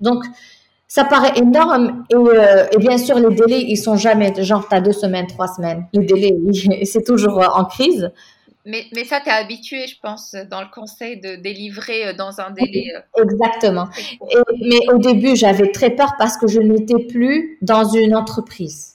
Donc, 0.00 0.24
ça 0.88 1.04
paraît 1.04 1.32
énorme 1.36 2.04
euh, 2.14 2.66
et, 2.70 2.78
bien 2.78 2.96
sûr 2.96 3.18
les 3.18 3.34
délais 3.34 3.60
ils 3.60 3.76
sont 3.76 3.96
jamais 3.96 4.32
genre 4.44 4.68
t'as 4.68 4.80
deux 4.80 4.92
semaines 4.92 5.26
trois 5.26 5.48
semaines 5.48 5.86
les 5.92 6.06
délais 6.06 6.36
c'est 6.84 7.02
toujours 7.04 7.42
en 7.54 7.64
crise 7.64 8.12
mais, 8.66 8.84
mais 8.92 9.04
ça, 9.04 9.20
tu 9.20 9.28
es 9.28 9.32
habitué, 9.32 9.86
je 9.86 9.94
pense, 10.02 10.34
dans 10.50 10.60
le 10.60 10.66
conseil 10.74 11.20
de 11.20 11.36
délivrer 11.36 12.08
euh, 12.08 12.12
dans 12.14 12.40
un 12.40 12.50
délai. 12.50 12.92
Euh, 12.96 13.22
Exactement. 13.22 13.88
mais 14.60 14.80
au 14.92 14.98
début, 14.98 15.36
j'avais 15.36 15.70
très 15.70 15.90
peur 15.90 16.14
parce 16.18 16.36
que 16.36 16.48
je 16.48 16.60
n'étais 16.60 17.06
plus 17.06 17.58
dans 17.62 17.88
une 17.88 18.14
entreprise. 18.14 18.94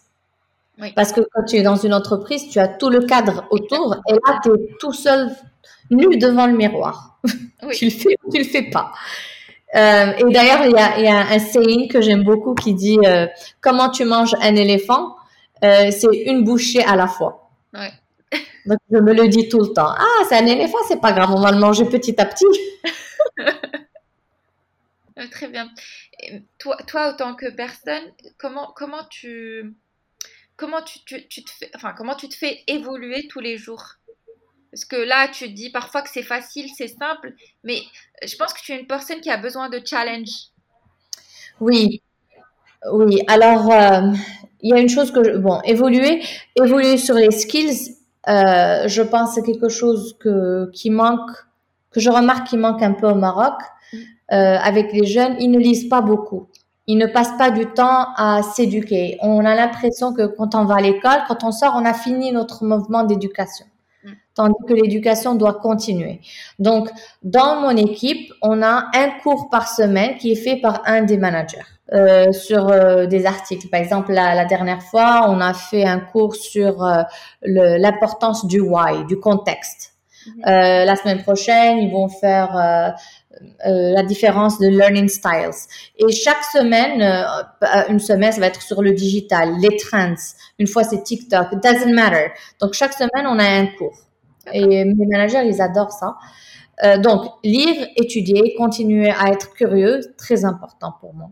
Parce 0.95 1.13
que 1.13 1.21
quand 1.21 1.43
tu 1.43 1.57
es 1.57 1.61
dans 1.61 1.75
une 1.75 1.93
entreprise, 1.93 2.49
tu 2.49 2.59
as 2.59 2.67
tout 2.67 2.89
le 2.89 3.01
cadre 3.01 3.45
autour 3.51 3.95
et 4.09 4.13
là, 4.13 4.39
tu 4.43 4.49
es 4.49 4.75
tout 4.79 4.93
seul, 4.93 5.29
nu 5.91 6.17
devant 6.17 6.47
le 6.47 6.53
miroir. 6.53 7.19
tu 7.71 7.85
le 7.85 7.91
fais 7.91 8.15
ou 8.25 8.31
tu 8.31 8.39
le 8.39 8.43
fais 8.43 8.63
pas. 8.63 8.91
Euh, 9.75 10.11
et 10.17 10.33
d'ailleurs, 10.33 10.65
il 10.65 10.71
y 10.71 10.79
a, 10.79 10.99
y 10.99 11.07
a, 11.07 11.19
un 11.19 11.39
saying 11.39 11.87
que 11.87 12.01
j'aime 12.01 12.23
beaucoup 12.23 12.55
qui 12.55 12.73
dit 12.73 12.97
Comment 13.61 13.89
tu 13.89 14.05
manges 14.05 14.35
un 14.41 14.55
éléphant 14.55 15.15
C'est 15.61 16.23
une 16.25 16.43
bouchée 16.43 16.83
à 16.83 16.95
la 16.95 17.07
fois. 17.07 17.51
Ouais. 17.75 17.91
Donc, 18.65 18.77
je 18.91 18.97
me 18.97 19.13
le 19.13 19.27
dis 19.27 19.49
tout 19.49 19.59
le 19.59 19.73
temps. 19.73 19.93
Ah, 19.97 20.23
c'est 20.27 20.35
un 20.35 20.45
éléphant, 20.45 20.77
c'est 20.87 21.01
pas 21.01 21.13
grave, 21.13 21.31
on 21.31 21.41
va 21.41 21.51
le 21.51 21.59
manger 21.59 21.85
petit 21.85 22.19
à 22.19 22.25
petit. 22.25 22.45
Euh, 25.17 25.27
très 25.31 25.47
bien. 25.47 25.69
toi, 26.59 26.77
toi, 26.87 27.09
autant 27.09 27.35
que 27.35 27.49
personne, 27.49 28.03
comment, 28.37 28.71
comment 28.75 29.03
tu, 29.09 29.73
comment 30.55 30.81
tu, 30.83 30.99
tu, 31.27 31.43
te 31.43 31.49
fais, 31.49 31.71
enfin, 31.75 31.93
comment 31.97 32.15
tu 32.15 32.29
te 32.29 32.35
fais 32.35 32.63
évoluer 32.67 33.27
tous 33.27 33.39
les 33.39 33.57
jours? 33.57 33.95
Parce 34.71 34.85
que 34.85 34.95
là, 34.95 35.27
tu 35.27 35.49
dis 35.49 35.69
parfois 35.69 36.01
que 36.01 36.09
c'est 36.09 36.23
facile, 36.23 36.69
c'est 36.77 36.87
simple, 36.87 37.33
mais 37.63 37.81
je 38.23 38.35
pense 38.37 38.53
que 38.53 38.61
tu 38.61 38.71
es 38.71 38.79
une 38.79 38.87
personne 38.87 39.19
qui 39.19 39.29
a 39.29 39.37
besoin 39.37 39.69
de 39.69 39.81
challenge. 39.83 40.29
Oui, 41.59 42.01
oui. 42.91 43.21
Alors, 43.27 43.71
euh, 43.71 44.13
il 44.61 44.69
y 44.69 44.73
a 44.73 44.79
une 44.79 44.89
chose 44.89 45.11
que, 45.11 45.37
bon, 45.37 45.61
évoluer, 45.61 46.23
évoluer 46.55 46.97
sur 46.97 47.15
les 47.15 47.31
skills, 47.31 47.97
euh, 48.29 48.87
je 48.87 49.01
pense 49.01 49.29
que 49.29 49.35
c'est 49.35 49.43
quelque 49.43 49.69
chose 49.69 50.15
que, 50.19 50.69
qui 50.73 50.89
manque, 50.89 51.31
que 51.91 51.99
je 51.99 52.09
remarque 52.09 52.47
qui 52.47 52.57
manque 52.57 52.81
un 52.83 52.93
peu 52.93 53.07
au 53.07 53.15
Maroc. 53.15 53.55
Mm. 53.93 53.97
Euh, 54.33 54.57
avec 54.61 54.93
les 54.93 55.05
jeunes, 55.05 55.35
ils 55.39 55.51
ne 55.51 55.59
lisent 55.59 55.89
pas 55.89 56.01
beaucoup. 56.01 56.47
Ils 56.87 56.97
ne 56.97 57.07
passent 57.07 57.37
pas 57.37 57.51
du 57.51 57.65
temps 57.67 58.07
à 58.15 58.41
s'éduquer. 58.43 59.17
On 59.21 59.45
a 59.45 59.55
l'impression 59.55 60.13
que 60.13 60.25
quand 60.25 60.55
on 60.55 60.65
va 60.65 60.75
à 60.75 60.81
l'école, 60.81 61.23
quand 61.27 61.43
on 61.43 61.51
sort, 61.51 61.73
on 61.75 61.85
a 61.85 61.93
fini 61.93 62.31
notre 62.31 62.63
mouvement 62.63 63.03
d'éducation. 63.03 63.65
Mm. 64.03 64.09
Tandis 64.35 64.65
que 64.67 64.73
l'éducation 64.73 65.35
doit 65.35 65.55
continuer. 65.55 66.21
Donc, 66.59 66.89
dans 67.23 67.61
mon 67.61 67.75
équipe, 67.75 68.31
on 68.41 68.61
a 68.61 68.85
un 68.93 69.09
cours 69.21 69.49
par 69.49 69.67
semaine 69.67 70.17
qui 70.17 70.31
est 70.31 70.35
fait 70.35 70.57
par 70.57 70.81
un 70.85 71.03
des 71.03 71.17
managers. 71.17 71.59
Euh, 71.93 72.31
sur 72.31 72.69
euh, 72.69 73.05
des 73.05 73.25
articles. 73.25 73.67
Par 73.67 73.81
exemple, 73.81 74.13
la, 74.13 74.33
la, 74.33 74.45
dernière 74.45 74.81
fois, 74.81 75.25
on 75.27 75.41
a 75.41 75.53
fait 75.53 75.83
un 75.83 75.99
cours 75.99 76.35
sur 76.35 76.85
euh, 76.85 77.03
l'importance 77.43 78.45
du 78.45 78.61
why, 78.61 79.03
du 79.07 79.19
contexte. 79.19 79.89
Mhm. 80.25 80.43
la 80.45 80.95
semaine 80.95 81.21
prochaine, 81.23 81.79
ils 81.79 81.91
vont 81.91 82.07
faire 82.07 82.95
la 83.63 84.03
différence 84.03 84.59
de 84.59 84.67
learning 84.67 85.07
styles. 85.07 85.51
Et 85.97 86.11
chaque 86.11 86.43
semaine, 86.43 87.01
une 87.89 87.99
semaine, 87.99 88.31
ça 88.31 88.39
va 88.39 88.47
être 88.47 88.61
sur 88.61 88.81
le 88.81 88.91
digital, 88.91 89.53
les 89.59 89.77
trends. 89.77 90.15
Une 90.59 90.67
fois, 90.67 90.83
c'est 90.83 91.03
TikTok. 91.03 91.47
It 91.53 91.63
doesn't 91.63 91.93
matter. 91.93 92.31
Donc, 92.59 92.73
chaque 92.73 92.93
semaine, 92.93 93.25
on 93.25 93.39
a 93.39 93.45
un 93.45 93.67
cours. 93.77 93.97
Et 94.53 94.85
mes 94.85 95.05
managers, 95.07 95.43
ils 95.45 95.61
adorent 95.61 95.91
ça. 95.91 96.97
donc, 96.97 97.25
lire, 97.43 97.87
étudier, 97.95 98.55
continuer 98.57 99.11
à 99.11 99.31
être 99.31 99.53
curieux, 99.53 100.01
très 100.17 100.45
important 100.45 100.93
pour 100.99 101.13
moi. 101.13 101.29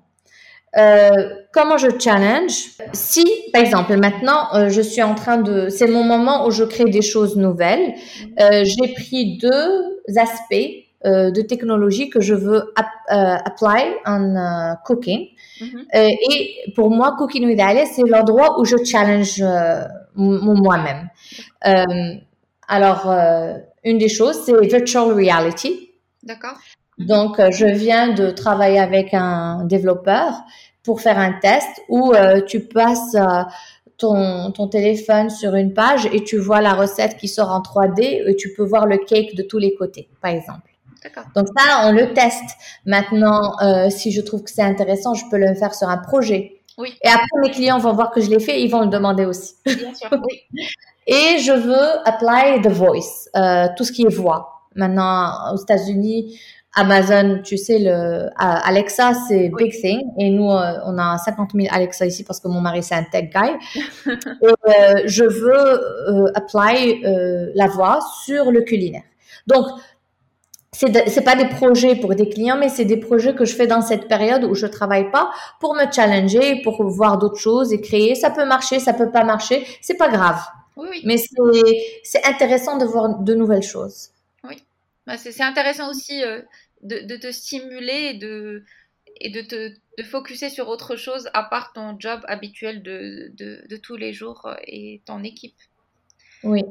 Euh, 0.78 1.30
comment 1.52 1.78
je 1.78 1.88
challenge? 2.00 2.54
Si, 2.93 3.26
par 3.52 3.62
exemple, 3.62 3.97
maintenant, 3.97 4.54
euh, 4.54 4.70
je 4.70 4.82
suis 4.82 5.02
en 5.02 5.16
train 5.16 5.38
de... 5.38 5.70
C'est 5.70 5.88
mon 5.88 6.04
moment 6.04 6.45
où 6.45 6.52
je 6.52 6.64
crée 6.64 6.86
des 6.86 7.02
choses 7.02 7.36
nouvelles. 7.36 7.95
Euh, 8.39 8.64
J'ai 8.64 8.93
pris 8.93 9.38
deux 9.38 10.02
aspects 10.16 10.70
euh, 11.06 11.32
de 11.32 11.41
technologie 11.41 12.10
que 12.10 12.20
je 12.20 12.34
veux 12.34 12.74
apply 13.08 13.95
en 14.06 14.76
cooking. 14.86 15.28
Mhm. 15.62 15.86
et 15.93 16.72
pour 16.74 16.89
moi, 16.89 17.16
Cooking 17.18 17.45
with 17.45 17.60
Alice, 17.60 17.89
c'est 17.93 18.04
l'endroit 18.04 18.60
où 18.60 18.66
je 18.66 18.78
challenge 18.84 19.43
moi-même. 20.16 21.10
alors, 22.68 23.14
une 23.84 23.97
des 23.97 24.10
choses, 24.10 24.41
c'est 24.45 24.60
virtual 24.66 25.12
reality. 25.12 25.91
D'accord. 26.24 26.58
Donc, 27.00 27.39
euh, 27.39 27.50
je 27.52 27.66
viens 27.66 28.14
de 28.14 28.30
travailler 28.30 28.80
avec 28.80 29.14
un 29.14 29.64
développeur 29.64 30.34
pour 30.84 31.02
faire 31.02 31.18
un 31.18 31.34
test 31.34 31.82
où 31.88 32.14
euh, 32.14 32.41
tu 32.41 32.60
passes 32.60 33.16
euh, 33.16 33.43
ton, 33.97 34.52
ton, 34.52 34.68
téléphone 34.68 35.30
sur 35.30 35.56
une 35.56 35.74
page 35.74 36.08
et 36.12 36.24
tu 36.24 36.38
vois 36.38 36.62
la 36.62 36.74
recette 36.74 37.18
qui 37.18 37.30
sort 37.30 37.52
en 37.52 37.62
3D 37.62 38.30
et 38.30 38.36
tu 38.36 38.54
peux 38.54 38.64
voir 38.64 38.86
le 38.86 38.97
cake 38.97 39.36
de 39.36 39.43
tous 39.43 39.60
les 39.60 39.74
côtés, 39.76 40.10
par 40.22 40.32
exemple. 40.32 40.68
Donc 41.36 41.47
ça, 41.58 41.88
on 41.88 41.91
le 41.91 42.14
teste. 42.14 42.56
Maintenant, 42.86 43.58
si 43.89 44.12
je 44.12 44.22
trouve 44.22 44.43
que 44.43 44.52
c'est 44.52 44.64
intéressant, 44.64 45.14
je 45.14 45.26
peux 45.30 45.38
le 45.38 45.54
faire 45.56 45.74
sur 45.74 45.89
un 45.89 45.97
projet. 45.97 46.62
Oui. 46.78 46.93
Et 47.04 47.10
après, 47.10 47.28
mes 47.41 47.52
clients 47.52 47.78
vont 47.78 47.93
voir 47.93 48.12
que 48.12 48.22
je 48.22 48.30
l'ai 48.30 48.39
fait, 48.39 48.62
ils 48.62 48.70
vont 48.70 48.82
le 48.82 48.88
demander 48.88 49.26
aussi. 49.26 49.56
Bien 49.66 49.93
sûr, 49.93 50.10
oui. 50.12 50.66
et 51.08 51.39
je 51.39 51.52
veux 51.52 52.08
apply 52.08 52.62
the 52.62 52.72
voice, 52.72 53.30
tout 53.76 53.84
ce 53.84 53.91
qui 53.91 54.04
est 54.04 54.14
voix. 54.14 54.66
Maintenant, 54.76 55.54
aux 55.54 55.58
États-Unis, 55.58 56.39
Amazon, 56.76 57.41
tu 57.43 57.58
sais, 57.58 57.80
le 57.80 58.30
Alexa, 58.38 59.14
c'est 59.28 59.50
big 59.58 59.72
thing. 59.72 60.02
Et 60.18 60.30
nous, 60.30 60.52
euh, 60.52 60.80
on 60.86 60.97
a 60.97 61.18
50 61.18 61.52
000 61.56 61.68
Alexa 61.72 62.06
ici 62.06 62.24
parce 62.24 62.39
que 62.39 62.47
mon 62.47 62.62
mari, 62.62 62.84
c'est 62.84 62.95
un 62.95 63.04
tech 63.04 63.32
guy. 63.34 63.50
et 64.08 64.45
euh, 64.45 65.02
je 65.06 65.24
veux 65.24 65.52
euh, 66.10 66.32
apply 66.36 67.02
la 67.56 67.68
voix 67.68 68.00
sur 68.24 68.52
le 68.52 68.62
culinaire. 68.62 69.04
Donc, 69.47 69.66
c'est 70.80 71.10
c'est 71.10 71.24
pas 71.24 71.36
des 71.36 71.50
projets 71.50 71.96
pour 71.96 72.16
des 72.16 72.30
clients, 72.30 72.58
mais 72.58 72.70
c'est 72.70 72.86
des 72.86 72.98
projets 72.98 73.36
que 73.36 73.46
je 73.46 73.56
fais 73.56 73.68
dans 73.68 73.82
cette 73.82 74.08
période 74.08 74.44
où 74.44 74.56
je 74.56 74.66
travaille 74.66 75.12
pas 75.12 75.32
pour 75.60 75.76
me 75.76 75.92
challenger, 75.92 76.62
pour 76.64 76.84
voir 76.84 77.18
d'autres 77.18 77.40
choses 77.40 77.74
et 77.74 77.82
créer. 77.82 78.16
Ça 78.16 78.30
peut 78.30 78.46
marcher, 78.46 78.80
ça 78.80 78.94
peut 78.94 79.12
pas 79.12 79.24
marcher, 79.24 79.66
c'est 79.82 79.98
pas 79.98 80.10
grave. 80.10 80.42
Oui, 80.78 81.02
Mais 81.04 81.18
c'est 81.18 82.26
intéressant 82.26 82.78
de 82.78 82.86
voir 82.86 83.20
de 83.20 83.34
nouvelles 83.34 83.64
choses. 83.64 84.12
Oui, 84.46 84.56
bah, 85.06 85.18
c'est 85.18 85.42
intéressant 85.42 85.90
aussi 85.90 86.22
de, 86.82 87.18
te 87.18 87.32
stimuler 87.32 88.12
et 88.12 88.14
de, 88.14 88.64
et 89.20 89.30
de 89.30 89.42
te 89.42 89.74
de 90.00 90.04
focuser 90.04 90.50
sur 90.50 90.70
autre 90.70 90.96
chose 90.96 91.30
à 91.34 91.44
part 91.44 91.74
ton 91.74 92.00
job 92.00 92.22
habituel 92.28 92.82
de, 92.82 93.34
de, 93.36 93.78
tous 93.78 93.98
les 93.98 94.14
jours 94.14 94.46
euh, 94.46 94.56
et 94.66 95.02
ton 95.06 95.24
équipe. 95.24 95.58
Oui. 96.44 96.64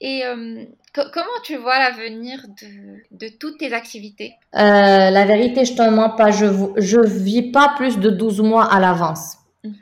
Et 0.00 0.26
euh, 0.26 0.64
comment 1.12 1.40
tu 1.44 1.56
vois 1.56 1.78
l'avenir 1.78 2.38
de, 2.60 3.26
de, 3.26 3.28
toutes 3.28 3.58
tes 3.58 3.72
activités? 3.72 4.34
Euh, 4.54 4.58
La 4.58 5.24
vérité, 5.24 5.64
je 5.64 5.72
ne 5.72 5.76
te 5.76 5.90
mens 5.90 6.10
pas, 6.10 6.30
je 6.30 6.46
ne 6.46 7.06
vis 7.06 7.50
pas 7.50 7.74
plus 7.76 7.98
de 7.98 8.10
12 8.10 8.40
mois 8.40 8.64
à 8.64 8.80
l'avance. 8.80 9.38
Mhm. 9.64 9.74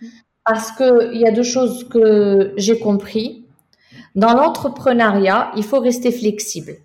Parce 0.45 0.73
qu'il 0.73 1.19
y 1.19 1.27
a 1.27 1.31
deux 1.31 1.43
choses 1.43 1.89
que 1.89 2.53
j'ai 2.57 2.79
compris. 2.79 3.45
Dans 4.15 4.35
l'entrepreneuriat, 4.35 5.53
il 5.57 5.65
faut 5.65 5.81
rester 5.81 6.13
flexible 6.13 6.77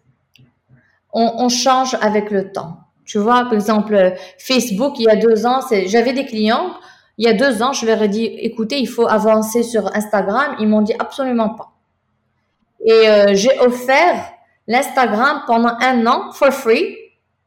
on, 1.13 1.49
change 1.49 1.95
avec 2.01 2.31
le 2.31 2.51
temps. 2.51 2.77
Tu 3.05 3.17
vois, 3.17 3.43
par 3.43 3.53
exemple, 3.53 4.13
Facebook, 4.37 4.99
il 4.99 5.03
y 5.05 5.09
a 5.09 5.15
deux 5.15 5.45
ans, 5.45 5.61
j'avais 5.87 6.13
des 6.13 6.25
clients, 6.25 6.73
il 7.17 7.25
y 7.25 7.27
a 7.27 7.33
deux 7.33 7.63
ans, 7.63 7.73
je 7.73 7.85
leur 7.85 8.01
ai 8.01 8.07
dit, 8.07 8.25
écoutez, 8.25 8.79
il 8.79 8.87
faut 8.87 9.07
avancer 9.07 9.63
sur 9.63 9.93
Instagram. 9.95 10.55
Ils 10.59 10.67
m'ont 10.67 10.81
dit 10.81 10.93
absolument 10.99 11.49
pas. 11.49 11.71
Et 12.85 13.09
euh, 13.09 13.33
j'ai 13.33 13.59
offert 13.59 14.31
l'Instagram 14.67 15.43
pendant 15.47 15.75
un 15.81 16.05
an, 16.07 16.31
for 16.31 16.51
free. 16.51 16.95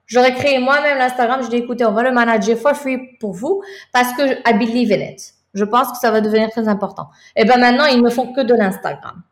J'aurais 0.06 0.34
créé 0.34 0.58
moi-même 0.58 0.98
l'Instagram. 0.98 1.42
Je 1.42 1.48
dis, 1.48 1.56
écoutez, 1.56 1.84
on 1.84 1.92
va 1.92 2.02
le 2.02 2.12
manager 2.12 2.58
for 2.58 2.74
free 2.74 3.16
pour 3.18 3.32
vous 3.32 3.62
parce 3.92 4.12
que 4.12 4.22
I 4.48 4.52
believe 4.58 4.92
in 4.92 5.12
it. 5.12 5.34
Je 5.54 5.64
pense 5.64 5.90
que 5.92 5.98
ça 5.98 6.10
va 6.10 6.20
devenir 6.20 6.50
très 6.50 6.68
important. 6.68 7.08
Et 7.36 7.44
ben 7.44 7.58
maintenant, 7.58 7.86
ils 7.86 8.02
ne 8.02 8.10
font 8.10 8.32
que 8.32 8.40
de 8.40 8.54
l'Instagram. 8.54 9.22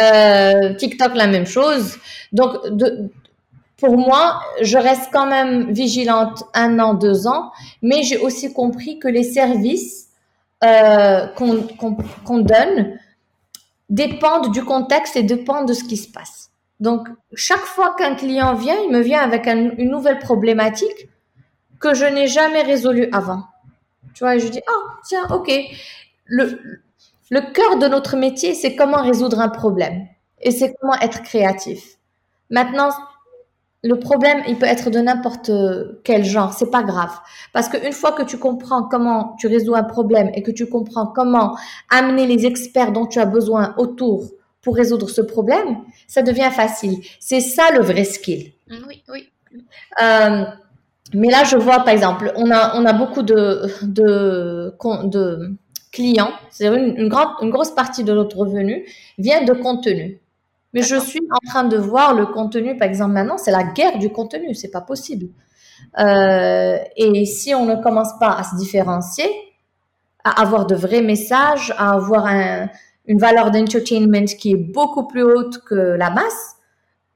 Euh, 0.00 0.74
TikTok, 0.74 1.14
la 1.14 1.26
même 1.26 1.46
chose. 1.46 1.98
Donc, 2.32 2.52
pour 3.78 3.96
moi, 3.96 4.40
je 4.62 4.78
reste 4.78 5.10
quand 5.12 5.26
même 5.26 5.72
vigilante 5.72 6.44
un 6.54 6.78
an, 6.78 6.94
deux 6.94 7.26
ans, 7.26 7.50
mais 7.82 8.02
j'ai 8.02 8.18
aussi 8.18 8.52
compris 8.52 8.98
que 8.98 9.08
les 9.08 9.22
services 9.22 10.08
euh, 10.64 11.26
qu'on 11.36 12.38
donne 12.38 12.98
dépendent 13.88 14.52
du 14.52 14.64
contexte 14.64 15.16
et 15.16 15.22
dépendent 15.22 15.68
de 15.68 15.72
ce 15.74 15.84
qui 15.84 15.96
se 15.96 16.10
passe. 16.10 16.50
Donc, 16.80 17.08
chaque 17.34 17.64
fois 17.64 17.94
qu'un 17.94 18.14
client 18.14 18.54
vient, 18.54 18.76
il 18.84 18.90
me 18.90 19.00
vient 19.00 19.20
avec 19.20 19.46
une 19.46 19.74
nouvelle 19.90 20.18
problématique 20.18 21.08
que 21.80 21.94
je 21.94 22.04
n'ai 22.04 22.28
jamais 22.28 22.62
résolue 22.62 23.08
avant. 23.12 23.44
Tu 24.14 24.24
vois, 24.24 24.38
je 24.38 24.48
dis, 24.48 24.60
ah, 24.66 24.98
tiens, 25.06 25.26
ok. 25.30 25.50
Le, 26.24 26.80
le 27.30 27.52
cœur 27.52 27.78
de 27.78 27.86
notre 27.86 28.16
métier, 28.16 28.54
c'est 28.54 28.76
comment 28.76 29.02
résoudre 29.02 29.40
un 29.40 29.48
problème. 29.48 30.06
Et 30.40 30.50
c'est 30.50 30.74
comment 30.80 30.98
être 31.00 31.22
créatif. 31.22 31.96
Maintenant, 32.50 32.90
le 33.86 33.98
problème, 33.98 34.42
il 34.48 34.56
peut 34.56 34.66
être 34.66 34.90
de 34.90 34.98
n'importe 34.98 35.50
quel 36.02 36.24
genre, 36.24 36.52
c'est 36.52 36.70
pas 36.70 36.82
grave. 36.82 37.12
Parce 37.52 37.68
qu'une 37.68 37.92
fois 37.92 38.12
que 38.12 38.22
tu 38.22 38.36
comprends 38.36 38.82
comment 38.82 39.36
tu 39.38 39.46
résous 39.46 39.74
un 39.74 39.84
problème 39.84 40.30
et 40.34 40.42
que 40.42 40.50
tu 40.50 40.66
comprends 40.68 41.06
comment 41.06 41.56
amener 41.90 42.26
les 42.26 42.46
experts 42.46 42.92
dont 42.92 43.06
tu 43.06 43.20
as 43.20 43.26
besoin 43.26 43.74
autour 43.78 44.30
pour 44.60 44.74
résoudre 44.74 45.08
ce 45.08 45.20
problème, 45.20 45.78
ça 46.08 46.22
devient 46.22 46.50
facile. 46.52 46.98
C'est 47.20 47.40
ça 47.40 47.70
le 47.72 47.82
vrai 47.82 48.02
skill. 48.02 48.52
Oui, 48.88 49.04
oui. 49.08 49.28
Euh, 50.02 50.44
mais 51.14 51.30
là, 51.30 51.44
je 51.44 51.56
vois, 51.56 51.78
par 51.80 51.90
exemple, 51.90 52.32
on 52.34 52.50
a, 52.50 52.76
on 52.76 52.84
a 52.84 52.92
beaucoup 52.92 53.22
de, 53.22 53.62
de, 53.82 54.74
de 55.04 55.54
clients, 55.92 56.32
c'est 56.50 56.66
une, 56.66 56.96
une, 56.96 57.08
grande, 57.08 57.28
une 57.40 57.50
grosse 57.50 57.70
partie 57.70 58.02
de 58.02 58.12
notre 58.12 58.36
revenu 58.36 58.84
vient 59.16 59.44
de 59.44 59.52
contenu. 59.52 60.20
Mais 60.76 60.82
je 60.82 60.96
suis 60.96 61.22
en 61.30 61.48
train 61.48 61.64
de 61.64 61.78
voir 61.78 62.12
le 62.12 62.26
contenu, 62.26 62.76
par 62.76 62.86
exemple, 62.86 63.12
maintenant, 63.12 63.38
c'est 63.38 63.50
la 63.50 63.62
guerre 63.62 63.96
du 63.98 64.10
contenu, 64.10 64.54
c'est 64.54 64.70
pas 64.70 64.82
possible. 64.82 65.28
Euh, 65.98 66.76
et 66.98 67.24
si 67.24 67.54
on 67.54 67.64
ne 67.64 67.76
commence 67.76 68.10
pas 68.20 68.32
à 68.32 68.42
se 68.42 68.56
différencier, 68.56 69.24
à 70.22 70.42
avoir 70.42 70.66
de 70.66 70.74
vrais 70.74 71.00
messages, 71.00 71.72
à 71.78 71.92
avoir 71.92 72.26
un, 72.26 72.68
une 73.06 73.18
valeur 73.18 73.52
d'entertainment 73.52 74.26
qui 74.26 74.52
est 74.52 74.56
beaucoup 74.56 75.06
plus 75.06 75.22
haute 75.22 75.64
que 75.64 75.74
la 75.74 76.10
masse, 76.10 76.56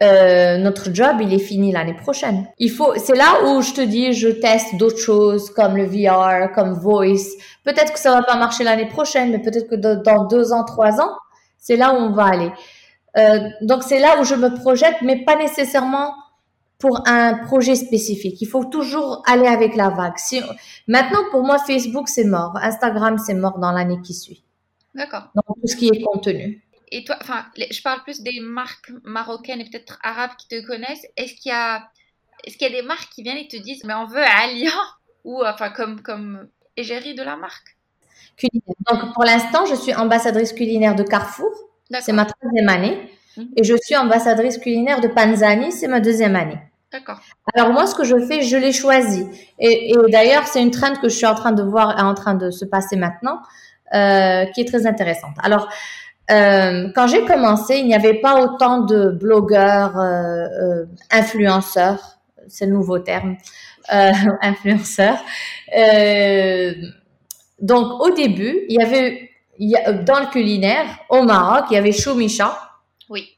euh, 0.03 0.57
notre 0.57 0.95
job, 0.95 1.19
il 1.21 1.35
est 1.35 1.39
fini 1.39 1.71
l'année 1.71 1.93
prochaine. 1.93 2.47
Il 2.59 2.71
faut, 2.71 2.95
c'est 2.97 3.15
là 3.15 3.45
où 3.45 3.61
je 3.61 3.75
te 3.75 3.83
dis, 3.83 4.15
je 4.15 4.29
teste 4.29 4.77
d'autres 4.77 5.01
choses 5.01 5.51
comme 5.51 5.77
le 5.77 5.85
VR, 5.85 6.51
comme 6.55 6.73
Voice. 6.73 7.37
Peut-être 7.65 7.93
que 7.93 7.99
ça 7.99 8.13
va 8.13 8.23
pas 8.23 8.37
marcher 8.37 8.65
l'année 8.65 8.89
prochaine, 8.89 9.33
mais 9.33 9.39
peut-être 9.39 9.69
que 9.69 9.77
dans 9.77 10.25
deux 10.25 10.55
ans, 10.55 10.65
trois 10.65 10.99
ans, 10.99 11.11
c'est 11.59 11.77
là 11.77 11.93
où 11.93 11.97
on 11.97 12.13
va 12.13 12.25
aller. 12.25 12.53
Euh, 13.17 13.49
donc 13.63 13.83
c'est 13.83 13.99
là 13.99 14.21
où 14.21 14.25
je 14.25 14.35
me 14.35 14.55
projette, 14.55 14.97
mais 15.03 15.25
pas 15.25 15.37
nécessairement 15.37 16.15
pour 16.79 17.07
un 17.07 17.35
projet 17.35 17.75
spécifique. 17.75 18.41
Il 18.41 18.47
faut 18.47 18.65
toujours 18.65 19.23
aller 19.27 19.47
avec 19.47 19.77
la 19.77 19.91
vague. 19.91 20.17
Si, 20.17 20.41
maintenant, 20.89 21.21
pour 21.31 21.43
moi, 21.43 21.59
Facebook, 21.59 22.09
c'est 22.09 22.25
mort. 22.25 22.57
Instagram, 22.57 23.19
c'est 23.19 23.35
mort 23.35 23.59
dans 23.59 23.73
l'année 23.73 24.01
qui 24.03 24.15
suit. 24.15 24.43
D'accord. 24.95 25.29
Donc, 25.35 25.45
tout 25.61 25.67
ce 25.67 25.77
qui 25.77 25.89
est 25.89 26.03
contenu 26.03 26.65
et 26.91 27.05
toi, 27.05 27.17
enfin, 27.21 27.47
je 27.57 27.83
parle 27.83 28.03
plus 28.03 28.21
des 28.21 28.41
marques 28.41 28.93
marocaines 29.05 29.61
et 29.61 29.65
peut-être 29.65 29.99
arabes 30.03 30.33
qui 30.39 30.49
te 30.49 30.67
connaissent. 30.67 31.07
Est-ce 31.17 31.35
qu'il 31.35 31.51
y 31.51 31.55
a, 31.55 31.89
est-ce 32.45 32.57
qu'il 32.57 32.69
y 32.69 32.75
a 32.75 32.81
des 32.81 32.87
marques 32.87 33.11
qui 33.13 33.23
viennent 33.23 33.37
et 33.37 33.49
te 33.49 33.57
disent, 33.57 33.85
mais 33.85 33.95
on 33.95 34.07
veut 34.07 34.23
Alia 34.23 34.73
ou 35.25 35.45
enfin 35.45 35.71
comme 35.71 36.03
comme 36.03 36.49
égérie 36.77 37.15
de 37.15 37.23
la 37.23 37.37
marque? 37.37 37.77
Donc 38.91 39.13
pour 39.15 39.25
l'instant, 39.25 39.67
je 39.67 39.75
suis 39.75 39.95
ambassadrice 39.95 40.53
culinaire 40.53 40.95
de 40.95 41.03
Carrefour. 41.03 41.51
C'est 42.01 42.13
ma 42.13 42.25
troisième 42.25 42.69
année. 42.69 43.11
Mhm. 43.37 43.49
Et 43.57 43.65
je 43.65 43.75
suis 43.83 43.97
ambassadrice 43.97 44.59
culinaire 44.59 45.01
de 45.01 45.09
Panzani. 45.09 45.73
C'est 45.73 45.89
ma 45.89 46.01
deuxième 46.01 46.37
année. 46.37 46.59
D'accord. 46.93 47.21
Alors 47.55 47.73
moi, 47.73 47.87
ce 47.87 47.95
que 47.95 48.05
je 48.05 48.19
fais, 48.27 48.43
je 48.43 48.57
l'ai 48.57 48.73
choisi. 48.73 49.25
Et, 49.59 49.93
et 49.93 49.97
d'ailleurs, 50.09 50.47
c'est 50.47 50.61
une 50.61 50.73
trend 50.73 50.95
que 50.97 51.09
je 51.09 51.15
suis 51.15 51.27
en 51.27 51.35
train 51.35 51.53
de 51.53 51.63
voir, 51.63 52.03
en 52.05 52.15
train 52.15 52.35
de 52.35 52.51
se 52.51 52.65
passer 52.65 52.97
maintenant, 52.97 53.41
euh, 53.95 54.45
qui 54.47 54.61
est 54.61 54.65
très 54.65 54.87
intéressante. 54.87 55.35
Alors, 55.43 55.69
euh, 56.31 56.89
quand 56.95 57.09
j'ai 57.09 57.25
commencé, 57.25 57.79
il 57.79 57.87
n'y 57.87 57.95
avait 57.95 58.21
pas 58.21 58.41
autant 58.41 58.83
de 58.83 59.11
blogueurs, 59.11 59.99
euh, 59.99 60.85
influenceurs, 61.11 62.21
c'est 62.47 62.67
le 62.67 62.73
nouveau 62.73 63.01
terme, 63.01 63.37
influenceurs. 63.89 65.19
Donc 67.61 68.01
au 68.01 68.11
début, 68.11 68.61
il 68.69 68.81
y 68.81 68.83
avait 68.83 69.30
il 69.61 69.71
y 69.71 69.77
a, 69.77 69.93
dans 69.93 70.19
le 70.19 70.27
culinaire 70.27 70.87
au 71.09 71.23
Maroc, 71.23 71.67
il 71.71 71.75
y 71.75 71.77
avait 71.77 71.93
Choumicha. 71.93 72.59
Oui. 73.09 73.29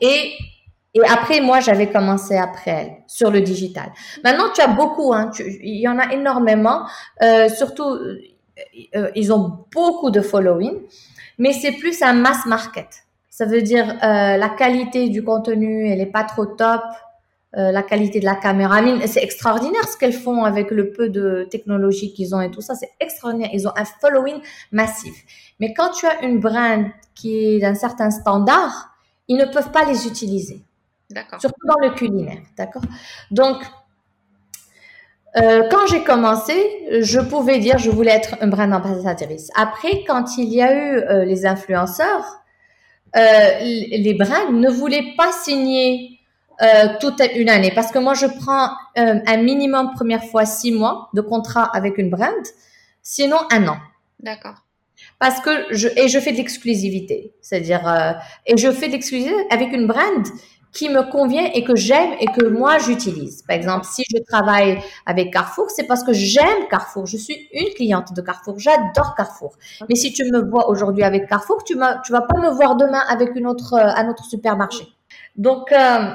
Et 0.00 0.32
et 0.96 1.00
après, 1.08 1.40
moi, 1.40 1.58
j'avais 1.58 1.90
commencé 1.90 2.36
après 2.36 2.70
elle 2.70 2.92
sur 3.08 3.32
le 3.32 3.40
digital. 3.40 3.92
Maintenant, 4.22 4.44
tu 4.54 4.60
as 4.60 4.68
beaucoup, 4.68 5.12
hein, 5.12 5.32
il 5.40 5.80
y 5.80 5.88
en 5.88 5.98
a 5.98 6.12
énormément. 6.12 6.86
Euh, 7.20 7.48
surtout, 7.48 7.98
ils 9.16 9.32
ont 9.32 9.66
beaucoup 9.72 10.12
de 10.12 10.20
following 10.20 10.82
mais 11.38 11.52
c'est 11.52 11.72
plus 11.72 12.02
un 12.02 12.14
mass 12.14 12.46
market. 12.46 12.88
Ça 13.30 13.46
veut 13.46 13.62
dire 13.62 13.88
euh, 13.88 14.36
la 14.36 14.48
qualité 14.50 15.08
du 15.08 15.24
contenu, 15.24 15.88
elle 15.88 16.00
est 16.00 16.06
pas 16.06 16.24
trop 16.24 16.46
top. 16.46 16.82
Euh, 17.56 17.70
la 17.70 17.82
qualité 17.82 18.18
de 18.18 18.24
la 18.24 18.34
caméra, 18.34 18.80
c'est 19.06 19.22
extraordinaire 19.22 19.86
ce 19.86 19.96
qu'elles 19.96 20.12
font 20.12 20.42
avec 20.42 20.72
le 20.72 20.90
peu 20.90 21.08
de 21.08 21.46
technologie 21.50 22.12
qu'ils 22.12 22.34
ont 22.34 22.40
et 22.40 22.50
tout 22.50 22.60
ça, 22.60 22.74
c'est 22.74 22.90
extraordinaire. 22.98 23.50
Ils 23.52 23.68
ont 23.68 23.72
un 23.76 23.84
following 23.84 24.40
massif. 24.72 25.14
Mais 25.60 25.72
quand 25.72 25.90
tu 25.90 26.06
as 26.06 26.22
une 26.24 26.40
brand 26.40 26.86
qui 27.14 27.36
est 27.36 27.60
d'un 27.60 27.74
certain 27.74 28.10
standard, 28.10 28.96
ils 29.28 29.36
ne 29.36 29.44
peuvent 29.44 29.70
pas 29.70 29.84
les 29.84 30.08
utiliser. 30.08 30.62
D'accord. 31.10 31.40
Surtout 31.40 31.66
dans 31.66 31.78
le 31.80 31.94
culinaire, 31.94 32.38
d'accord? 32.56 32.82
Donc, 33.30 33.58
euh, 35.36 35.68
quand 35.70 35.86
j'ai 35.86 36.02
commencé, 36.02 36.54
je 37.02 37.20
pouvais 37.20 37.58
dire 37.58 37.78
je 37.78 37.90
voulais 37.90 38.12
être 38.12 38.36
un 38.40 38.48
brand 38.48 38.72
ambassadrice. 38.72 39.50
Après, 39.54 40.02
quand 40.04 40.38
il 40.38 40.48
y 40.48 40.60
a 40.60 40.74
eu 40.74 40.96
euh, 40.96 41.24
les 41.24 41.46
influenceurs, 41.46 42.40
les 43.14 44.16
brands 44.18 44.50
ne 44.50 44.68
voulaient 44.68 45.14
pas 45.16 45.30
signer 45.30 46.13
euh, 46.62 46.88
toute 47.00 47.20
une 47.34 47.48
année 47.48 47.72
parce 47.74 47.90
que 47.90 47.98
moi 47.98 48.14
je 48.14 48.26
prends 48.26 48.70
euh, 48.98 49.20
un 49.26 49.36
minimum 49.38 49.92
première 49.94 50.24
fois 50.24 50.44
six 50.44 50.72
mois 50.72 51.08
de 51.14 51.20
contrat 51.20 51.70
avec 51.74 51.98
une 51.98 52.10
brand, 52.10 52.32
sinon 53.02 53.38
un 53.50 53.68
an. 53.68 53.76
D'accord. 54.20 54.56
Parce 55.18 55.40
que 55.40 55.50
je 55.74 55.88
et 55.96 56.08
je 56.08 56.18
fais 56.18 56.32
de 56.32 56.38
l'exclusivité, 56.38 57.32
c'est-à-dire 57.40 58.16
et 58.46 58.56
je 58.56 58.70
fais 58.70 58.88
de 58.88 58.92
l'exclusivité 58.92 59.34
avec 59.50 59.72
une 59.72 59.86
brand 59.86 60.24
qui 60.74 60.88
me 60.88 61.08
convient 61.08 61.48
et 61.54 61.64
que 61.64 61.76
j'aime 61.76 62.10
et 62.20 62.26
que 62.26 62.44
moi 62.46 62.78
j'utilise. 62.78 63.42
Par 63.42 63.56
exemple, 63.56 63.86
si 63.86 64.02
je 64.10 64.20
travaille 64.22 64.82
avec 65.06 65.32
Carrefour, 65.32 65.70
c'est 65.70 65.84
parce 65.84 66.02
que 66.02 66.12
j'aime 66.12 66.68
Carrefour. 66.68 67.06
Je 67.06 67.16
suis 67.16 67.48
une 67.52 67.72
cliente 67.74 68.12
de 68.12 68.20
Carrefour. 68.20 68.58
J'adore 68.58 69.14
Carrefour. 69.16 69.56
Mais 69.88 69.94
si 69.94 70.12
tu 70.12 70.24
me 70.24 70.42
vois 70.42 70.68
aujourd'hui 70.68 71.04
avec 71.04 71.28
Carrefour, 71.28 71.62
tu 71.64 71.76
ne 71.76 72.02
tu 72.04 72.12
vas 72.12 72.22
pas 72.22 72.38
me 72.40 72.50
voir 72.50 72.76
demain 72.76 73.02
avec 73.08 73.36
une 73.36 73.46
autre, 73.46 73.74
euh, 73.74 73.86
un 73.96 74.08
autre 74.10 74.24
supermarché. 74.24 74.84
Donc, 75.36 75.70
euh, 75.70 76.12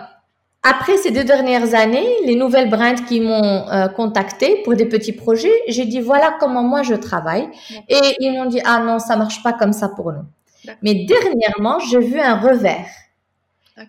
après 0.62 0.98
ces 0.98 1.12
deux 1.12 1.24
dernières 1.24 1.74
années, 1.74 2.08
les 2.26 2.36
nouvelles 2.36 2.70
brands 2.70 2.96
qui 3.08 3.22
m'ont 3.22 3.70
euh, 3.70 3.88
contacté 3.88 4.62
pour 4.64 4.76
des 4.76 4.86
petits 4.86 5.14
projets, 5.14 5.54
j'ai 5.68 5.86
dit 5.86 6.02
voilà 6.02 6.36
comment 6.40 6.64
moi 6.64 6.84
je 6.84 6.96
travaille. 6.96 7.48
Et 7.88 8.16
ils 8.20 8.32
m'ont 8.34 8.46
dit 8.46 8.62
ah 8.66 8.80
non, 8.80 9.00
ça 9.00 9.16
marche 9.16 9.42
pas 9.42 9.54
comme 9.54 9.74
ça 9.74 9.90
pour 9.90 10.12
nous. 10.12 10.26
Mais 10.82 11.06
dernièrement, 11.06 11.80
j'ai 11.80 12.00
vu 12.00 12.20
un 12.20 12.36
revers 12.36 12.86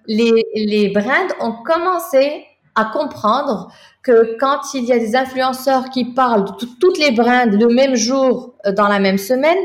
les, 0.07 0.47
les 0.55 0.89
brands 0.89 1.29
ont 1.41 1.53
commencé 1.65 2.45
à 2.75 2.85
comprendre 2.85 3.73
que 4.03 4.37
quand 4.39 4.75
il 4.75 4.85
y 4.85 4.93
a 4.93 4.99
des 4.99 5.17
influenceurs 5.17 5.91
qui 5.91 6.05
parlent 6.05 6.45
de 6.45 6.67
toutes 6.81 6.99
les 6.99 7.11
brands 7.11 7.47
le 7.47 7.67
même 7.69 7.97
jour 7.97 8.55
euh, 8.67 8.73
dans 8.73 8.89
la 8.89 8.99
même 8.99 9.19
semaine, 9.19 9.59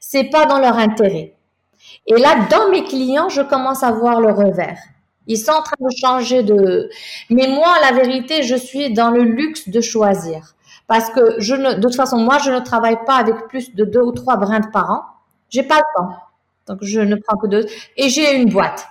c'est 0.00 0.24
pas 0.24 0.46
dans 0.46 0.58
leur 0.58 0.76
intérêt. 0.78 1.34
Et 2.06 2.18
là, 2.18 2.46
dans 2.50 2.70
mes 2.70 2.84
clients, 2.84 3.28
je 3.28 3.42
commence 3.42 3.82
à 3.82 3.92
voir 3.92 4.20
le 4.20 4.32
revers. 4.32 4.78
Ils 5.26 5.38
sont 5.38 5.52
en 5.52 5.62
train 5.62 5.76
de 5.80 5.96
changer 5.96 6.42
de. 6.42 6.90
Mais 7.30 7.48
moi, 7.48 7.74
la 7.82 7.92
vérité, 7.92 8.42
je 8.42 8.56
suis 8.56 8.92
dans 8.92 9.10
le 9.10 9.22
luxe 9.22 9.68
de 9.68 9.80
choisir. 9.80 10.54
Parce 10.86 11.10
que 11.10 11.36
je 11.38 11.54
ne, 11.54 11.74
de 11.74 11.80
toute 11.80 11.94
façon, 11.94 12.18
moi, 12.18 12.38
je 12.38 12.50
ne 12.50 12.60
travaille 12.60 12.98
pas 13.06 13.16
avec 13.16 13.48
plus 13.48 13.74
de 13.74 13.84
deux 13.84 14.02
ou 14.02 14.12
trois 14.12 14.36
brands 14.36 14.60
par 14.72 14.90
an. 14.90 15.02
J'ai 15.48 15.62
pas 15.62 15.76
le 15.76 15.82
temps. 15.96 16.14
Donc, 16.66 16.78
je 16.82 17.00
ne 17.00 17.14
prends 17.16 17.36
que 17.36 17.46
deux. 17.46 17.66
Et 17.96 18.08
j'ai 18.08 18.36
une 18.36 18.50
boîte 18.50 18.86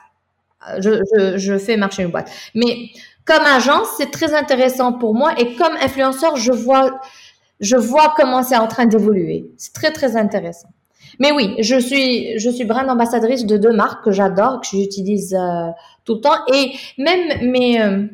je, 0.79 1.37
je, 1.37 1.57
fais 1.57 1.77
marcher 1.77 2.03
une 2.03 2.11
boîte. 2.11 2.31
Mais 2.55 2.89
comme 3.25 3.43
agence, 3.43 3.87
c'est 3.97 4.11
très 4.11 4.33
intéressant 4.33 4.93
pour 4.93 5.13
moi 5.13 5.33
et 5.39 5.55
comme 5.55 5.73
influenceur, 5.81 6.35
je 6.37 6.51
vois, 6.51 6.99
je 7.59 7.75
vois 7.75 8.13
comment 8.15 8.43
c'est 8.43 8.57
en 8.57 8.67
train 8.67 8.85
d'évoluer. 8.85 9.45
C'est 9.57 9.73
très, 9.73 9.91
très 9.91 10.15
intéressant. 10.15 10.69
Mais 11.19 11.31
oui, 11.31 11.55
je 11.59 11.79
suis, 11.79 12.37
je 12.39 12.49
suis 12.49 12.65
brand 12.65 12.87
ambassadrice 12.89 13.45
de 13.45 13.57
deux 13.57 13.73
marques 13.73 14.03
que 14.03 14.11
j'adore, 14.11 14.61
que 14.61 14.67
j'utilise 14.67 15.33
euh, 15.33 15.69
tout 16.05 16.15
le 16.15 16.21
temps. 16.21 16.45
Et 16.53 16.71
même 16.97 17.49
mes, 17.49 17.81
euh, 17.81 18.05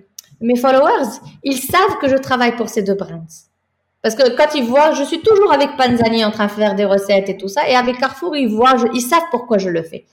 mes 0.41 0.55
followers, 0.55 1.19
ils 1.43 1.57
savent 1.57 1.97
que 2.01 2.07
je 2.07 2.15
travaille 2.17 2.55
pour 2.55 2.69
ces 2.69 2.83
deux 2.83 2.95
brands. 2.95 3.25
Parce 4.01 4.15
que 4.15 4.35
quand 4.35 4.55
ils 4.55 4.63
voient, 4.63 4.93
je 4.93 5.03
suis 5.03 5.19
toujours 5.19 5.51
avec 5.51 5.75
Panzani 5.75 6.23
en 6.23 6.31
train 6.31 6.45
de 6.45 6.51
faire 6.51 6.75
des 6.75 6.85
recettes 6.85 7.29
et 7.29 7.37
tout 7.37 7.47
ça. 7.47 7.67
Et 7.67 7.75
avec 7.75 7.97
Carrefour, 7.97 8.35
ils 8.35 8.47
voient, 8.47 8.75
ils 8.93 9.01
savent 9.01 9.27
pourquoi 9.31 9.57
je 9.57 9.69
le 9.69 9.83
fais. 9.83 10.05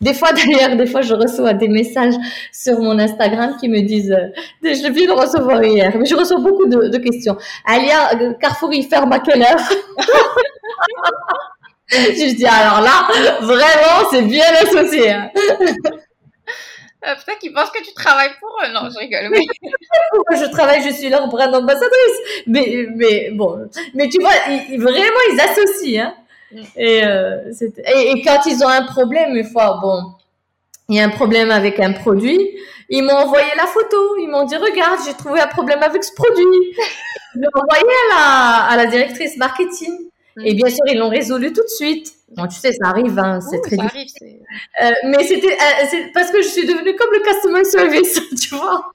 Des 0.00 0.14
fois, 0.14 0.32
d'ailleurs, 0.36 0.76
des 0.76 0.86
fois, 0.86 1.02
je 1.02 1.14
reçois 1.14 1.52
des 1.52 1.68
messages 1.68 2.14
sur 2.52 2.80
mon 2.80 2.98
Instagram 2.98 3.56
qui 3.60 3.68
me 3.68 3.80
disent, 3.80 4.12
euh, 4.12 4.28
je 4.62 4.90
viens 4.90 5.14
de 5.14 5.20
recevoir 5.20 5.62
hier, 5.62 5.94
mais 5.98 6.06
je 6.06 6.14
reçois 6.14 6.40
beaucoup 6.40 6.66
de, 6.66 6.96
questions. 6.98 7.36
Alia, 7.64 8.14
euh, 8.14 8.32
Carrefour, 8.40 8.72
il 8.72 8.84
ferme 8.84 9.12
à 9.12 9.20
quelle 9.20 9.42
heure? 9.42 9.60
je 11.90 12.34
dis, 12.34 12.46
alors 12.46 12.80
là, 12.80 13.08
vraiment, 13.40 14.10
c'est 14.10 14.22
bien 14.22 14.44
associé. 14.62 15.12
Hein. 15.12 15.30
Euh, 17.06 17.14
Peut-être 17.24 17.38
qu'ils 17.38 17.52
pensent 17.52 17.70
que 17.70 17.84
tu 17.84 17.94
travailles 17.94 18.32
pour 18.40 18.50
eux. 18.64 18.72
Non, 18.72 18.88
je 18.90 18.98
rigole. 18.98 19.28
Mais... 19.30 19.40
Je 20.36 20.50
travaille, 20.50 20.82
je 20.82 20.92
suis 20.92 21.08
leur 21.08 21.28
brand 21.28 21.54
ambassadrice. 21.54 22.42
Mais, 22.46 22.86
mais 22.94 23.30
bon, 23.32 23.68
mais 23.94 24.08
tu 24.08 24.18
vois, 24.20 24.32
ils, 24.48 24.80
vraiment, 24.80 25.20
ils 25.32 25.40
associent. 25.40 26.02
Hein. 26.06 26.14
Mm. 26.50 26.62
Et, 26.76 27.04
euh, 27.04 27.52
et, 27.60 28.10
et, 28.10 28.22
quand 28.22 28.40
ils 28.46 28.64
ont 28.64 28.68
un 28.68 28.82
problème, 28.84 29.36
une 29.36 29.44
fois, 29.44 29.78
bon, 29.80 30.14
il 30.88 30.96
y 30.96 31.00
a 31.00 31.04
un 31.04 31.10
problème 31.10 31.50
avec 31.50 31.78
un 31.80 31.92
produit, 31.92 32.40
ils 32.88 33.02
m'ont 33.02 33.14
envoyé 33.14 33.48
la 33.56 33.66
photo. 33.66 34.16
Ils 34.18 34.28
m'ont 34.28 34.44
dit, 34.44 34.56
regarde, 34.56 34.98
j'ai 35.06 35.14
trouvé 35.14 35.40
un 35.40 35.48
problème 35.48 35.82
avec 35.82 36.02
ce 36.02 36.12
produit. 36.12 36.44
Ils 37.34 37.40
l'ont 37.40 37.62
envoyé 37.62 37.84
à 37.84 38.14
la, 38.14 38.64
à 38.72 38.76
la 38.76 38.86
directrice 38.86 39.36
marketing. 39.36 40.10
Et 40.44 40.54
bien 40.54 40.68
sûr, 40.68 40.84
ils 40.86 40.98
l'ont 40.98 41.08
résolu 41.08 41.52
tout 41.52 41.62
de 41.62 41.68
suite. 41.68 42.12
Bon, 42.28 42.46
tu 42.46 42.56
sais, 42.56 42.72
ça 42.72 42.88
arrive, 42.88 43.18
hein, 43.18 43.40
c'est 43.40 43.60
très 43.60 43.76
difficile. 43.76 44.40
Euh, 44.82 44.90
mais 45.04 45.24
c'était 45.24 45.54
euh, 45.54 46.08
parce 46.12 46.30
que 46.30 46.42
je 46.42 46.48
suis 46.48 46.66
devenue 46.66 46.94
comme 46.96 47.10
le 47.12 47.20
customer 47.20 47.64
service, 47.64 48.20
tu 48.40 48.54
vois. 48.54 48.90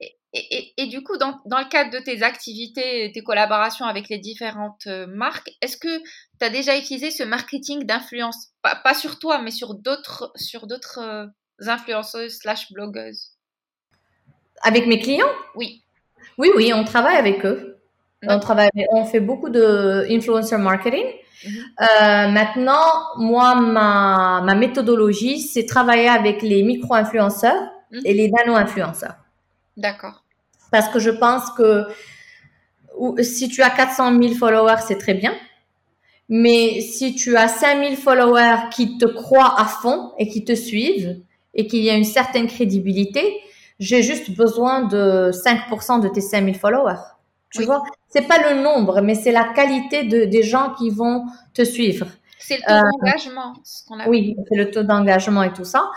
Et, 0.00 0.16
et, 0.32 0.72
et, 0.78 0.86
du 0.86 1.04
coup, 1.04 1.16
dans, 1.18 1.40
dans, 1.44 1.58
le 1.58 1.68
cadre 1.68 1.90
de 1.90 1.98
tes 1.98 2.22
activités, 2.22 3.12
tes 3.12 3.22
collaborations 3.22 3.84
avec 3.84 4.08
les 4.08 4.18
différentes 4.18 4.86
euh, 4.86 5.06
marques, 5.06 5.50
est-ce 5.60 5.76
que 5.76 5.98
tu 5.98 6.44
as 6.44 6.48
déjà 6.48 6.76
utilisé 6.76 7.10
ce 7.10 7.22
marketing 7.22 7.84
d'influence? 7.84 8.48
Pas, 8.62 8.74
pas, 8.74 8.94
sur 8.94 9.18
toi, 9.18 9.42
mais 9.42 9.50
sur 9.50 9.74
d'autres 9.74 10.32
sur 10.34 10.66
d'autres 10.66 11.28
influenceuses 11.60 12.38
slash 12.38 12.72
blogueuses? 12.72 13.36
Avec 14.62 14.86
mes 14.86 14.98
clients? 14.98 15.30
Oui. 15.54 15.84
Oui, 16.38 16.50
oui, 16.56 16.72
on 16.74 16.84
travaille 16.84 17.16
avec 17.16 17.44
eux. 17.44 17.71
On 18.28 18.38
travaille, 18.38 18.70
on 18.92 19.04
fait 19.04 19.20
beaucoup 19.20 19.50
de 19.50 20.06
influencer 20.10 20.56
marketing. 20.56 21.04
Mm 21.04 21.48
-hmm. 21.48 21.62
euh, 21.86 22.28
maintenant, 22.38 22.86
moi, 23.18 23.54
ma, 23.56 24.42
ma 24.44 24.54
méthodologie, 24.54 25.40
c'est 25.40 25.66
travailler 25.66 26.08
avec 26.08 26.36
les 26.42 26.62
micro-influenceurs 26.62 27.62
mm 27.90 27.98
-hmm. 27.98 28.06
et 28.08 28.12
les 28.14 28.28
nano-influenceurs. 28.30 29.16
D'accord. 29.76 30.16
Parce 30.70 30.88
que 30.92 30.98
je 31.06 31.10
pense 31.10 31.44
que 31.58 31.70
si 33.22 33.48
tu 33.48 33.62
as 33.62 33.70
400 33.70 34.20
000 34.20 34.34
followers, 34.34 34.80
c'est 34.86 34.98
très 34.98 35.14
bien. 35.14 35.34
Mais 36.28 36.80
si 36.80 37.14
tu 37.14 37.36
as 37.36 37.48
5000 37.48 37.96
followers 37.96 38.70
qui 38.70 38.96
te 38.98 39.04
croient 39.04 39.54
à 39.60 39.66
fond 39.66 40.12
et 40.18 40.28
qui 40.28 40.44
te 40.44 40.54
suivent 40.54 41.20
et 41.54 41.66
qu'il 41.66 41.82
y 41.82 41.90
a 41.90 41.94
une 41.94 42.04
certaine 42.04 42.46
crédibilité, 42.46 43.22
j'ai 43.78 44.02
juste 44.02 44.30
besoin 44.36 44.84
de 44.84 45.30
5% 45.32 46.00
de 46.00 46.08
tes 46.08 46.20
5000 46.20 46.54
followers. 46.54 47.02
Tu 47.52 47.60
oui. 47.60 47.64
vois, 47.66 47.82
c'est 48.08 48.26
pas 48.26 48.38
le 48.50 48.60
nombre, 48.62 49.00
mais 49.00 49.14
c'est 49.14 49.32
la 49.32 49.44
qualité 49.44 50.04
de, 50.04 50.24
des 50.24 50.42
gens 50.42 50.74
qui 50.78 50.90
vont 50.90 51.26
te 51.54 51.64
suivre. 51.64 52.06
C'est 52.38 52.56
le 52.56 52.62
taux 52.62 52.72
euh, 52.72 52.90
d'engagement. 53.00 53.52
Oui, 54.08 54.36
c'est 54.48 54.56
le 54.56 54.70
taux 54.70 54.82
d'engagement 54.82 55.42
et 55.42 55.52
tout 55.52 55.64
ça. 55.64 55.90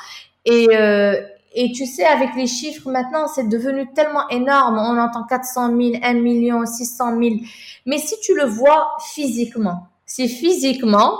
Et, 0.46 0.68
euh, 0.72 1.20
et 1.54 1.72
tu 1.72 1.86
sais, 1.86 2.06
avec 2.06 2.36
les 2.36 2.48
chiffres 2.48 2.92
maintenant, 2.92 3.28
c'est 3.28 3.48
devenu 3.48 3.92
tellement 3.94 4.28
énorme. 4.30 4.78
On 4.78 5.00
entend 5.00 5.24
400 5.24 5.68
000, 5.76 5.94
1 6.04 6.14
million, 6.16 6.66
600 6.66 7.18
000. 7.20 7.36
Mais 7.86 7.98
si 7.98 8.16
tu 8.22 8.36
le 8.36 8.44
vois 8.44 8.98
physiquement, 9.14 9.88
si 10.06 10.28
physiquement, 10.28 11.18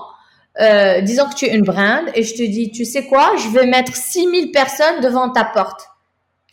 euh, 0.62 1.02
disons 1.02 1.28
que 1.28 1.36
tu 1.36 1.46
es 1.46 1.56
une 1.56 1.64
brinde 1.64 2.10
et 2.14 2.24
je 2.24 2.36
te 2.36 2.44
dis, 2.44 2.72
tu 2.72 2.86
sais 2.86 3.06
quoi, 3.08 3.36
je 3.38 3.50
vais 3.50 3.66
mettre 3.66 3.96
6000 3.96 4.52
personnes 4.52 5.02
devant 5.02 5.30
ta 5.30 5.44
porte 5.44 5.90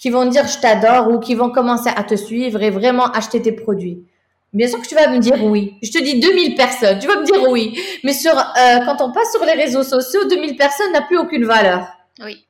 qui 0.03 0.11
vont 0.11 0.27
dire 0.27 0.49
je 0.49 0.59
t'adore 0.59 1.09
ou 1.13 1.21
qui 1.21 1.37
vont 1.37 1.51
commencer 1.51 1.89
à 1.95 2.03
te 2.03 2.17
suivre 2.17 2.61
et 2.61 2.71
vraiment 2.71 3.05
acheter 3.13 3.41
tes 3.41 3.53
produits. 3.53 4.05
Bien 4.53 4.67
sûr 4.67 4.83
que 4.83 4.89
tu 4.89 4.97
vas 4.97 5.09
me 5.09 5.21
dire 5.21 5.45
oui. 5.45 5.77
Je 5.81 5.93
te 5.93 6.03
dis 6.03 6.19
2000 6.19 6.57
personnes, 6.57 6.99
tu 6.99 7.07
vas 7.07 7.21
me 7.21 7.25
dire 7.25 7.49
oui. 7.49 7.79
Mais 8.03 8.13
sur, 8.13 8.37
euh, 8.37 8.79
quand 8.85 9.01
on 9.01 9.13
passe 9.13 9.31
sur 9.31 9.45
les 9.45 9.53
réseaux 9.53 9.85
sociaux, 9.85 10.25
2000 10.29 10.57
personnes 10.57 10.93
n'a 10.93 11.03
plus 11.03 11.17
aucune 11.17 11.45
valeur. 11.45 11.87
Oui. 12.21 12.45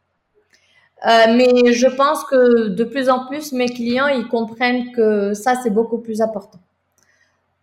Euh, 1.06 1.34
mais 1.36 1.74
je 1.74 1.88
pense 1.88 2.24
que 2.24 2.68
de 2.68 2.84
plus 2.84 3.10
en 3.10 3.26
plus, 3.26 3.52
mes 3.52 3.66
clients, 3.66 4.06
ils 4.06 4.28
comprennent 4.28 4.90
que 4.92 5.34
ça, 5.34 5.54
c'est 5.62 5.70
beaucoup 5.70 5.98
plus 5.98 6.22
important. 6.22 6.58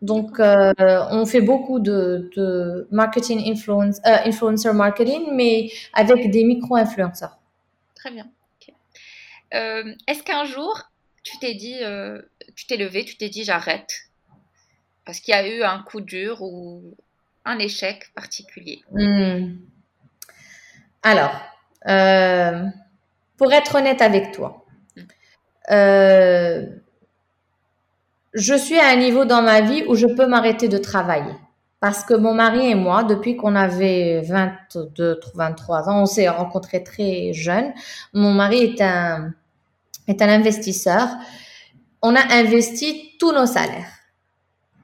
Donc, 0.03 0.39
euh, 0.39 0.71
on 1.09 1.25
fait 1.25 1.41
beaucoup 1.41 1.79
de, 1.79 2.29
de 2.37 2.87
marketing 2.91 3.51
influence, 3.51 3.97
euh, 4.05 4.17
influencer 4.23 4.71
marketing, 4.71 5.29
mais 5.33 5.71
avec 5.93 6.29
des 6.29 6.43
micro-influenceurs. 6.43 7.39
Très 7.95 8.11
bien. 8.11 8.27
Euh, 9.53 9.93
Est-ce 10.07 10.23
qu'un 10.23 10.45
jour, 10.45 10.89
tu 11.23 11.37
t'es 11.39 11.53
dit, 11.53 11.77
euh, 11.81 12.21
tu 12.55 12.65
t'es 12.67 12.77
levé, 12.77 13.05
tu 13.05 13.17
t'es 13.17 13.29
dit 13.29 13.43
j'arrête? 13.43 14.09
Parce 15.05 15.19
qu'il 15.19 15.33
y 15.33 15.37
a 15.37 15.47
eu 15.47 15.63
un 15.63 15.81
coup 15.83 16.01
dur 16.01 16.41
ou 16.41 16.95
un 17.45 17.57
échec 17.57 18.11
particulier 18.13 18.81
hmm. 18.91 19.55
Alors, 21.01 21.41
pour 23.37 23.53
être 23.53 23.75
honnête 23.75 24.01
avec 24.01 24.31
toi, 24.31 24.65
hmm 25.69 26.79
je 28.33 28.53
suis 28.53 28.77
à 28.79 28.89
un 28.89 28.95
niveau 28.95 29.25
dans 29.25 29.41
ma 29.41 29.61
vie 29.61 29.83
où 29.87 29.95
je 29.95 30.07
peux 30.07 30.27
m'arrêter 30.27 30.67
de 30.67 30.77
travailler. 30.77 31.33
Parce 31.79 32.03
que 32.03 32.13
mon 32.13 32.33
mari 32.33 32.69
et 32.69 32.75
moi, 32.75 33.03
depuis 33.03 33.37
qu'on 33.37 33.55
avait 33.55 34.21
22, 34.21 35.19
23 35.33 35.89
ans, 35.89 36.01
on 36.01 36.05
s'est 36.05 36.27
rencontrés 36.27 36.83
très 36.83 37.31
jeunes. 37.31 37.71
Mon 38.13 38.33
mari 38.33 38.63
est 38.63 38.81
un, 38.81 39.33
est 40.07 40.21
un 40.21 40.27
investisseur. 40.27 41.07
On 42.01 42.15
a 42.15 42.33
investi 42.33 43.15
tous 43.17 43.31
nos 43.31 43.45
salaires. 43.45 43.91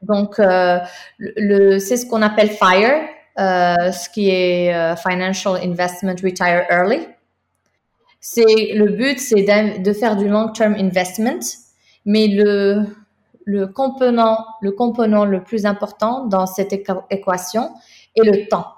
Donc, 0.01 0.39
euh, 0.39 0.79
c'est 1.19 1.97
ce 1.97 2.05
qu'on 2.05 2.21
appelle 2.21 2.49
FIRE, 2.49 3.07
euh, 3.39 3.91
ce 3.91 4.09
qui 4.09 4.29
est 4.29 4.73
euh, 4.73 4.95
Financial 4.95 5.55
Investment 5.55 6.15
Retire 6.23 6.63
Early. 6.69 7.07
C'est, 8.21 8.73
le 8.73 8.87
but, 8.87 9.19
c'est 9.19 9.43
de 9.79 9.93
faire 9.93 10.15
du 10.15 10.27
long-term 10.27 10.75
investment, 10.75 11.41
mais 12.05 12.27
le, 12.27 12.85
le 13.45 13.67
component, 13.67 14.43
le 14.61 14.71
component 14.71 15.23
le 15.23 15.43
plus 15.43 15.65
important 15.65 16.25
dans 16.25 16.47
cette 16.47 16.73
équation 16.73 17.71
est 18.15 18.23
le 18.23 18.47
temps. 18.47 18.73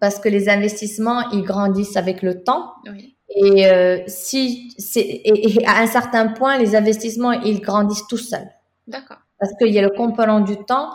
Parce 0.00 0.18
que 0.18 0.28
les 0.28 0.48
investissements, 0.48 1.30
ils 1.30 1.42
grandissent 1.42 1.96
avec 1.96 2.22
le 2.22 2.42
temps. 2.42 2.72
Oui. 2.86 3.16
Et 3.34 3.66
euh, 3.66 3.98
si 4.06 4.74
et, 4.96 5.56
et, 5.56 5.66
à 5.66 5.80
un 5.80 5.86
certain 5.86 6.28
point, 6.28 6.58
les 6.58 6.76
investissements, 6.76 7.32
ils 7.32 7.60
grandissent 7.60 8.06
tout 8.08 8.18
seuls. 8.18 8.50
D'accord. 8.86 9.18
Parce 9.38 9.52
qu'il 9.58 9.72
y 9.72 9.78
a 9.78 9.82
le 9.82 9.90
component 9.90 10.40
du 10.40 10.56
temps 10.56 10.90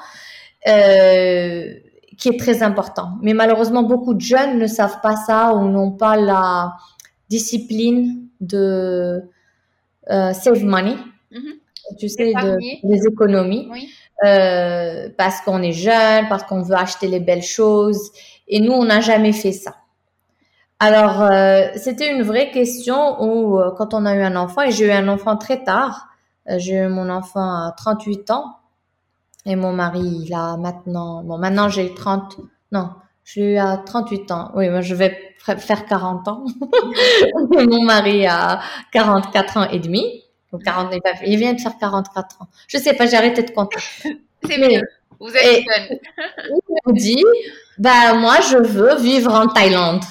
euh, 0.68 1.74
qui 2.18 2.30
est 2.30 2.40
très 2.40 2.64
important. 2.64 3.12
Mais 3.22 3.34
malheureusement, 3.34 3.84
beaucoup 3.84 4.14
de 4.14 4.22
jeunes 4.22 4.58
ne 4.58 4.68
savent 4.68 5.02
pas 5.02 5.16
ça 5.16 5.54
ou 5.54 5.68
n'ont 5.68 5.92
pas 5.92 6.16
la 6.16 6.76
discipline 7.30 8.28
de 8.40 9.24
euh, 10.12 10.34
save 10.34 10.64
money. 10.64 10.96
Mm 11.32 11.38
-hmm 11.40 11.67
tu 11.98 12.10
sais, 12.10 12.34
de, 12.34 12.58
des 12.84 13.08
économies. 13.08 13.68
Oui. 13.72 13.90
Euh, 14.26 15.10
parce 15.16 15.42
qu'on 15.42 15.62
est 15.62 15.74
jeune, 15.74 16.28
parce 16.28 16.44
qu'on 16.44 16.64
veut 16.64 16.76
acheter 16.76 17.08
les 17.08 17.20
belles 17.20 17.44
choses. 17.44 18.12
Et 18.48 18.60
nous, 18.60 18.72
on 18.72 18.86
n'a 18.86 19.00
jamais 19.00 19.34
fait 19.34 19.52
ça. 19.52 19.76
Alors, 20.80 21.22
euh, 21.22 21.68
c'était 21.76 22.12
une 22.12 22.24
vraie 22.24 22.50
question 22.52 23.22
où, 23.22 23.60
euh, 23.60 23.72
quand 23.78 23.94
on 23.94 24.06
a 24.06 24.16
eu 24.16 24.22
un 24.22 24.36
enfant, 24.36 24.64
et 24.64 24.72
j'ai 24.72 24.88
eu 24.88 24.92
un 24.92 25.08
enfant 25.08 25.38
très 25.38 25.64
tard, 25.64 26.08
j'ai 26.48 26.76
eu 26.76 26.88
mon 26.88 27.10
enfant 27.10 27.68
à 27.68 27.74
38 27.78 28.32
ans, 28.32 28.58
et 29.46 29.56
mon 29.56 29.74
mari, 29.74 30.24
il 30.26 30.34
a 30.34 30.56
maintenant, 30.58 31.24
bon, 31.24 31.38
maintenant 31.38 31.68
j'ai 31.68 31.94
30, 31.94 32.38
non, 32.72 32.90
j'ai 33.24 33.54
eu 33.54 33.58
à 33.58 33.78
38 33.78 34.32
ans. 34.32 34.52
Oui, 34.56 34.70
moi, 34.70 34.82
je 34.82 34.96
vais 34.96 35.18
faire 35.40 35.86
40 35.86 36.28
ans. 36.28 36.46
mon 37.52 37.84
mari 37.84 38.26
a 38.26 38.62
44 38.92 39.58
ans 39.58 39.70
et 39.70 39.80
demi. 39.80 40.24
Donc 40.58 40.64
40, 40.64 40.94
il 41.26 41.38
vient 41.38 41.54
de 41.54 41.60
faire 41.62 41.78
44 41.78 42.42
ans. 42.42 42.48
Je 42.68 42.78
sais 42.78 42.94
pas, 42.94 43.06
j'ai 43.06 43.18
arrêté 43.18 43.44
de 43.44 43.52
compter. 43.52 43.80
C'est 44.44 44.58
mieux. 44.58 44.82
Vous 45.20 45.30
êtes 45.30 45.64
jeune. 45.64 46.00
il 46.88 46.94
me 46.94 46.98
dit, 46.98 47.24
bah, 47.78 48.14
moi, 48.16 48.38
je 48.50 48.58
veux 48.58 48.96
vivre 48.96 49.34
en 49.34 49.48
Thaïlande. 49.48 50.04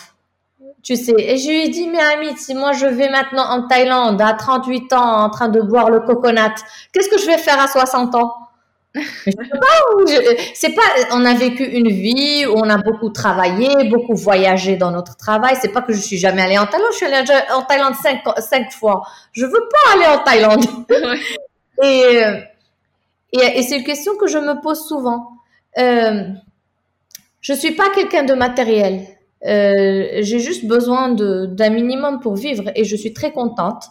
Tu 0.83 0.95
sais, 0.95 1.15
et 1.19 1.37
je 1.37 1.49
lui 1.49 1.65
ai 1.65 1.69
dit, 1.69 1.89
mais 1.89 1.99
Amit, 1.99 2.37
si 2.37 2.55
moi 2.55 2.73
je 2.73 2.87
vais 2.87 3.09
maintenant 3.09 3.43
en 3.43 3.67
Thaïlande 3.67 4.23
à 4.23 4.35
38 4.35 4.93
ans 4.93 5.25
en 5.25 5.31
train 5.31 5.49
de 5.49 5.61
boire 5.61 5.91
le 5.91 5.99
coconut, 5.99 6.55
qu'est-ce 6.93 7.09
que 7.09 7.19
je 7.19 7.27
vais 7.27 7.39
faire 7.39 7.61
à 7.61 7.67
60 7.67 8.15
ans? 8.15 8.33
C'est 10.55 10.75
pas, 10.75 10.83
on 11.13 11.25
a 11.25 11.35
vécu 11.35 11.65
une 11.65 11.89
vie 11.89 12.47
où 12.47 12.55
on 12.57 12.69
a 12.69 12.79
beaucoup 12.79 13.11
travaillé, 13.11 13.89
beaucoup 13.89 14.15
voyagé 14.15 14.77
dans 14.77 14.91
notre 14.91 15.17
travail. 15.17 15.57
C'est 15.61 15.73
pas 15.73 15.83
que 15.83 15.93
je 15.93 16.01
suis 16.01 16.19
jamais 16.19 16.43
allée 16.43 16.59
en 16.59 16.67
Thaïlande. 16.67 16.91
Je 16.93 16.97
suis 16.97 17.07
allée 17.07 17.25
en 17.55 17.63
Thaïlande 17.63 17.95
cinq, 17.95 18.23
cinq 18.39 18.73
fois. 18.73 19.03
Je 19.33 19.45
veux 19.47 19.53
pas 19.53 19.95
aller 19.95 20.07
en 20.07 20.25
Thaïlande. 20.25 20.65
et, 21.83 22.23
et, 23.33 23.59
et 23.59 23.63
c'est 23.63 23.79
une 23.79 23.85
question 23.85 24.17
que 24.17 24.27
je 24.27 24.39
me 24.39 24.61
pose 24.61 24.87
souvent. 24.87 25.37
Euh, 25.79 26.25
je 27.41 27.53
suis 27.53 27.73
pas 27.73 27.91
quelqu'un 27.91 28.25
de 28.25 28.35
matériel. 28.35 29.07
Euh, 29.45 30.19
j'ai 30.23 30.41
juste 30.41 30.67
besoin 30.67 31.11
d'un 31.11 31.71
minimum 31.71 32.21
pour 32.21 32.35
vivre 32.35 32.71
et 32.75 32.85
je 32.85 32.97
suis 32.97 33.13
très 33.13 33.33
contente. 33.33 33.85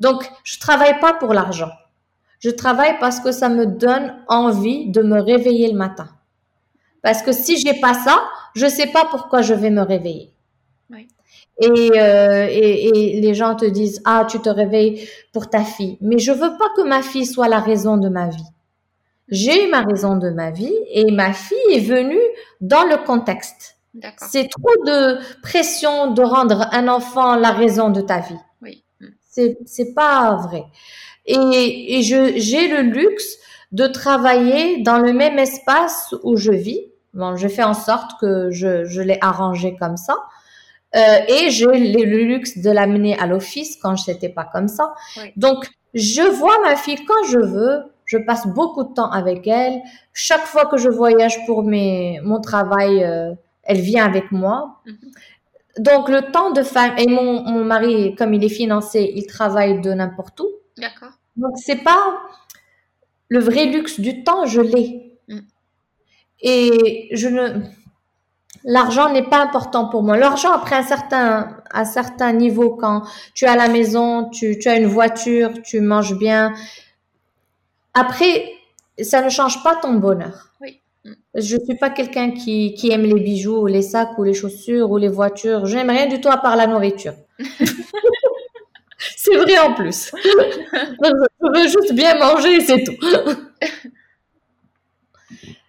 Donc, 0.00 0.28
je 0.44 0.58
travaille 0.58 0.98
pas 1.00 1.14
pour 1.14 1.34
l'argent. 1.34 1.70
Je 2.42 2.50
travaille 2.50 2.98
parce 2.98 3.20
que 3.20 3.30
ça 3.30 3.48
me 3.48 3.66
donne 3.66 4.16
envie 4.26 4.90
de 4.90 5.00
me 5.00 5.20
réveiller 5.20 5.70
le 5.70 5.78
matin. 5.78 6.08
Parce 7.00 7.22
que 7.22 7.30
si 7.30 7.56
j'ai 7.56 7.78
pas 7.80 7.94
ça, 7.94 8.20
je 8.54 8.66
sais 8.66 8.88
pas 8.88 9.04
pourquoi 9.10 9.42
je 9.42 9.54
vais 9.54 9.70
me 9.70 9.82
réveiller. 9.82 10.32
Oui. 10.90 11.06
euh, 11.62 12.46
et, 12.50 12.88
et, 12.88 13.20
les 13.20 13.34
gens 13.34 13.54
te 13.54 13.64
disent 13.64 14.02
ah 14.04 14.26
tu 14.28 14.40
te 14.40 14.48
réveilles 14.48 15.08
pour 15.32 15.50
ta 15.50 15.62
fille 15.62 15.96
mais 16.00 16.18
je 16.18 16.32
veux 16.32 16.56
pas 16.58 16.68
que 16.76 16.82
ma 16.82 17.02
fille 17.02 17.26
soit 17.26 17.46
la 17.48 17.60
raison 17.60 17.96
de 17.96 18.08
ma 18.08 18.28
vie. 18.28 18.50
J'ai 19.28 19.66
eu 19.66 19.70
ma 19.70 19.82
raison 19.82 20.16
de 20.16 20.30
ma 20.30 20.50
vie 20.50 20.74
et 20.90 21.12
ma 21.12 21.32
fille 21.32 21.56
est 21.70 21.86
venue 21.86 22.20
dans 22.60 22.82
le 22.82 23.04
contexte. 23.06 23.76
C'est 24.16 24.48
trop 24.48 24.84
de 24.84 25.18
pression 25.42 26.10
de 26.10 26.22
rendre 26.22 26.66
un 26.72 26.88
enfant 26.88 27.36
la 27.36 27.52
raison 27.52 27.90
de 27.90 28.00
ta 28.00 28.18
vie. 28.18 28.40
Oui. 28.62 28.84
C'est 29.30 29.58
c'est 29.64 29.94
pas 29.94 30.34
vrai 30.36 30.64
et, 31.26 31.98
et 31.98 32.02
je 32.02 32.34
j'ai 32.36 32.68
le 32.68 32.82
luxe 32.82 33.36
de 33.72 33.86
travailler 33.86 34.82
dans 34.82 34.98
le 34.98 35.12
même 35.12 35.38
espace 35.38 36.14
où 36.22 36.36
je 36.36 36.52
vis 36.52 36.80
bon 37.14 37.36
je 37.36 37.48
fais 37.48 37.62
en 37.62 37.74
sorte 37.74 38.12
que 38.20 38.50
je 38.50 38.84
je 38.84 39.00
l'ai 39.00 39.18
arrangé 39.20 39.76
comme 39.78 39.96
ça 39.96 40.16
euh, 40.94 41.18
et 41.26 41.50
j'ai 41.50 41.66
le 41.66 42.24
luxe 42.24 42.58
de 42.58 42.70
l'amener 42.70 43.18
à 43.18 43.26
l'office 43.26 43.78
quand 43.80 43.96
je 43.96 44.10
n'étais 44.10 44.28
pas 44.28 44.44
comme 44.44 44.68
ça. 44.68 44.94
Donc, 45.36 45.66
je 45.94 46.22
vois 46.22 46.58
ma 46.62 46.76
fille 46.76 47.02
quand 47.06 47.26
je 47.28 47.38
veux. 47.38 47.82
Je 48.04 48.18
passe 48.18 48.46
beaucoup 48.46 48.84
de 48.84 48.92
temps 48.92 49.10
avec 49.10 49.46
elle. 49.46 49.80
Chaque 50.12 50.44
fois 50.44 50.66
que 50.66 50.76
je 50.76 50.90
voyage 50.90 51.46
pour 51.46 51.62
mes, 51.62 52.20
mon 52.22 52.40
travail, 52.40 53.04
euh, 53.04 53.32
elle 53.62 53.80
vient 53.80 54.04
avec 54.04 54.32
moi. 54.32 54.80
Mhm. 54.84 54.96
Donc, 55.78 56.10
le 56.10 56.30
temps 56.30 56.50
de 56.50 56.62
femme, 56.62 56.92
et 56.98 57.06
mon, 57.06 57.42
mon 57.42 57.64
mari, 57.64 58.14
comme 58.16 58.34
il 58.34 58.44
est 58.44 58.50
financé, 58.50 59.10
il 59.14 59.26
travaille 59.26 59.80
de 59.80 59.92
n'importe 59.94 60.40
où. 60.40 60.48
D'accord. 60.78 61.12
Donc, 61.36 61.52
c'est 61.56 61.82
pas 61.82 62.20
le 63.28 63.40
vrai 63.40 63.66
luxe 63.66 64.00
du 64.00 64.24
temps, 64.24 64.46
je 64.46 64.60
l'ai. 64.60 65.18
Mm. 65.28 65.40
Et 66.42 67.08
je 67.12 67.28
ne, 67.28 67.62
L'argent 68.64 69.12
n'est 69.12 69.28
pas 69.28 69.42
important 69.42 69.88
pour 69.88 70.02
moi. 70.02 70.16
L'argent, 70.16 70.52
après 70.52 70.76
un 70.76 70.82
certain, 70.82 71.56
un 71.72 71.84
certain 71.84 72.32
niveau, 72.32 72.70
quand 72.70 73.02
tu 73.34 73.44
es 73.44 73.48
à 73.48 73.56
la 73.56 73.68
maison, 73.68 74.28
tu, 74.30 74.58
tu 74.58 74.68
as 74.68 74.76
une 74.76 74.86
voiture, 74.86 75.50
tu 75.62 75.80
manges 75.80 76.16
bien. 76.16 76.52
Après, 77.94 78.52
ça 79.02 79.20
ne 79.22 79.30
change 79.30 79.62
pas 79.64 79.76
ton 79.76 79.94
bonheur. 79.94 80.50
Oui. 80.60 80.80
Je 81.34 81.56
suis 81.56 81.76
pas 81.76 81.90
quelqu'un 81.90 82.30
qui, 82.30 82.74
qui 82.74 82.92
aime 82.92 83.02
les 83.02 83.20
bijoux, 83.20 83.62
ou 83.62 83.66
les 83.66 83.82
sacs, 83.82 84.16
ou 84.18 84.22
les 84.22 84.34
chaussures, 84.34 84.90
ou 84.90 84.96
les 84.96 85.08
voitures. 85.08 85.66
J'aime 85.66 85.90
rien 85.90 86.06
du 86.06 86.20
tout 86.20 86.30
à 86.30 86.36
part 86.36 86.54
la 86.54 86.68
nourriture. 86.68 87.14
c'est 89.16 89.36
vrai 89.36 89.58
en 89.58 89.74
plus. 89.74 90.12
Je 90.24 91.60
veux 91.60 91.68
juste 91.68 91.92
bien 91.94 92.18
manger 92.18 92.56
et 92.56 92.60
c'est 92.60 92.84
tout. 92.84 92.96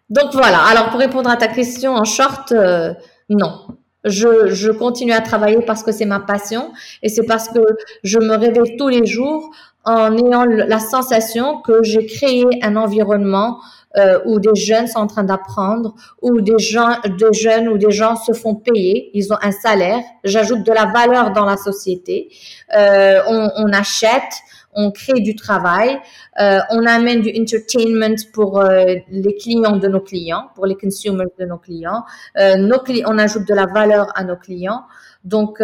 Donc 0.09 0.34
voilà. 0.34 0.59
Alors 0.63 0.89
pour 0.89 0.99
répondre 0.99 1.29
à 1.29 1.38
ta 1.38 1.47
question 1.47 1.95
en 1.95 2.03
short, 2.05 2.51
euh, 2.51 2.93
non. 3.29 3.67
Je, 4.05 4.47
je, 4.53 4.69
continue 4.69 5.13
à 5.13 5.21
travailler 5.21 5.61
parce 5.65 5.81
que 5.81 5.93
c'est 5.93 6.05
ma 6.05 6.19
passion 6.19 6.73
et 7.01 7.09
c'est 7.09 7.25
parce 7.25 7.47
que 7.47 7.59
je 8.03 8.19
me 8.19 8.36
réveille 8.36 8.75
tous 8.77 8.89
les 8.89 9.05
jours 9.05 9.49
en 9.86 10.17
ayant 10.17 10.43
la 10.43 10.79
sensation 10.79 11.61
que 11.61 11.84
j'ai 11.84 12.05
créé 12.05 12.45
un 12.61 12.75
environnement 12.75 13.59
euh, 13.96 14.20
où 14.26 14.39
des 14.39 14.56
jeunes 14.56 14.88
sont 14.88 15.00
en 15.00 15.08
train 15.08 15.24
d'apprendre, 15.24 15.96
où 16.22 16.41
des 16.41 16.60
gens, 16.60 16.98
des 17.06 17.34
jeunes 17.34 17.68
ou 17.68 17.78
des 17.78 17.91
gens 17.91 18.16
se 18.16 18.34
font 18.34 18.56
payer, 18.56 19.12
ils 19.14 19.32
ont 19.32 19.38
un 19.41 19.52
salaire. 19.52 20.02
J'ajoute 20.24 20.64
de 20.64 20.72
la 20.72 20.86
valeur 20.86 21.32
dans 21.32 21.46
la 21.46 21.58
société. 21.58 22.30
Euh, 22.76 23.22
on, 23.28 23.50
on 23.58 23.74
achète, 23.74 24.34
on 24.76 24.91
crée 24.91 25.22
du 25.22 25.36
travail, 25.36 26.00
euh, 26.39 26.60
on 26.72 26.86
amène 26.86 27.22
du 27.22 27.32
entertainment 27.39 28.16
pour 28.34 28.60
euh, 28.60 28.96
les 29.10 29.36
clients 29.36 29.78
de 29.78 29.88
nos 29.88 30.02
clients, 30.02 30.50
pour 30.56 30.66
les 30.66 30.76
consumers 30.76 31.28
de 31.38 31.46
nos 31.46 31.58
clients. 31.58 32.04
Euh, 32.38 32.56
nos 32.56 32.80
on 33.06 33.18
ajoute 33.18 33.48
de 33.48 33.54
la 33.54 33.66
valeur 33.68 34.08
à 34.16 34.24
nos 34.24 34.36
clients. 34.36 34.84
Donc, 35.24 35.60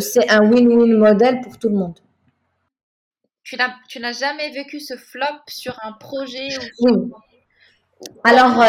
c'est 0.00 0.28
un 0.28 0.40
win-win 0.40 0.96
modèle 0.96 1.40
pour 1.40 1.56
tout 1.56 1.68
le 1.68 1.76
monde. 1.76 2.00
Tu 3.44 3.56
n'as 4.00 4.12
jamais 4.12 4.50
vécu 4.50 4.80
ce 4.80 4.96
flop 4.96 5.26
sur 5.46 5.78
un 5.84 5.92
projet 5.92 6.48
ou 6.80 7.12
Alors, 8.24 8.62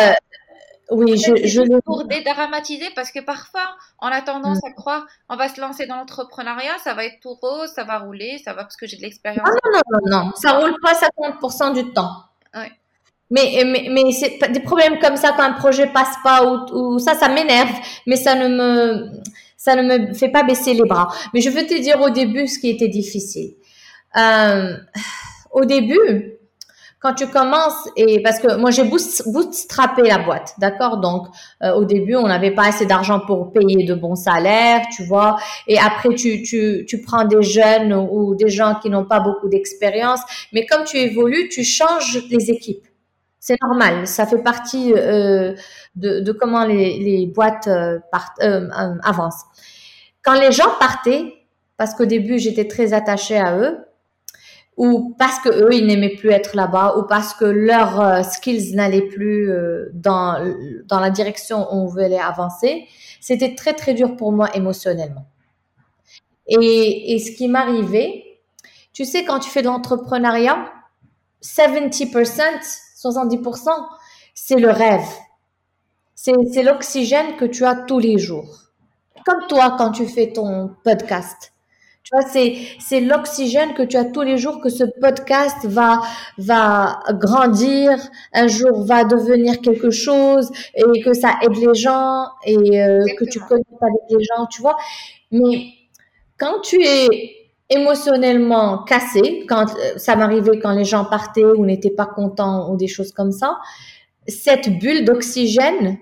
oui, 0.91 1.17
je, 1.17 1.47
je 1.47 1.61
Pour 1.81 2.05
dédramatiser, 2.05 2.85
parce 2.95 3.11
que 3.11 3.19
parfois, 3.19 3.75
on 4.01 4.07
a 4.07 4.21
tendance 4.21 4.57
mm. 4.57 4.67
à 4.67 4.71
croire, 4.73 5.05
on 5.29 5.35
va 5.35 5.49
se 5.49 5.59
lancer 5.59 5.87
dans 5.87 5.95
l'entrepreneuriat, 5.95 6.77
ça 6.83 6.93
va 6.93 7.05
être 7.05 7.19
tout 7.21 7.33
rose, 7.41 7.69
ça 7.69 7.83
va 7.83 7.99
rouler, 7.99 8.39
ça 8.43 8.53
va 8.53 8.63
parce 8.63 8.77
que 8.77 8.85
j'ai 8.85 8.97
de 8.97 9.01
l'expérience. 9.01 9.47
Ah 9.47 9.51
non, 9.51 9.71
non, 9.71 9.99
non, 10.05 10.25
non, 10.25 10.31
ça 10.35 10.53
roule 10.59 10.75
pas 10.81 10.93
50% 10.93 11.73
du 11.73 11.91
temps. 11.91 12.11
Ouais. 12.53 12.71
Mais, 13.31 13.63
mais, 13.65 13.87
mais 13.89 14.11
c'est 14.11 14.37
des 14.51 14.59
problèmes 14.59 14.99
comme 14.99 15.17
ça 15.17 15.33
quand 15.35 15.43
un 15.43 15.53
projet 15.53 15.87
passe 15.87 16.15
pas 16.23 16.45
ou, 16.45 16.93
ou 16.93 16.99
ça, 16.99 17.15
ça 17.15 17.29
m'énerve, 17.29 17.73
mais 18.05 18.17
ça 18.17 18.35
ne 18.35 18.47
me, 18.47 19.09
ça 19.57 19.75
ne 19.75 19.81
me 19.81 20.13
fait 20.13 20.29
pas 20.29 20.43
baisser 20.43 20.75
les 20.75 20.83
bras. 20.83 21.07
Mais 21.33 21.41
je 21.41 21.49
veux 21.49 21.65
te 21.65 21.81
dire 21.81 21.99
au 22.01 22.11
début 22.11 22.47
ce 22.47 22.59
qui 22.59 22.69
était 22.69 22.87
difficile. 22.87 23.55
Euh, 24.15 24.77
au 25.51 25.65
début, 25.65 26.35
quand 27.05 27.13
tu 27.13 27.27
commences 27.27 27.87
et 27.95 28.19
parce 28.23 28.39
que 28.39 28.55
moi 28.55 28.71
j'ai 28.71 28.83
bootstrappé 28.83 30.01
la 30.01 30.17
boîte, 30.17 30.55
d'accord? 30.57 30.97
Donc 30.97 31.27
euh, 31.61 31.71
au 31.75 31.85
début 31.85 32.15
on 32.15 32.27
n'avait 32.27 32.49
pas 32.49 32.65
assez 32.69 32.87
d'argent 32.87 33.19
pour 33.19 33.51
payer 33.51 33.85
de 33.85 33.93
bons 33.93 34.15
salaires, 34.15 34.81
tu 34.95 35.03
vois? 35.03 35.37
Et 35.67 35.77
après 35.77 36.15
tu 36.15 36.41
tu 36.41 36.83
tu 36.87 37.01
prends 37.01 37.23
des 37.25 37.43
jeunes 37.43 37.93
ou, 37.93 38.33
des 38.33 38.49
gens 38.49 38.73
qui 38.81 38.89
n'ont 38.89 39.05
pas 39.05 39.19
beaucoup 39.19 39.47
d'expérience, 39.47 40.21
mais 40.51 40.65
comme 40.65 40.83
tu 40.83 40.97
évolues, 40.97 41.47
tu 41.49 41.63
changes 41.63 42.23
les 42.31 42.49
équipes. 42.49 42.87
C'est 43.39 43.61
normal, 43.61 44.07
ça 44.07 44.25
fait 44.25 44.41
partie 44.41 44.91
euh, 44.95 45.53
de, 45.95 46.31
comment 46.31 46.65
les, 46.65 46.97
les 46.97 47.27
boîtes 47.27 47.67
euh, 47.67 47.99
euh, 48.41 48.67
avancent. 49.03 49.43
Quand 50.23 50.33
les 50.33 50.51
gens 50.51 50.71
partaient, 50.79 51.31
parce 51.77 51.93
qu'au 51.93 52.05
début 52.05 52.39
j'étais 52.39 52.67
très 52.67 52.93
attachée 52.93 53.37
à 53.37 53.55
eux, 53.59 53.84
ou 54.77 55.15
parce 55.17 55.39
que 55.39 55.49
eux 55.49 55.73
ils 55.73 55.85
n'aimaient 55.87 56.15
plus 56.15 56.31
être 56.31 56.55
là-bas 56.55 56.95
ou 56.97 57.03
parce 57.03 57.33
que 57.33 57.45
leurs 57.45 58.01
euh, 58.01 58.23
skills 58.23 58.75
n'allaient 58.75 59.07
plus 59.07 59.49
euh, 59.49 59.89
dans 59.93 60.37
dans 60.85 60.99
la 60.99 61.09
direction 61.09 61.73
où 61.73 61.83
on 61.83 61.85
voulait 61.85 62.19
avancer. 62.19 62.87
C'était 63.21 63.55
très 63.55 63.73
très 63.73 63.93
dur 63.93 64.15
pour 64.15 64.31
moi 64.31 64.53
émotionnellement. 64.55 65.25
Et, 66.47 67.15
et 67.15 67.19
ce 67.19 67.31
qui 67.31 67.47
m'arrivait 67.47 68.23
tu 68.93 69.03
sais 69.03 69.25
quand 69.25 69.39
tu 69.39 69.49
fais 69.49 69.61
de 69.61 69.67
l'entrepreneuriat 69.67 70.71
70% 71.41 72.41
70% 73.01 73.69
c'est 74.33 74.57
le 74.57 74.69
rêve. 74.69 75.07
C'est 76.15 76.63
l'oxygène 76.63 77.35
que 77.37 77.45
tu 77.45 77.65
as 77.65 77.75
tous 77.75 77.99
les 77.99 78.17
jours. 78.17 78.71
Comme 79.25 79.47
toi 79.47 79.75
quand 79.77 79.91
tu 79.91 80.07
fais 80.07 80.33
ton 80.33 80.75
podcast 80.83 81.54
tu 82.05 82.11
vois, 82.15 82.29
c'est, 82.29 82.55
c'est 82.79 82.99
l'oxygène 83.01 83.73
que 83.73 83.81
tu 83.81 83.97
as 83.97 84.05
tous 84.05 84.21
les 84.21 84.37
jours 84.37 84.61
que 84.61 84.69
ce 84.69 84.83
podcast 84.83 85.65
va, 85.65 86.01
va 86.37 86.99
grandir, 87.13 87.97
un 88.31 88.47
jour 88.47 88.85
va 88.85 89.03
devenir 89.05 89.59
quelque 89.59 89.89
chose 89.89 90.51
et 90.75 91.01
que 91.01 91.13
ça 91.13 91.39
aide 91.41 91.55
les 91.55 91.73
gens 91.73 92.27
et 92.45 92.79
euh, 92.79 93.03
que 93.17 93.25
tu 93.25 93.39
connectes 93.39 93.81
avec 93.81 94.01
les 94.11 94.23
gens, 94.23 94.45
tu 94.45 94.61
vois. 94.61 94.77
Mais 95.31 95.69
quand 96.37 96.61
tu 96.61 96.79
es 96.83 97.07
émotionnellement 97.71 98.83
cassé, 98.83 99.43
quand 99.49 99.65
euh, 99.75 99.97
ça 99.97 100.15
m'arrivait 100.15 100.59
quand 100.59 100.73
les 100.73 100.85
gens 100.85 101.05
partaient 101.05 101.43
ou 101.43 101.65
n'étaient 101.65 101.89
pas 101.89 102.05
contents 102.05 102.71
ou 102.71 102.77
des 102.77 102.87
choses 102.87 103.13
comme 103.13 103.31
ça, 103.31 103.57
cette 104.27 104.77
bulle 104.77 105.05
d'oxygène 105.05 105.97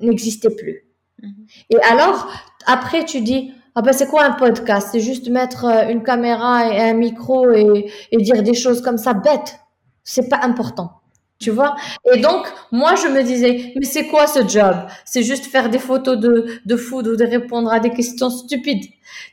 n'existait 0.00 0.50
plus. 0.50 0.86
Mm-hmm. 1.22 1.46
Et 1.70 1.80
alors, 1.82 2.26
après, 2.66 3.04
tu 3.04 3.20
dis, 3.20 3.52
ah 3.80 3.82
ben 3.82 3.94
c'est 3.94 4.08
quoi 4.08 4.24
un 4.24 4.32
podcast? 4.32 4.90
C'est 4.92 5.00
juste 5.00 5.30
mettre 5.30 5.64
euh, 5.64 5.88
une 5.88 6.02
caméra 6.02 6.70
et 6.70 6.78
un 6.90 6.92
micro 6.92 7.50
et, 7.50 7.90
et 8.12 8.18
dire 8.18 8.42
des 8.42 8.52
choses 8.52 8.82
comme 8.82 8.98
ça 8.98 9.14
bête. 9.14 9.58
C'est 10.04 10.28
pas 10.28 10.40
important. 10.42 11.00
Tu 11.38 11.50
vois? 11.50 11.74
Et 12.12 12.18
donc, 12.18 12.46
moi, 12.70 12.94
je 12.96 13.08
me 13.08 13.22
disais, 13.22 13.72
mais 13.74 13.86
c'est 13.86 14.06
quoi 14.08 14.26
ce 14.26 14.46
job? 14.46 14.76
C'est 15.06 15.22
juste 15.22 15.46
faire 15.46 15.70
des 15.70 15.78
photos 15.78 16.18
de, 16.18 16.60
de 16.66 16.76
food 16.76 17.08
ou 17.08 17.16
de 17.16 17.24
répondre 17.24 17.72
à 17.72 17.80
des 17.80 17.88
questions 17.88 18.28
stupides. 18.28 18.84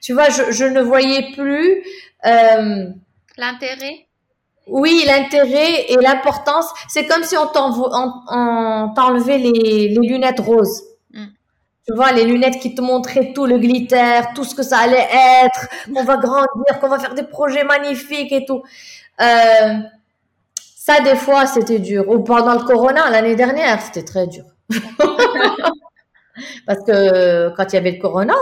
Tu 0.01 0.13
vois, 0.13 0.29
je, 0.29 0.43
je 0.51 0.63
ne 0.63 0.79
voyais 0.79 1.33
plus... 1.33 1.83
Euh, 2.25 2.85
L'intérêt? 3.37 4.07
Oui, 4.67 5.03
l'intérêt 5.05 5.91
et 5.91 5.97
l'importance, 5.97 6.67
c'est 6.87 7.05
comme 7.07 7.23
si 7.23 7.35
on 7.35 7.47
t'enlevait 8.95 9.39
les, 9.39 9.89
les 9.89 10.07
lunettes 10.07 10.39
roses. 10.39 10.83
Tu 11.87 11.95
vois, 11.95 12.11
les 12.11 12.25
lunettes 12.25 12.59
qui 12.59 12.75
te 12.75 12.81
montraient 12.81 13.31
tout 13.33 13.45
le 13.45 13.57
glitter, 13.57 14.21
tout 14.35 14.43
ce 14.43 14.53
que 14.53 14.63
ça 14.63 14.79
allait 14.79 15.07
être, 15.45 15.69
qu'on 15.93 16.03
va 16.03 16.17
grandir, 16.17 16.79
qu'on 16.81 16.89
va 16.89 16.99
faire 16.99 17.13
des 17.13 17.23
projets 17.23 17.63
magnifiques 17.63 18.31
et 18.33 18.45
tout. 18.45 18.61
Euh, 19.21 19.73
ça, 20.75 20.99
des 21.01 21.15
fois, 21.15 21.45
c'était 21.45 21.79
dur. 21.79 22.09
Ou 22.09 22.19
pendant 22.23 22.53
le 22.53 22.65
corona, 22.65 23.09
l'année 23.09 23.35
dernière, 23.35 23.81
c'était 23.81 24.03
très 24.03 24.27
dur. 24.27 24.43
Parce 26.67 26.83
que 26.85 27.55
quand 27.55 27.71
il 27.71 27.75
y 27.75 27.79
avait 27.79 27.91
le 27.93 28.01
corona, 28.01 28.35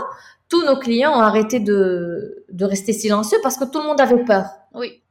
tous 0.49 0.65
nos 0.65 0.77
clients 0.77 1.13
ont 1.13 1.21
arrêté 1.21 1.59
de, 1.59 2.45
de 2.51 2.65
rester 2.65 2.93
silencieux 2.93 3.37
parce 3.41 3.57
que 3.57 3.65
tout 3.65 3.79
le 3.79 3.85
monde 3.85 4.01
avait 4.01 4.23
peur. 4.23 4.45
Oui. 4.73 5.01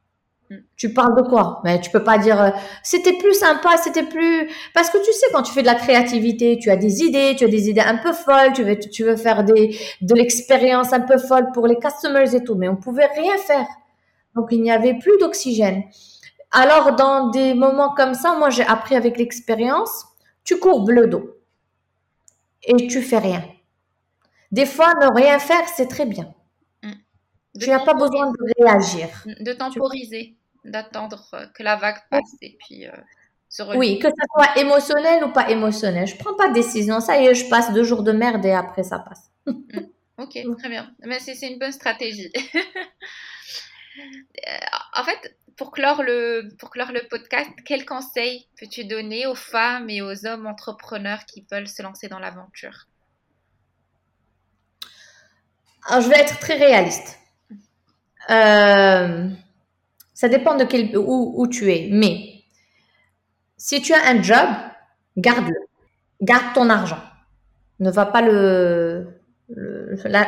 Mm. 0.49 0.55
Tu 0.75 0.93
parles 0.93 1.15
de 1.15 1.27
quoi? 1.27 1.61
Mais 1.63 1.81
tu 1.81 1.89
peux 1.89 2.03
pas 2.03 2.17
dire 2.17 2.39
euh, 2.41 2.49
c'était 2.83 3.13
plus 3.13 3.33
sympa, 3.33 3.77
c'était 3.77 4.03
plus 4.03 4.49
parce 4.73 4.89
que 4.89 4.97
tu 5.03 5.11
sais 5.11 5.25
quand 5.31 5.41
tu 5.43 5.51
fais 5.51 5.61
de 5.61 5.67
la 5.67 5.75
créativité, 5.75 6.57
tu 6.59 6.69
as 6.69 6.75
des 6.75 7.01
idées, 7.01 7.35
tu 7.37 7.45
as 7.45 7.47
des 7.47 7.69
idées 7.69 7.81
un 7.81 7.97
peu 7.97 8.13
folles, 8.13 8.53
tu 8.53 8.63
veux 8.63 8.77
tu 8.77 9.03
veux 9.03 9.15
faire 9.15 9.43
des 9.43 9.77
de 10.01 10.13
l'expérience 10.13 10.93
un 10.93 11.01
peu 11.01 11.17
folle 11.17 11.51
pour 11.53 11.67
les 11.67 11.77
customers 11.77 12.33
et 12.35 12.43
tout, 12.43 12.55
mais 12.55 12.69
on 12.69 12.75
pouvait 12.75 13.07
rien 13.07 13.37
faire. 13.37 13.67
Donc 14.35 14.49
il 14.51 14.61
n'y 14.61 14.71
avait 14.71 14.95
plus 14.95 15.17
d'oxygène. 15.19 15.83
Alors 16.51 16.95
dans 16.95 17.29
des 17.29 17.53
moments 17.53 17.93
comme 17.95 18.13
ça, 18.13 18.35
moi 18.35 18.49
j'ai 18.51 18.65
appris 18.65 18.95
avec 18.95 19.17
l'expérience, 19.17 20.05
tu 20.43 20.59
courbes 20.59 20.91
le 20.91 21.07
dos 21.07 21.37
et 22.63 22.87
tu 22.87 23.01
fais 23.01 23.17
rien. 23.17 23.43
Des 24.51 24.65
fois 24.67 24.93
ne 25.01 25.07
rien 25.07 25.39
faire, 25.39 25.67
c'est 25.75 25.87
très 25.87 26.05
bien. 26.05 26.34
Tu 27.59 27.69
n'as 27.69 27.79
pas 27.79 27.93
besoin 27.93 28.31
de 28.31 28.37
réagir. 28.59 29.07
De 29.25 29.53
temporiser, 29.53 30.35
d'attendre 30.63 31.25
euh, 31.33 31.45
que 31.53 31.63
la 31.63 31.75
vague 31.75 31.99
passe 32.09 32.35
et 32.41 32.57
puis 32.59 32.87
euh, 32.87 32.91
se 33.49 33.63
Oui, 33.77 33.99
que 33.99 34.09
ça 34.09 34.25
soit 34.33 34.61
émotionnel 34.61 35.23
ou 35.23 35.31
pas 35.31 35.49
émotionnel. 35.49 36.07
Je 36.07 36.17
prends 36.17 36.35
pas 36.35 36.49
de 36.49 36.53
décision. 36.53 36.99
Ça 36.99 37.21
y 37.21 37.27
est, 37.27 37.35
je 37.35 37.49
passe 37.49 37.73
deux 37.73 37.83
jours 37.83 38.03
de 38.03 38.11
merde 38.11 38.45
et 38.45 38.51
après 38.51 38.83
ça 38.83 38.99
passe. 38.99 39.29
Mm. 39.45 39.79
Ok, 40.17 40.37
très 40.59 40.69
bien. 40.69 40.91
Mais 41.05 41.19
c'est 41.19 41.47
une 41.47 41.59
bonne 41.59 41.71
stratégie. 41.71 42.31
Euh, 43.97 44.51
en 44.93 45.05
fait, 45.05 45.37
pour 45.55 45.71
clore, 45.71 46.03
le, 46.03 46.49
pour 46.59 46.69
clore 46.69 46.91
le 46.91 47.07
podcast, 47.07 47.49
quel 47.65 47.85
conseil 47.85 48.45
peux-tu 48.59 48.83
donner 48.83 49.25
aux 49.25 49.35
femmes 49.35 49.89
et 49.89 50.01
aux 50.01 50.25
hommes 50.25 50.47
entrepreneurs 50.47 51.25
qui 51.25 51.45
veulent 51.49 51.69
se 51.69 51.81
lancer 51.81 52.09
dans 52.09 52.19
l'aventure? 52.19 52.87
Alors, 55.87 56.01
je 56.01 56.09
vais 56.09 56.19
être 56.19 56.39
très 56.39 56.55
réaliste. 56.55 57.17
Euh, 58.29 59.29
ça 60.13 60.29
dépend 60.29 60.55
de 60.55 60.63
quel, 60.63 60.97
où, 60.97 61.33
où, 61.35 61.47
tu 61.47 61.71
es. 61.71 61.89
Mais 61.91 62.43
si 63.57 63.81
tu 63.81 63.93
as 63.93 64.07
un 64.07 64.21
job, 64.21 64.47
garde-le. 65.17 65.59
Garde 66.21 66.53
ton 66.53 66.69
argent. 66.69 67.01
Ne 67.79 67.91
va 67.91 68.05
pas 68.05 68.21
le, 68.21 69.07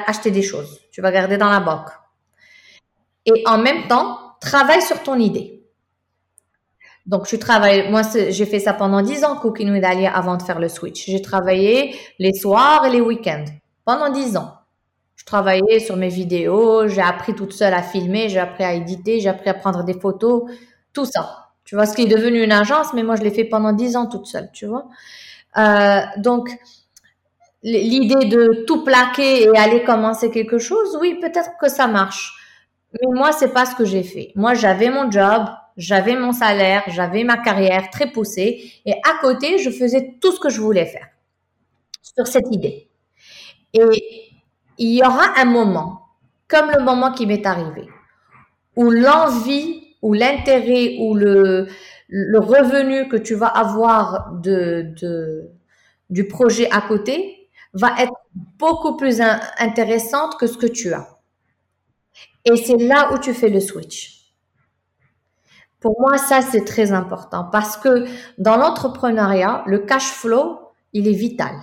acheter 0.06 0.32
des 0.32 0.42
choses. 0.42 0.82
Tu 0.92 1.02
vas 1.02 1.12
garder 1.12 1.38
dans 1.38 1.50
la 1.50 1.62
banque. 1.62 1.90
Et 3.26 3.44
en 3.46 3.58
même 3.58 3.88
temps, 3.88 4.36
travaille 4.42 4.82
sur 4.82 5.02
ton 5.04 5.16
idée. 5.16 5.66
Donc, 7.06 7.26
je 7.30 7.38
travaille, 7.38 7.90
moi, 7.90 8.02
j'ai 8.14 8.46
fait 8.46 8.60
ça 8.60 8.74
pendant 8.74 9.02
10 9.02 9.24
ans, 9.24 9.38
Cooking 9.38 9.72
with 9.72 9.84
avant 10.14 10.36
de 10.36 10.44
faire 10.44 10.60
le 10.60 10.68
switch. 10.68 11.06
J'ai 11.06 11.22
travaillé 11.22 11.96
les 12.20 12.34
soirs 12.34 12.86
et 12.86 12.90
les 12.90 13.00
week-ends 13.00 13.46
pendant 13.86 14.10
10 14.10 14.36
ans 14.36 14.57
travaillais 15.26 15.80
sur 15.80 15.98
mes 15.98 16.10
vidéos, 16.10 16.88
j'ai 16.88 17.02
appris 17.02 17.34
toute 17.34 17.54
seule 17.54 17.74
à 17.74 17.82
filmer, 17.82 18.30
j'ai 18.30 18.40
appris 18.40 18.64
à 18.64 18.74
éditer, 18.74 19.20
j'ai 19.20 19.30
appris 19.30 19.50
à 19.50 19.54
prendre 19.54 19.84
des 19.84 19.94
photos, 19.94 20.44
tout 20.94 21.06
ça. 21.06 21.50
Tu 21.66 21.76
vois, 21.76 21.86
ce 21.86 21.96
qui 21.96 22.04
est 22.04 22.08
devenu 22.08 22.44
une 22.44 22.52
agence, 22.52 22.94
mais 22.94 23.04
moi, 23.04 23.16
je 23.18 23.24
l'ai 23.24 23.32
fait 23.32 23.44
pendant 23.44 23.74
dix 23.74 23.98
ans 23.98 24.06
toute 24.06 24.26
seule, 24.26 24.50
tu 24.54 24.68
vois. 24.68 24.88
Euh, 25.58 26.02
donc, 26.18 26.50
l'idée 27.64 28.26
de 28.28 28.64
tout 28.66 28.84
plaquer 28.84 29.44
et 29.44 29.58
aller 29.58 29.84
commencer 29.84 30.32
quelque 30.32 30.60
chose, 30.60 30.98
oui, 31.02 31.16
peut-être 31.20 31.52
que 31.60 31.68
ça 31.68 31.88
marche. 31.88 32.34
Mais 32.94 33.08
moi, 33.14 33.32
c'est 33.32 33.54
pas 33.54 33.66
ce 33.66 33.76
que 33.76 33.84
j'ai 33.84 34.04
fait. 34.04 34.32
Moi, 34.36 34.54
j'avais 34.54 34.90
mon 34.90 35.12
job, 35.12 35.46
j'avais 35.76 36.16
mon 36.16 36.32
salaire, 36.32 36.84
j'avais 36.88 37.24
ma 37.24 37.38
carrière 37.38 37.90
très 37.90 38.12
poussée 38.12 38.72
et 38.86 38.94
à 38.94 39.20
côté, 39.20 39.58
je 39.58 39.70
faisais 39.70 40.16
tout 40.22 40.32
ce 40.32 40.40
que 40.40 40.50
je 40.50 40.62
voulais 40.62 40.86
faire 40.86 41.08
sur 42.02 42.28
cette 42.28 42.48
idée. 42.52 42.88
Et 43.74 43.82
il 44.78 44.96
y 44.96 45.02
aura 45.04 45.38
un 45.38 45.46
moment, 45.46 46.08
comme 46.48 46.72
le 46.72 46.84
moment 46.84 47.12
qui 47.12 47.26
m'est 47.26 47.46
arrivé, 47.46 47.88
où 48.76 48.90
l'envie 48.90 49.96
ou 50.02 50.14
l'intérêt 50.14 50.98
ou 51.00 51.16
le, 51.16 51.68
revenu 52.10 53.10
que 53.10 53.18
tu 53.18 53.36
vas 53.36 53.48
avoir 53.48 54.32
du 56.10 56.28
projet 56.28 56.70
à 56.72 56.82
côté 56.82 57.50
va 57.74 57.94
être 58.00 58.14
beaucoup 58.34 58.96
plus 58.96 59.22
intéressante 59.60 60.38
que 60.40 60.48
ce 60.48 60.58
que 60.58 60.68
tu 60.68 60.94
as. 60.94 61.18
Et 62.46 62.56
c'est 62.56 62.78
là 62.78 63.12
où 63.14 63.20
tu 63.20 63.34
fais 63.34 63.50
le 63.50 63.60
switch. 63.60 64.18
Pour 65.80 66.00
moi, 66.00 66.18
ça, 66.18 66.42
c'est 66.42 66.66
très 66.66 66.92
important 66.92 67.44
parce 67.52 67.78
que 67.78 68.06
dans 68.38 68.58
l'entrepreneuriat, 68.58 69.64
le 69.68 69.80
cash 69.80 70.12
flow, 70.12 70.60
il 70.94 71.08
est 71.08 71.14
vital. 71.14 71.56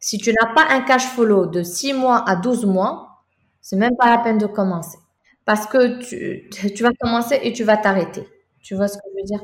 Si 0.00 0.18
tu 0.18 0.32
n'as 0.32 0.54
pas 0.54 0.66
un 0.70 0.80
cash 0.80 1.06
flow 1.08 1.46
de 1.46 1.62
6 1.62 1.92
mois 1.92 2.24
à 2.26 2.36
12 2.36 2.64
mois, 2.64 3.22
c'est 3.60 3.76
même 3.76 3.96
pas 3.96 4.10
la 4.10 4.18
peine 4.18 4.38
de 4.38 4.46
commencer. 4.46 4.98
Parce 5.44 5.66
que 5.66 6.00
tu, 6.74 6.82
vas 6.82 6.90
commencer 6.98 7.38
et 7.42 7.52
tu 7.52 7.64
vas 7.64 7.76
t'arrêter. 7.76 8.26
Tu 8.62 8.74
vois 8.74 8.88
ce 8.88 8.96
que 8.96 9.02
je 9.12 9.20
veux 9.20 9.26
dire? 9.26 9.40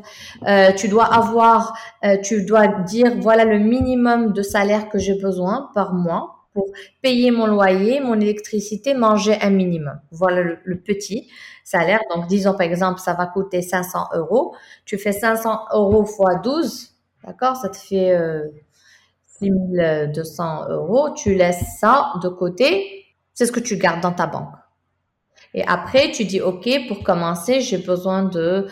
Euh, 0.47 0.73
Tu 0.77 0.89
dois 0.89 1.05
avoir, 1.05 1.77
euh, 2.05 2.17
tu 2.23 2.45
dois 2.45 2.67
dire 2.69 3.17
voilà 3.21 3.45
le 3.45 3.59
minimum 3.59 4.33
de 4.33 4.43
salaire 4.43 4.89
que 4.89 4.99
j'ai 4.99 5.19
besoin 5.21 5.71
par 5.75 5.95
mois 5.95 6.37
pour 6.53 6.73
payer 7.03 7.31
mon 7.31 7.47
loyer, 7.47 8.01
mon 8.01 8.19
électricité, 8.19 8.95
manger 8.95 9.37
un 9.43 9.51
minimum. 9.51 10.01
Voilà 10.11 10.43
le, 10.43 10.81
petit 10.81 11.29
salaire. 11.65 12.01
Donc 12.15 12.29
disons 12.29 12.53
par 12.53 12.63
exemple 12.63 13.01
ça 13.01 13.13
va 13.13 13.27
coûter 13.27 13.61
500 13.61 14.09
euros. 14.15 14.55
Tu 14.87 14.97
fais 14.97 15.13
500 15.13 15.67
euros 15.75 16.07
fois 16.07 16.37
12, 16.37 16.95
d'accord? 17.25 17.57
Ça 17.57 17.69
te 17.69 17.77
fait 17.77 18.13
euh, 18.13 18.45
6200 19.39 20.69
euros, 20.71 21.11
tu 21.15 21.35
laisses 21.35 21.79
ça 21.81 22.13
de 22.23 22.29
côté, 22.29 23.05
c'est 23.35 23.47
ce 23.47 23.53
que 23.53 23.61
tu 23.61 23.77
gardes 23.77 24.01
dans 24.01 24.13
ta 24.13 24.27
banque. 24.27 24.53
Et 25.55 25.65
après, 25.67 26.11
tu 26.11 26.25
dis, 26.25 26.41
OK, 26.41 26.69
pour 26.89 27.03
commencer, 27.03 27.61
j'ai 27.61 27.79
besoin 27.79 28.25
de 28.25 28.67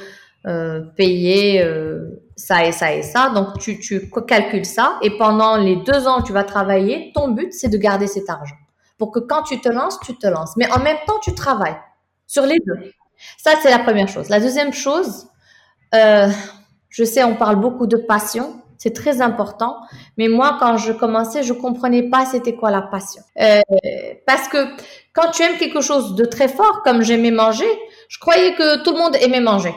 euh, 0.46 0.80
payer 0.96 1.62
euh, 1.62 2.22
ça 2.36 2.66
et 2.66 2.72
ça 2.72 2.92
et 2.94 3.02
ça. 3.02 3.30
Donc, 3.30 3.58
tu, 3.58 3.78
tu 3.78 4.10
calcules 4.26 4.66
ça. 4.66 4.98
Et 5.02 5.16
pendant 5.16 5.56
les 5.56 5.76
deux 5.76 6.06
ans 6.06 6.20
où 6.20 6.22
tu 6.22 6.32
vas 6.32 6.44
travailler, 6.44 7.12
ton 7.14 7.28
but, 7.28 7.52
c'est 7.52 7.68
de 7.68 7.78
garder 7.78 8.06
cet 8.06 8.28
argent. 8.28 8.56
Pour 8.98 9.10
que 9.10 9.20
quand 9.20 9.42
tu 9.42 9.60
te 9.60 9.68
lances, 9.68 9.98
tu 10.00 10.16
te 10.16 10.26
lances. 10.26 10.56
Mais 10.56 10.70
en 10.70 10.80
même 10.80 10.98
temps, 11.06 11.18
tu 11.22 11.34
travailles 11.34 11.76
sur 12.26 12.44
les 12.44 12.58
deux. 12.66 12.92
Ça, 13.38 13.52
c'est 13.62 13.70
la 13.70 13.78
première 13.78 14.08
chose. 14.08 14.28
La 14.28 14.40
deuxième 14.40 14.72
chose, 14.72 15.28
euh, 15.94 16.28
je 16.90 17.04
sais, 17.04 17.24
on 17.24 17.36
parle 17.36 17.56
beaucoup 17.56 17.86
de 17.86 17.96
passion. 17.96 18.60
C'est 18.84 18.92
très 18.92 19.22
important. 19.22 19.78
Mais 20.18 20.28
moi, 20.28 20.58
quand 20.60 20.76
je 20.76 20.92
commençais, 20.92 21.42
je 21.42 21.54
comprenais 21.54 22.02
pas 22.02 22.26
c'était 22.26 22.54
quoi 22.54 22.70
la 22.70 22.82
passion. 22.82 23.22
Euh, 23.40 23.62
parce 24.26 24.46
que 24.46 24.58
quand 25.14 25.30
tu 25.30 25.42
aimes 25.42 25.56
quelque 25.56 25.80
chose 25.80 26.14
de 26.14 26.26
très 26.26 26.48
fort, 26.48 26.82
comme 26.84 27.00
j'aimais 27.00 27.30
manger, 27.30 27.70
je 28.10 28.18
croyais 28.18 28.54
que 28.54 28.82
tout 28.84 28.92
le 28.92 28.98
monde 28.98 29.16
aimait 29.22 29.40
manger. 29.40 29.74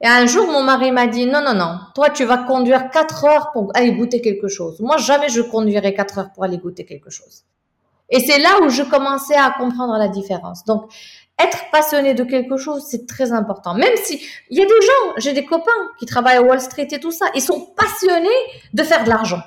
Et 0.00 0.06
un 0.06 0.26
jour, 0.26 0.46
mon 0.46 0.62
mari 0.62 0.92
m'a 0.92 1.08
dit, 1.08 1.26
non, 1.26 1.42
non, 1.42 1.54
non, 1.54 1.80
toi, 1.96 2.10
tu 2.10 2.24
vas 2.24 2.38
conduire 2.38 2.90
quatre 2.90 3.24
heures 3.24 3.50
pour 3.52 3.72
aller 3.74 3.90
goûter 3.90 4.20
quelque 4.20 4.46
chose. 4.46 4.78
Moi, 4.78 4.98
jamais 4.98 5.30
je 5.30 5.40
conduirai 5.40 5.92
quatre 5.92 6.18
heures 6.18 6.30
pour 6.32 6.44
aller 6.44 6.58
goûter 6.58 6.84
quelque 6.84 7.10
chose. 7.10 7.42
Et 8.08 8.20
c'est 8.20 8.38
là 8.38 8.60
où 8.62 8.68
je 8.68 8.84
commençais 8.84 9.34
à 9.34 9.50
comprendre 9.50 9.98
la 9.98 10.06
différence. 10.06 10.64
Donc, 10.64 10.92
être 11.38 11.70
passionné 11.70 12.14
de 12.14 12.24
quelque 12.24 12.56
chose, 12.56 12.84
c'est 12.88 13.06
très 13.06 13.32
important. 13.32 13.74
Même 13.74 13.96
si 13.96 14.20
il 14.50 14.58
y 14.58 14.62
a 14.62 14.66
des 14.66 14.70
gens, 14.70 15.14
j'ai 15.18 15.32
des 15.32 15.44
copains 15.44 15.70
qui 15.98 16.06
travaillent 16.06 16.38
à 16.38 16.42
Wall 16.42 16.60
Street 16.60 16.88
et 16.90 17.00
tout 17.00 17.12
ça, 17.12 17.26
ils 17.34 17.42
sont 17.42 17.60
passionnés 17.76 18.28
de 18.72 18.82
faire 18.82 19.04
de 19.04 19.08
l'argent. 19.08 19.42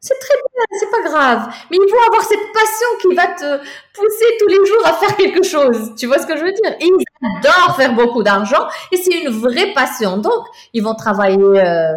C'est 0.00 0.18
très 0.18 0.34
bien, 0.34 0.64
c'est 0.78 0.90
pas 0.90 1.08
grave. 1.08 1.54
Mais 1.70 1.78
il 1.80 1.88
faut 1.88 2.12
avoir 2.12 2.22
cette 2.24 2.52
passion 2.52 2.86
qui 3.00 3.14
va 3.14 3.26
te 3.28 3.64
pousser 3.94 4.36
tous 4.38 4.48
les 4.48 4.66
jours 4.66 4.86
à 4.86 4.92
faire 4.92 5.16
quelque 5.16 5.42
chose. 5.42 5.94
Tu 5.96 6.06
vois 6.06 6.18
ce 6.18 6.26
que 6.26 6.36
je 6.36 6.44
veux 6.44 6.52
dire? 6.52 6.76
Ils 6.80 7.38
adorent 7.38 7.76
faire 7.76 7.94
beaucoup 7.94 8.22
d'argent 8.22 8.68
et 8.92 8.98
c'est 8.98 9.22
une 9.22 9.30
vraie 9.30 9.72
passion. 9.72 10.18
Donc, 10.18 10.44
ils 10.74 10.82
vont 10.82 10.94
travailler 10.94 11.38
euh, 11.38 11.96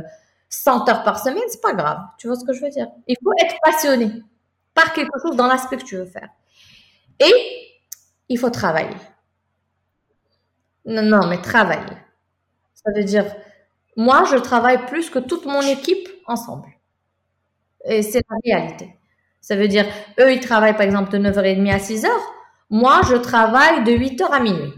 100 0.50 0.88
heures 0.90 1.04
par 1.04 1.20
semaine, 1.20 1.44
c'est 1.50 1.62
pas 1.62 1.74
grave. 1.74 2.00
Tu 2.18 2.28
vois 2.28 2.38
ce 2.38 2.46
que 2.46 2.54
je 2.54 2.62
veux 2.62 2.70
dire? 2.70 2.88
Il 3.08 3.18
faut 3.22 3.34
être 3.44 3.56
passionné 3.62 4.24
par 4.74 4.94
quelque 4.94 5.20
chose 5.22 5.36
dans 5.36 5.48
l'aspect 5.48 5.76
que 5.76 5.84
tu 5.84 5.98
veux 5.98 6.06
faire. 6.06 6.30
Et 7.20 7.34
il 8.30 8.38
faut 8.38 8.50
travailler. 8.50 8.96
Non, 10.86 11.04
non, 11.04 11.28
mais 11.28 11.42
travailler. 11.42 11.98
Ça 12.74 12.92
veut 12.96 13.04
dire, 13.04 13.26
moi, 13.98 14.24
je 14.32 14.38
travaille 14.38 14.86
plus 14.86 15.10
que 15.10 15.20
toute 15.20 15.46
mon 15.46 15.62
équipe 15.62 16.08
ensemble. 16.28 16.68
Et 17.86 18.02
c'est 18.02 18.22
la 18.30 18.38
réalité. 18.46 18.98
Ça 19.42 19.56
veut 19.56 19.68
dire, 19.68 19.86
eux, 20.20 20.32
ils 20.34 20.40
travaillent 20.40 20.76
par 20.76 20.84
exemple 20.84 21.12
de 21.12 21.18
9h30 21.18 21.72
à 21.72 21.78
6h. 21.78 22.08
Moi, 22.70 23.02
je 23.10 23.16
travaille 23.16 23.84
de 23.84 23.92
8h 23.92 24.30
à 24.30 24.40
minuit. 24.40 24.74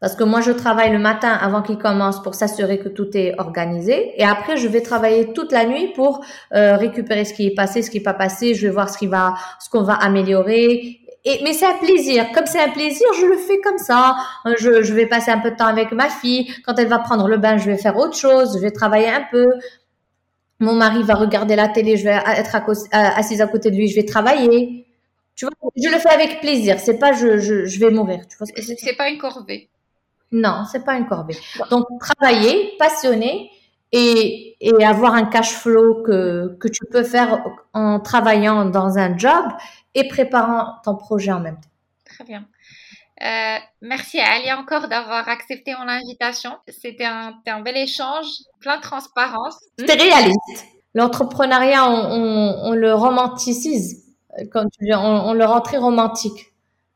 Parce 0.00 0.16
que 0.16 0.24
moi, 0.24 0.40
je 0.40 0.50
travaille 0.50 0.90
le 0.90 0.98
matin 0.98 1.28
avant 1.28 1.60
qu'il 1.60 1.76
commence 1.76 2.22
pour 2.22 2.34
s'assurer 2.34 2.78
que 2.78 2.88
tout 2.88 3.14
est 3.14 3.38
organisé. 3.38 4.18
Et 4.18 4.24
après, 4.24 4.56
je 4.56 4.66
vais 4.66 4.80
travailler 4.80 5.34
toute 5.34 5.52
la 5.52 5.66
nuit 5.66 5.92
pour 5.94 6.24
euh, 6.54 6.76
récupérer 6.76 7.26
ce 7.26 7.34
qui 7.34 7.46
est 7.46 7.54
passé, 7.54 7.82
ce 7.82 7.90
qui 7.90 7.98
n'est 7.98 8.02
pas 8.02 8.14
passé. 8.14 8.54
Je 8.54 8.66
vais 8.66 8.72
voir 8.72 8.88
ce 8.88 9.70
qu'on 9.70 9.82
va 9.82 9.94
améliorer 9.94 10.99
et, 11.24 11.40
mais 11.44 11.52
c'est 11.52 11.66
un 11.66 11.78
plaisir. 11.78 12.32
Comme 12.32 12.46
c'est 12.46 12.60
un 12.60 12.70
plaisir, 12.70 13.06
je 13.20 13.26
le 13.26 13.36
fais 13.36 13.60
comme 13.60 13.78
ça. 13.78 14.16
Je, 14.58 14.82
je 14.82 14.94
vais 14.94 15.06
passer 15.06 15.30
un 15.30 15.38
peu 15.38 15.50
de 15.50 15.56
temps 15.56 15.66
avec 15.66 15.92
ma 15.92 16.08
fille. 16.08 16.52
Quand 16.64 16.78
elle 16.78 16.88
va 16.88 16.98
prendre 16.98 17.28
le 17.28 17.36
bain, 17.36 17.58
je 17.58 17.66
vais 17.70 17.76
faire 17.78 17.96
autre 17.96 18.16
chose. 18.16 18.54
Je 18.54 18.60
vais 18.60 18.70
travailler 18.70 19.08
un 19.08 19.26
peu. 19.30 19.46
Mon 20.58 20.74
mari 20.74 21.02
va 21.02 21.14
regarder 21.14 21.56
la 21.56 21.68
télé. 21.68 21.96
Je 21.96 22.04
vais 22.04 22.18
être 22.36 22.56
assise 22.92 23.40
à 23.40 23.46
côté 23.46 23.70
de 23.70 23.76
lui. 23.76 23.88
Je 23.88 23.96
vais 23.96 24.04
travailler. 24.04 24.86
Tu 25.34 25.46
vois, 25.46 25.54
je 25.76 25.88
le 25.88 25.98
fais 25.98 26.10
avec 26.10 26.40
plaisir. 26.40 26.78
C'est 26.78 26.98
pas 26.98 27.12
je, 27.12 27.38
je, 27.38 27.64
je 27.64 27.80
vais 27.80 27.90
mourir. 27.90 28.20
Tu 28.28 28.36
vois 28.36 28.46
ce 28.46 28.52
que 28.52 28.62
c'est 28.62 28.76
C'est 28.78 28.96
pas 28.96 29.08
une 29.08 29.18
corvée. 29.18 29.68
Non, 30.32 30.64
c'est 30.70 30.84
pas 30.84 30.94
une 30.96 31.06
corvée. 31.06 31.36
Donc, 31.70 31.86
travailler, 31.98 32.74
passionner 32.78 33.50
et, 33.90 34.56
et 34.60 34.84
avoir 34.84 35.14
un 35.14 35.24
cash 35.24 35.52
flow 35.54 36.02
que, 36.02 36.56
que 36.60 36.68
tu 36.68 36.84
peux 36.90 37.02
faire 37.02 37.42
en 37.72 37.98
travaillant 37.98 38.64
dans 38.66 38.96
un 38.98 39.16
job 39.18 39.44
et 39.94 40.08
préparant 40.08 40.76
ton 40.84 40.96
projet 40.96 41.32
en 41.32 41.40
même 41.40 41.56
temps. 41.56 41.70
Très 42.04 42.24
bien. 42.24 42.46
Euh, 43.22 43.58
merci 43.82 44.18
à 44.18 44.32
Ali 44.32 44.50
encore 44.52 44.88
d'avoir 44.88 45.28
accepté 45.28 45.74
mon 45.74 45.88
invitation. 45.88 46.52
C'était 46.68 47.04
un, 47.04 47.34
un, 47.46 47.60
bel 47.60 47.76
échange, 47.76 48.26
plein 48.60 48.78
de 48.78 48.82
transparence. 48.82 49.58
C'était 49.78 49.94
réaliste. 49.94 50.66
L'entrepreneuriat, 50.94 51.86
on, 51.86 52.12
on, 52.12 52.70
on, 52.70 52.72
le 52.72 52.94
romanticise, 52.94 54.04
quand 54.50 54.64
tu, 54.70 54.92
on, 54.94 55.28
on 55.28 55.34
le 55.34 55.44
rend 55.44 55.60
très 55.60 55.76
romantique. 55.76 56.46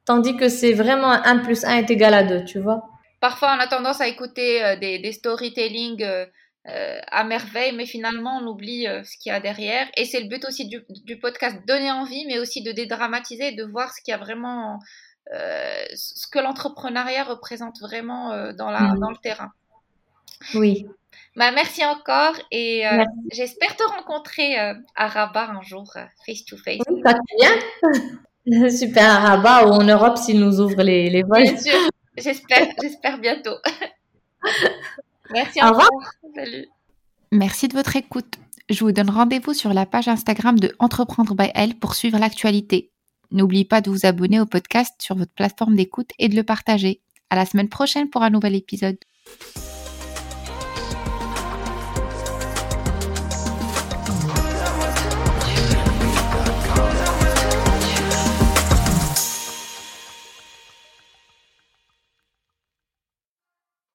Tandis 0.06 0.36
que 0.36 0.48
c'est 0.48 0.72
vraiment 0.72 1.10
1 1.10 1.38
plus 1.38 1.64
1 1.64 1.76
est 1.76 1.90
égal 1.90 2.14
à 2.14 2.24
2, 2.24 2.44
tu 2.44 2.58
vois. 2.58 2.84
Parfois, 3.20 3.54
on 3.56 3.60
a 3.60 3.66
tendance 3.66 4.00
à 4.00 4.08
écouter 4.08 4.64
euh, 4.64 4.76
des, 4.76 4.98
des 4.98 5.12
storytelling 5.12 6.02
euh, 6.66 6.98
à 7.08 7.24
merveille, 7.24 7.72
mais 7.76 7.84
finalement, 7.84 8.38
on 8.38 8.46
oublie 8.46 8.86
euh, 8.86 9.04
ce 9.04 9.18
qu'il 9.18 9.30
y 9.30 9.34
a 9.34 9.40
derrière. 9.40 9.86
Et 9.98 10.06
c'est 10.06 10.20
le 10.20 10.28
but 10.28 10.46
aussi 10.46 10.66
du, 10.66 10.82
du, 11.04 11.18
podcast, 11.18 11.58
donner 11.66 11.90
envie, 11.90 12.24
mais 12.26 12.38
aussi 12.38 12.62
de 12.62 12.72
dédramatiser, 12.72 13.52
de 13.52 13.64
voir 13.64 13.92
ce 13.92 14.00
qu'il 14.02 14.12
y 14.12 14.14
a 14.14 14.18
vraiment 14.18 14.78
euh, 15.34 15.84
ce 15.94 16.26
que 16.26 16.38
l'entrepreneuriat 16.38 17.24
représente 17.24 17.80
vraiment 17.80 18.30
dans, 18.54 18.70
la, 18.70 18.80
mmh. 18.80 18.98
dans 18.98 19.10
le 19.10 19.16
terrain. 19.18 19.52
Oui. 20.54 20.86
Bah, 21.36 21.50
merci 21.52 21.84
encore 21.84 22.34
et 22.50 22.84
j'espère 23.30 23.76
te 23.76 23.82
rencontrer 23.82 24.56
à 24.56 25.06
Rabat 25.08 25.50
un 25.50 25.62
jour, 25.62 25.92
face 26.26 26.46
to 26.46 26.56
face. 26.56 26.80
Oui, 26.88 27.02
ça 27.04 27.14
bien. 28.46 28.70
Super, 28.70 29.10
à 29.10 29.18
Rabat 29.18 29.66
ou 29.66 29.72
en 29.72 29.84
Europe 29.84 30.16
s'ils 30.16 30.40
nous 30.40 30.60
ouvrent 30.60 30.82
les, 30.82 31.10
les 31.10 31.22
vols. 31.22 31.42
Bien 31.42 31.58
sûr, 31.58 31.90
j'espère, 32.16 32.68
j'espère 32.80 33.18
bientôt. 33.18 33.56
merci 35.34 35.60
Au 35.62 35.68
revoir. 35.68 35.88
Salut. 36.34 36.66
Merci 37.32 37.68
de 37.68 37.74
votre 37.74 37.96
écoute. 37.96 38.38
Je 38.70 38.80
vous 38.82 38.92
donne 38.92 39.10
rendez-vous 39.10 39.52
sur 39.52 39.74
la 39.74 39.84
page 39.84 40.08
Instagram 40.08 40.58
de 40.58 40.74
Entreprendre 40.78 41.34
by 41.34 41.50
Elle 41.54 41.74
pour 41.74 41.94
suivre 41.94 42.18
l'actualité. 42.18 42.90
N'oubliez 43.30 43.64
pas 43.64 43.80
de 43.80 43.90
vous 43.90 44.06
abonner 44.06 44.40
au 44.40 44.46
podcast 44.46 44.94
sur 45.00 45.16
votre 45.16 45.32
plateforme 45.32 45.74
d'écoute 45.74 46.10
et 46.18 46.28
de 46.28 46.36
le 46.36 46.44
partager. 46.44 47.02
À 47.30 47.36
la 47.36 47.46
semaine 47.46 47.68
prochaine 47.68 48.08
pour 48.08 48.22
un 48.22 48.30
nouvel 48.30 48.54
épisode. 48.54 48.96